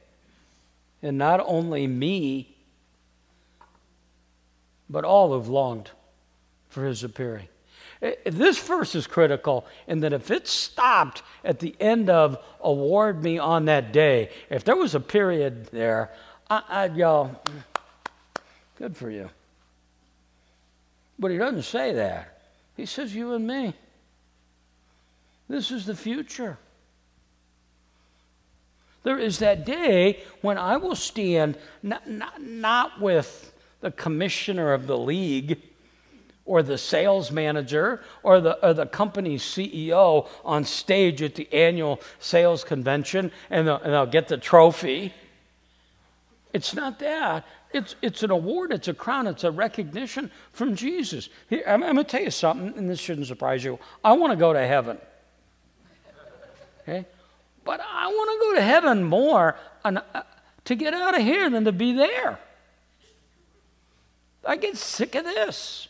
And 1.02 1.18
not 1.18 1.40
only 1.44 1.86
me, 1.86 2.54
but 4.88 5.04
all 5.04 5.32
who've 5.32 5.48
longed 5.48 5.90
for 6.68 6.86
his 6.86 7.02
appearing. 7.04 7.48
This 8.24 8.58
verse 8.58 8.94
is 8.94 9.06
critical 9.06 9.66
in 9.86 10.00
that 10.00 10.12
if 10.12 10.30
it 10.30 10.46
stopped 10.46 11.22
at 11.44 11.60
the 11.60 11.74
end 11.80 12.10
of 12.10 12.38
award 12.60 13.22
me 13.22 13.38
on 13.38 13.64
that 13.64 13.92
day, 13.92 14.30
if 14.50 14.64
there 14.64 14.76
was 14.76 14.94
a 14.94 15.00
period 15.00 15.66
there, 15.66 16.12
I, 16.48 16.86
would 16.86 16.96
go, 16.96 17.36
good 18.78 18.96
for 18.96 19.10
you. 19.10 19.30
But 21.18 21.30
he 21.30 21.38
doesn't 21.38 21.62
say 21.62 21.94
that. 21.94 22.35
He 22.76 22.86
says, 22.86 23.14
you 23.14 23.32
and 23.34 23.46
me. 23.46 23.74
This 25.48 25.70
is 25.70 25.86
the 25.86 25.94
future. 25.94 26.58
There 29.02 29.18
is 29.18 29.38
that 29.38 29.64
day 29.64 30.24
when 30.40 30.58
I 30.58 30.76
will 30.76 30.96
stand 30.96 31.56
not, 31.82 32.08
not, 32.08 32.42
not 32.42 33.00
with 33.00 33.52
the 33.80 33.92
commissioner 33.92 34.72
of 34.72 34.88
the 34.88 34.98
league 34.98 35.62
or 36.44 36.62
the 36.62 36.76
sales 36.76 37.30
manager 37.30 38.02
or 38.24 38.40
the, 38.40 38.66
or 38.66 38.74
the 38.74 38.86
company's 38.86 39.42
CEO 39.42 40.28
on 40.44 40.64
stage 40.64 41.22
at 41.22 41.36
the 41.36 41.52
annual 41.52 42.00
sales 42.18 42.64
convention 42.64 43.30
and 43.48 43.68
they'll, 43.68 43.76
and 43.76 43.92
they'll 43.92 44.06
get 44.06 44.26
the 44.26 44.38
trophy. 44.38 45.14
It's 46.52 46.74
not 46.74 46.98
that. 46.98 47.46
It's, 47.76 47.94
it's 48.00 48.22
an 48.22 48.30
award, 48.30 48.72
it's 48.72 48.88
a 48.88 48.94
crown, 48.94 49.26
it's 49.26 49.44
a 49.44 49.50
recognition 49.50 50.30
from 50.52 50.74
Jesus. 50.74 51.28
Here, 51.50 51.62
I'm, 51.66 51.82
I'm 51.82 51.96
going 51.96 52.06
to 52.06 52.10
tell 52.10 52.22
you 52.22 52.30
something, 52.30 52.72
and 52.78 52.88
this 52.88 52.98
shouldn't 52.98 53.26
surprise 53.26 53.62
you. 53.62 53.78
I 54.02 54.14
want 54.14 54.32
to 54.32 54.36
go 54.36 54.54
to 54.54 54.66
heaven. 54.66 54.98
Okay? 56.82 57.04
But 57.64 57.80
I 57.80 58.06
want 58.06 58.30
to 58.30 58.46
go 58.46 58.54
to 58.54 58.62
heaven 58.62 59.04
more 59.04 59.56
on, 59.84 59.98
uh, 59.98 60.22
to 60.64 60.74
get 60.74 60.94
out 60.94 61.16
of 61.16 61.20
here 61.20 61.50
than 61.50 61.66
to 61.66 61.72
be 61.72 61.92
there. 61.92 62.38
I 64.42 64.56
get 64.56 64.78
sick 64.78 65.14
of 65.14 65.24
this. 65.24 65.88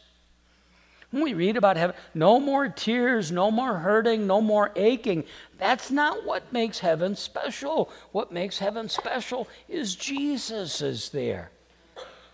When 1.13 1.23
we 1.23 1.35
read 1.35 1.57
about 1.57 1.77
heaven, 1.77 1.95
no 2.15 2.41
more 2.41 2.69
tears, 2.69 3.31
no 3.31 3.53
more 3.53 3.75
hurting, 3.75 4.27
no 4.27 4.41
more 4.41 4.73
aching. 4.75 5.23
That's 5.59 5.93
not 5.93 6.27
what 6.27 6.53
makes 6.53 6.81
heaven 6.81 7.15
special. 7.15 7.91
What 8.11 8.33
makes 8.33 8.59
heaven 8.59 8.89
special 8.89 9.47
is 9.69 9.95
Jesus 9.95 10.81
is 10.81 11.11
there. 11.11 11.53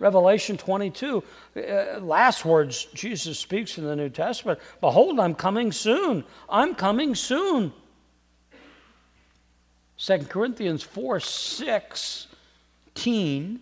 Revelation 0.03 0.57
22, 0.57 1.23
uh, 1.57 2.01
last 2.01 2.45
words 2.45 2.87
Jesus 2.87 3.39
speaks 3.39 3.79
in 3.79 3.85
the 3.85 3.95
New 3.95 4.09
Testament 4.09 4.59
Behold, 4.81 5.21
I'm 5.21 5.37
coming 5.37 5.71
soon. 5.71 6.25
I'm 6.49 6.75
coming 6.75 7.15
soon. 7.15 7.73
2 9.99 10.19
Corinthians 10.25 10.83
4 10.83 11.21
16 11.21 13.61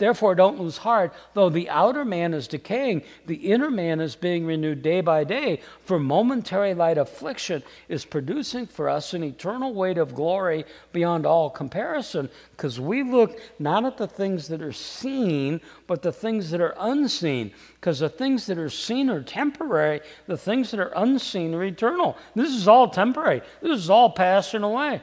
Therefore, 0.00 0.34
don't 0.34 0.58
lose 0.58 0.78
heart. 0.78 1.12
Though 1.34 1.50
the 1.50 1.68
outer 1.68 2.06
man 2.06 2.32
is 2.32 2.48
decaying, 2.48 3.02
the 3.26 3.34
inner 3.34 3.70
man 3.70 4.00
is 4.00 4.16
being 4.16 4.46
renewed 4.46 4.80
day 4.80 5.02
by 5.02 5.24
day. 5.24 5.60
For 5.84 5.98
momentary 5.98 6.72
light 6.72 6.96
affliction 6.96 7.62
is 7.86 8.06
producing 8.06 8.66
for 8.66 8.88
us 8.88 9.12
an 9.12 9.22
eternal 9.22 9.74
weight 9.74 9.98
of 9.98 10.14
glory 10.14 10.64
beyond 10.92 11.26
all 11.26 11.50
comparison. 11.50 12.30
Because 12.52 12.80
we 12.80 13.02
look 13.02 13.38
not 13.58 13.84
at 13.84 13.98
the 13.98 14.06
things 14.06 14.48
that 14.48 14.62
are 14.62 14.72
seen, 14.72 15.60
but 15.86 16.00
the 16.00 16.12
things 16.12 16.50
that 16.50 16.62
are 16.62 16.74
unseen. 16.78 17.52
Because 17.74 17.98
the 17.98 18.08
things 18.08 18.46
that 18.46 18.56
are 18.56 18.70
seen 18.70 19.10
are 19.10 19.22
temporary, 19.22 20.00
the 20.26 20.38
things 20.38 20.70
that 20.70 20.80
are 20.80 20.92
unseen 20.96 21.54
are 21.54 21.62
eternal. 21.62 22.16
This 22.34 22.54
is 22.54 22.66
all 22.66 22.88
temporary, 22.88 23.42
this 23.60 23.78
is 23.78 23.90
all 23.90 24.08
passing 24.08 24.62
away. 24.62 25.02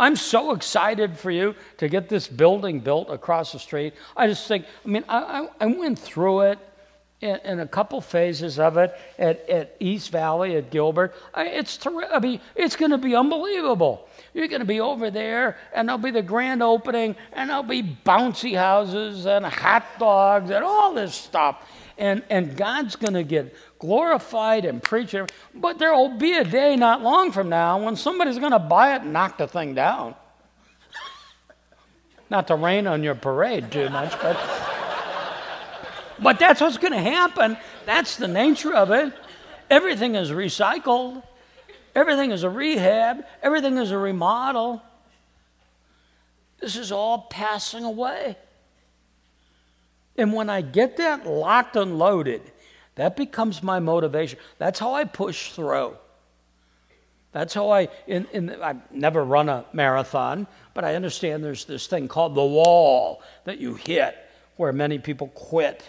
I'm 0.00 0.16
so 0.16 0.52
excited 0.52 1.18
for 1.18 1.30
you 1.30 1.54
to 1.76 1.88
get 1.88 2.08
this 2.08 2.26
building 2.26 2.80
built 2.80 3.10
across 3.10 3.52
the 3.52 3.58
street. 3.58 3.92
I 4.16 4.26
just 4.28 4.48
think, 4.48 4.64
I 4.82 4.88
mean, 4.88 5.04
I, 5.10 5.46
I, 5.60 5.66
went 5.66 5.98
through 5.98 6.40
it 6.40 6.58
in, 7.20 7.36
in, 7.44 7.60
a 7.60 7.66
couple 7.66 8.00
phases 8.00 8.58
of 8.58 8.78
it 8.78 8.94
at, 9.18 9.46
at 9.50 9.76
East 9.78 10.10
Valley, 10.10 10.56
at 10.56 10.70
Gilbert. 10.70 11.14
I, 11.34 11.48
it's, 11.48 11.76
ter- 11.76 12.10
I 12.10 12.18
mean, 12.18 12.40
it's 12.56 12.76
going 12.76 12.92
to 12.92 12.98
be 12.98 13.14
unbelievable. 13.14 14.08
You're 14.32 14.48
going 14.48 14.60
to 14.62 14.66
be 14.66 14.80
over 14.80 15.10
there, 15.10 15.58
and 15.74 15.86
there'll 15.86 15.98
be 15.98 16.10
the 16.10 16.22
grand 16.22 16.62
opening, 16.62 17.14
and 17.34 17.50
there'll 17.50 17.62
be 17.62 17.82
bouncy 17.82 18.56
houses 18.56 19.26
and 19.26 19.44
hot 19.44 19.84
dogs 19.98 20.48
and 20.48 20.64
all 20.64 20.94
this 20.94 21.14
stuff. 21.14 21.62
And, 21.98 22.22
and 22.30 22.56
God's 22.56 22.96
going 22.96 23.12
to 23.12 23.22
get 23.22 23.54
glorified 23.80 24.64
and 24.64 24.82
preached. 24.82 25.16
But 25.54 25.78
there 25.78 25.92
will 25.92 26.16
be 26.16 26.34
a 26.34 26.44
day 26.44 26.76
not 26.76 27.02
long 27.02 27.32
from 27.32 27.48
now 27.48 27.82
when 27.82 27.96
somebody's 27.96 28.38
going 28.38 28.52
to 28.52 28.58
buy 28.60 28.94
it 28.94 29.02
and 29.02 29.12
knock 29.12 29.38
the 29.38 29.48
thing 29.48 29.74
down. 29.74 30.14
Not 32.30 32.46
to 32.46 32.54
rain 32.54 32.86
on 32.86 33.02
your 33.02 33.16
parade 33.16 33.72
too 33.72 33.88
much, 33.88 34.12
but, 34.22 34.38
but 36.20 36.38
that's 36.38 36.60
what's 36.60 36.78
going 36.78 36.92
to 36.92 36.98
happen. 37.00 37.56
That's 37.86 38.16
the 38.16 38.28
nature 38.28 38.72
of 38.72 38.92
it. 38.92 39.12
Everything 39.68 40.14
is 40.14 40.30
recycled, 40.30 41.22
everything 41.94 42.30
is 42.30 42.44
a 42.44 42.50
rehab, 42.50 43.24
everything 43.42 43.78
is 43.78 43.90
a 43.90 43.98
remodel. 43.98 44.82
This 46.60 46.76
is 46.76 46.92
all 46.92 47.22
passing 47.30 47.84
away. 47.84 48.36
And 50.16 50.32
when 50.34 50.50
I 50.50 50.60
get 50.60 50.98
that 50.98 51.26
locked 51.26 51.76
and 51.76 51.98
loaded, 51.98 52.42
that 53.00 53.16
becomes 53.16 53.62
my 53.62 53.78
motivation. 53.78 54.38
That's 54.58 54.78
how 54.78 54.94
I 54.94 55.04
push 55.04 55.52
through. 55.52 55.96
That's 57.32 57.54
how 57.54 57.70
I, 57.70 57.88
in, 58.06 58.26
in, 58.32 58.50
I've 58.62 58.90
never 58.92 59.24
run 59.24 59.48
a 59.48 59.64
marathon, 59.72 60.46
but 60.74 60.84
I 60.84 60.96
understand 60.96 61.42
there's 61.42 61.64
this 61.64 61.86
thing 61.86 62.08
called 62.08 62.34
the 62.34 62.44
wall 62.44 63.22
that 63.44 63.58
you 63.58 63.74
hit 63.74 64.16
where 64.56 64.72
many 64.72 64.98
people 64.98 65.28
quit. 65.28 65.82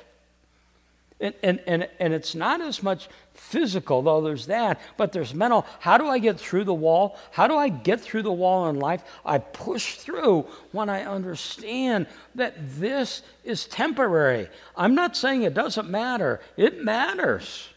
And, 1.20 1.34
and, 1.44 1.60
and, 1.68 1.90
and 2.00 2.14
it's 2.14 2.34
not 2.34 2.62
as 2.62 2.82
much 2.82 3.10
physical, 3.42 4.02
though 4.02 4.22
there's 4.22 4.46
that, 4.46 4.80
but 4.98 5.12
there's 5.12 5.34
mental. 5.34 5.66
How 5.80 5.98
do 5.98 6.08
I 6.08 6.20
get 6.20 6.40
through 6.40 6.64
the 6.64 6.74
wall? 6.74 7.18
How 7.32 7.48
do 7.48 7.56
I 7.56 7.70
get 7.70 8.00
through 8.00 8.24
the 8.24 8.32
wall 8.32 8.70
in 8.70 8.80
life? 8.80 9.04
I 9.26 9.40
push 9.40 9.96
through 9.96 10.46
when 10.72 10.90
I 10.90 11.04
understand 11.04 12.08
that 12.36 12.56
this 12.80 13.24
is 13.44 13.66
temporary. 13.66 14.48
I'm 14.78 14.96
not 14.96 15.18
saying 15.18 15.42
it 15.44 15.54
doesn't 15.54 15.90
matter, 15.90 16.40
it 16.56 16.84
matters. 16.84 17.68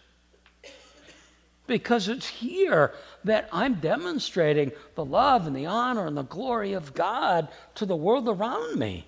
because 1.67 2.09
it's 2.09 2.29
here 2.29 2.93
that 3.25 3.49
I'm 3.53 3.75
demonstrating 3.75 4.73
the 4.95 5.05
love 5.05 5.47
and 5.47 5.57
the 5.57 5.67
honor 5.67 6.07
and 6.07 6.17
the 6.17 6.23
glory 6.23 6.75
of 6.75 6.95
God 6.95 7.49
to 7.77 7.87
the 7.87 7.97
world 7.97 8.29
around 8.29 8.79
me. 8.79 9.07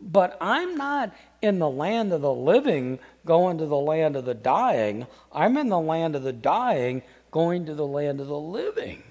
But 0.00 0.36
I'm 0.40 0.76
not 0.76 1.14
in 1.42 1.58
the 1.58 1.68
land 1.68 2.12
of 2.12 2.22
the 2.22 2.32
living 2.32 2.98
going 3.26 3.58
to 3.58 3.66
the 3.66 3.76
land 3.76 4.16
of 4.16 4.24
the 4.24 4.34
dying. 4.34 5.06
I'm 5.32 5.56
in 5.56 5.68
the 5.68 5.80
land 5.80 6.16
of 6.16 6.22
the 6.22 6.32
dying 6.32 7.02
going 7.30 7.66
to 7.66 7.74
the 7.74 7.86
land 7.86 8.20
of 8.20 8.28
the 8.28 8.38
living. 8.38 9.02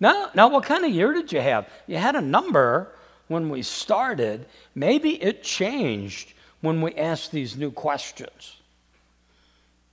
Now, 0.00 0.30
now 0.34 0.48
what 0.48 0.64
kind 0.64 0.84
of 0.84 0.90
year 0.90 1.12
did 1.12 1.32
you 1.32 1.40
have? 1.40 1.68
You 1.86 1.96
had 1.96 2.16
a 2.16 2.20
number 2.20 2.92
when 3.28 3.48
we 3.48 3.62
started. 3.62 4.46
Maybe 4.74 5.22
it 5.22 5.42
changed 5.42 6.34
when 6.60 6.80
we 6.80 6.94
asked 6.94 7.32
these 7.32 7.56
new 7.56 7.70
questions. 7.70 8.56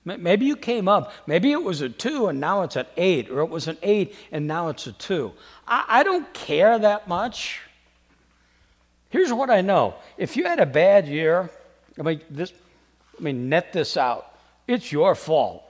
Maybe 0.06 0.46
you 0.46 0.58
came 0.58 0.90
up, 0.90 1.14
maybe 1.28 1.54
it 1.54 1.64
was 1.64 1.80
a 1.80 1.88
two 1.88 2.28
and 2.28 2.38
now 2.38 2.64
it's 2.64 2.76
an 2.76 2.88
eight, 2.98 3.30
or 3.30 3.40
it 3.40 3.50
was 3.50 3.70
an 3.70 3.78
eight 3.82 4.14
and 4.34 4.46
now 4.48 4.68
it's 4.68 4.86
a 4.86 4.92
two. 4.92 5.32
I, 5.66 5.86
I 5.88 6.04
don't 6.04 6.34
care 6.34 6.78
that 6.78 7.08
much. 7.08 7.62
Here's 9.14 9.32
what 9.32 9.52
I 9.52 9.62
know 9.62 9.94
if 10.18 10.36
you 10.36 10.46
had 10.46 10.60
a 10.60 10.66
bad 10.66 11.08
year, 11.08 11.52
I 12.00 12.02
mean, 12.02 12.22
this, 12.32 12.52
I 13.16 13.22
mean, 13.22 13.48
net 13.48 13.72
this 13.72 13.96
out. 13.96 14.26
It's 14.68 14.92
your 14.92 15.14
fault. 15.14 15.64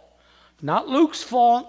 Not 0.62 0.88
Luke's 0.88 1.22
fault, 1.22 1.68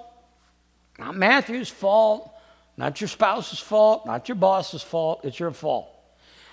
not 1.00 1.16
Matthew's 1.16 1.68
fault, 1.68 2.32
not 2.76 3.00
your 3.00 3.08
spouse's 3.08 3.58
fault, 3.58 4.06
not 4.06 4.28
your 4.28 4.36
boss's 4.36 4.82
fault. 4.82 5.24
It's 5.24 5.40
your 5.40 5.50
fault. 5.50 5.88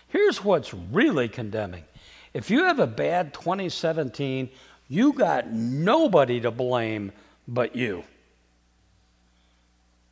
Here's 0.07 0.43
what's 0.43 0.73
really 0.73 1.29
condemning 1.29 1.83
if 2.33 2.49
you 2.49 2.63
have 2.63 2.79
a 2.79 2.87
bad 2.87 3.31
2017, 3.35 4.49
you 4.89 5.13
got 5.13 5.51
nobody 5.51 6.41
to 6.41 6.49
blame 6.49 7.11
but 7.47 7.75
you. 7.75 8.03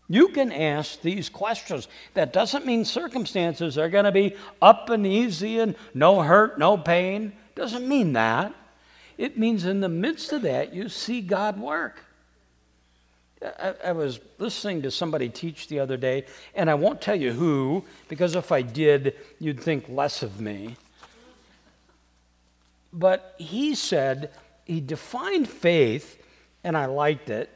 You 0.09 0.29
can 0.29 0.51
ask 0.51 1.01
these 1.01 1.29
questions. 1.29 1.87
That 2.15 2.33
doesn't 2.33 2.65
mean 2.65 2.83
circumstances 2.83 3.77
are 3.77 3.89
going 3.89 4.05
to 4.05 4.11
be 4.11 4.35
up 4.59 4.89
and 4.89 5.05
easy 5.05 5.59
and 5.59 5.75
no 5.93 6.21
hurt, 6.21 6.57
no 6.57 6.77
pain. 6.77 7.33
Doesn't 7.53 7.87
mean 7.87 8.13
that. 8.13 8.53
It 9.19 9.37
means 9.37 9.65
in 9.65 9.81
the 9.81 9.89
midst 9.89 10.33
of 10.33 10.41
that, 10.41 10.73
you 10.73 10.89
see 10.89 11.21
God 11.21 11.59
work. 11.59 12.03
I, 13.41 13.75
I, 13.85 13.91
was 13.93 14.19
listening 14.37 14.81
to 14.81 14.91
somebody 14.91 15.29
teach 15.29 15.67
the 15.67 15.79
other 15.79 15.95
day, 15.95 16.25
and 16.55 16.69
I 16.69 16.73
won't 16.73 17.01
tell 17.01 17.15
you 17.15 17.31
who, 17.31 17.85
because 18.09 18.35
if 18.35 18.51
I 18.51 18.61
did, 18.61 19.15
you'd 19.39 19.61
think 19.61 19.87
less 19.87 20.23
of 20.23 20.41
me. 20.41 20.75
But 22.91 23.35
he 23.37 23.75
said, 23.75 24.31
he 24.65 24.81
defined 24.81 25.47
faith, 25.47 26.21
and 26.65 26.75
I 26.75 26.87
liked 26.87 27.29
it, 27.29 27.49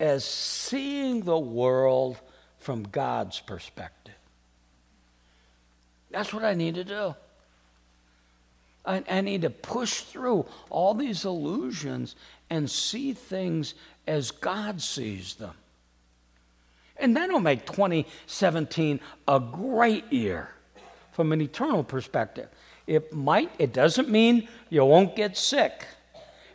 as 0.00 0.24
seeing 0.24 1.22
the 1.22 1.38
world 1.38 2.18
from 2.58 2.84
God's 2.84 3.40
perspective. 3.40 4.14
That's 6.10 6.32
what 6.32 6.44
I 6.44 6.54
need 6.54 6.76
to 6.76 6.84
do. 6.84 7.14
I, 8.84 9.04
I 9.08 9.20
need 9.20 9.42
to 9.42 9.50
push 9.50 10.00
through 10.00 10.46
all 10.70 10.94
these 10.94 11.24
illusions 11.24 12.16
and 12.48 12.70
see 12.70 13.12
things 13.12 13.74
as 14.06 14.30
God 14.30 14.80
sees 14.80 15.34
them. 15.34 15.54
And 16.96 17.16
that'll 17.16 17.40
make 17.40 17.66
2017 17.66 19.00
a 19.28 19.40
great 19.40 20.12
year 20.12 20.48
from 21.12 21.32
an 21.32 21.40
eternal 21.40 21.84
perspective. 21.84 22.48
It 22.86 23.12
might, 23.12 23.50
it 23.58 23.72
doesn't 23.72 24.08
mean 24.08 24.48
you 24.70 24.84
won't 24.84 25.14
get 25.14 25.36
sick. 25.36 25.86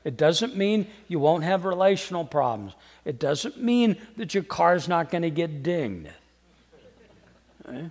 It 0.03 0.17
doesn't 0.17 0.57
mean 0.57 0.87
you 1.07 1.19
won't 1.19 1.43
have 1.43 1.63
relational 1.63 2.25
problems. 2.25 2.73
It 3.05 3.19
doesn't 3.19 3.61
mean 3.61 3.97
that 4.17 4.33
your 4.33 4.43
car's 4.43 4.87
not 4.87 5.11
going 5.11 5.23
to 5.23 5.29
get 5.29 5.63
dinged. 5.63 6.09
Eh? 7.67 7.87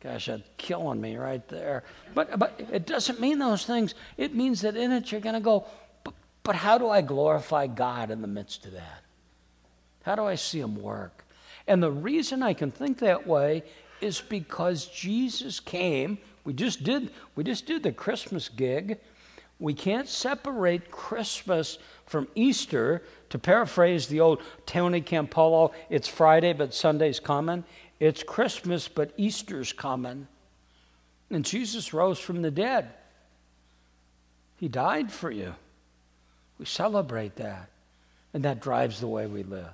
Gosh, 0.00 0.26
that's 0.26 0.42
killing 0.58 1.00
me 1.00 1.16
right 1.16 1.46
there. 1.48 1.84
But, 2.14 2.38
but 2.38 2.60
it 2.72 2.86
doesn't 2.86 3.20
mean 3.20 3.38
those 3.38 3.64
things. 3.64 3.94
It 4.18 4.34
means 4.34 4.60
that 4.60 4.76
in 4.76 4.92
it 4.92 5.10
you're 5.10 5.20
going 5.20 5.34
to 5.34 5.40
go, 5.40 5.66
but 6.42 6.56
how 6.56 6.76
do 6.76 6.90
I 6.90 7.00
glorify 7.00 7.66
God 7.66 8.10
in 8.10 8.20
the 8.20 8.28
midst 8.28 8.66
of 8.66 8.72
that? 8.72 9.02
How 10.02 10.14
do 10.14 10.24
I 10.24 10.34
see 10.34 10.60
Him 10.60 10.76
work? 10.76 11.24
And 11.66 11.82
the 11.82 11.90
reason 11.90 12.42
I 12.42 12.52
can 12.52 12.70
think 12.70 12.98
that 12.98 13.26
way 13.26 13.62
is 14.02 14.20
because 14.20 14.86
Jesus 14.86 15.60
came. 15.60 16.18
We 16.44 16.52
just 16.52 16.84
did, 16.84 17.10
we 17.34 17.44
just 17.44 17.64
did 17.64 17.82
the 17.82 17.92
Christmas 17.92 18.50
gig. 18.50 18.98
We 19.64 19.72
can't 19.72 20.06
separate 20.06 20.90
Christmas 20.90 21.78
from 22.04 22.28
Easter. 22.34 23.02
To 23.30 23.38
paraphrase 23.38 24.08
the 24.08 24.20
old 24.20 24.42
Tony 24.66 25.00
Campolo, 25.00 25.72
it's 25.88 26.06
Friday, 26.06 26.52
but 26.52 26.74
Sunday's 26.74 27.18
coming. 27.18 27.64
It's 27.98 28.22
Christmas, 28.22 28.88
but 28.88 29.14
Easter's 29.16 29.72
coming. 29.72 30.28
And 31.30 31.46
Jesus 31.46 31.94
rose 31.94 32.18
from 32.18 32.42
the 32.42 32.50
dead. 32.50 32.90
He 34.58 34.68
died 34.68 35.10
for 35.10 35.30
you. 35.30 35.54
We 36.58 36.66
celebrate 36.66 37.36
that. 37.36 37.70
And 38.34 38.44
that 38.44 38.60
drives 38.60 39.00
the 39.00 39.08
way 39.08 39.26
we 39.26 39.44
live. 39.44 39.72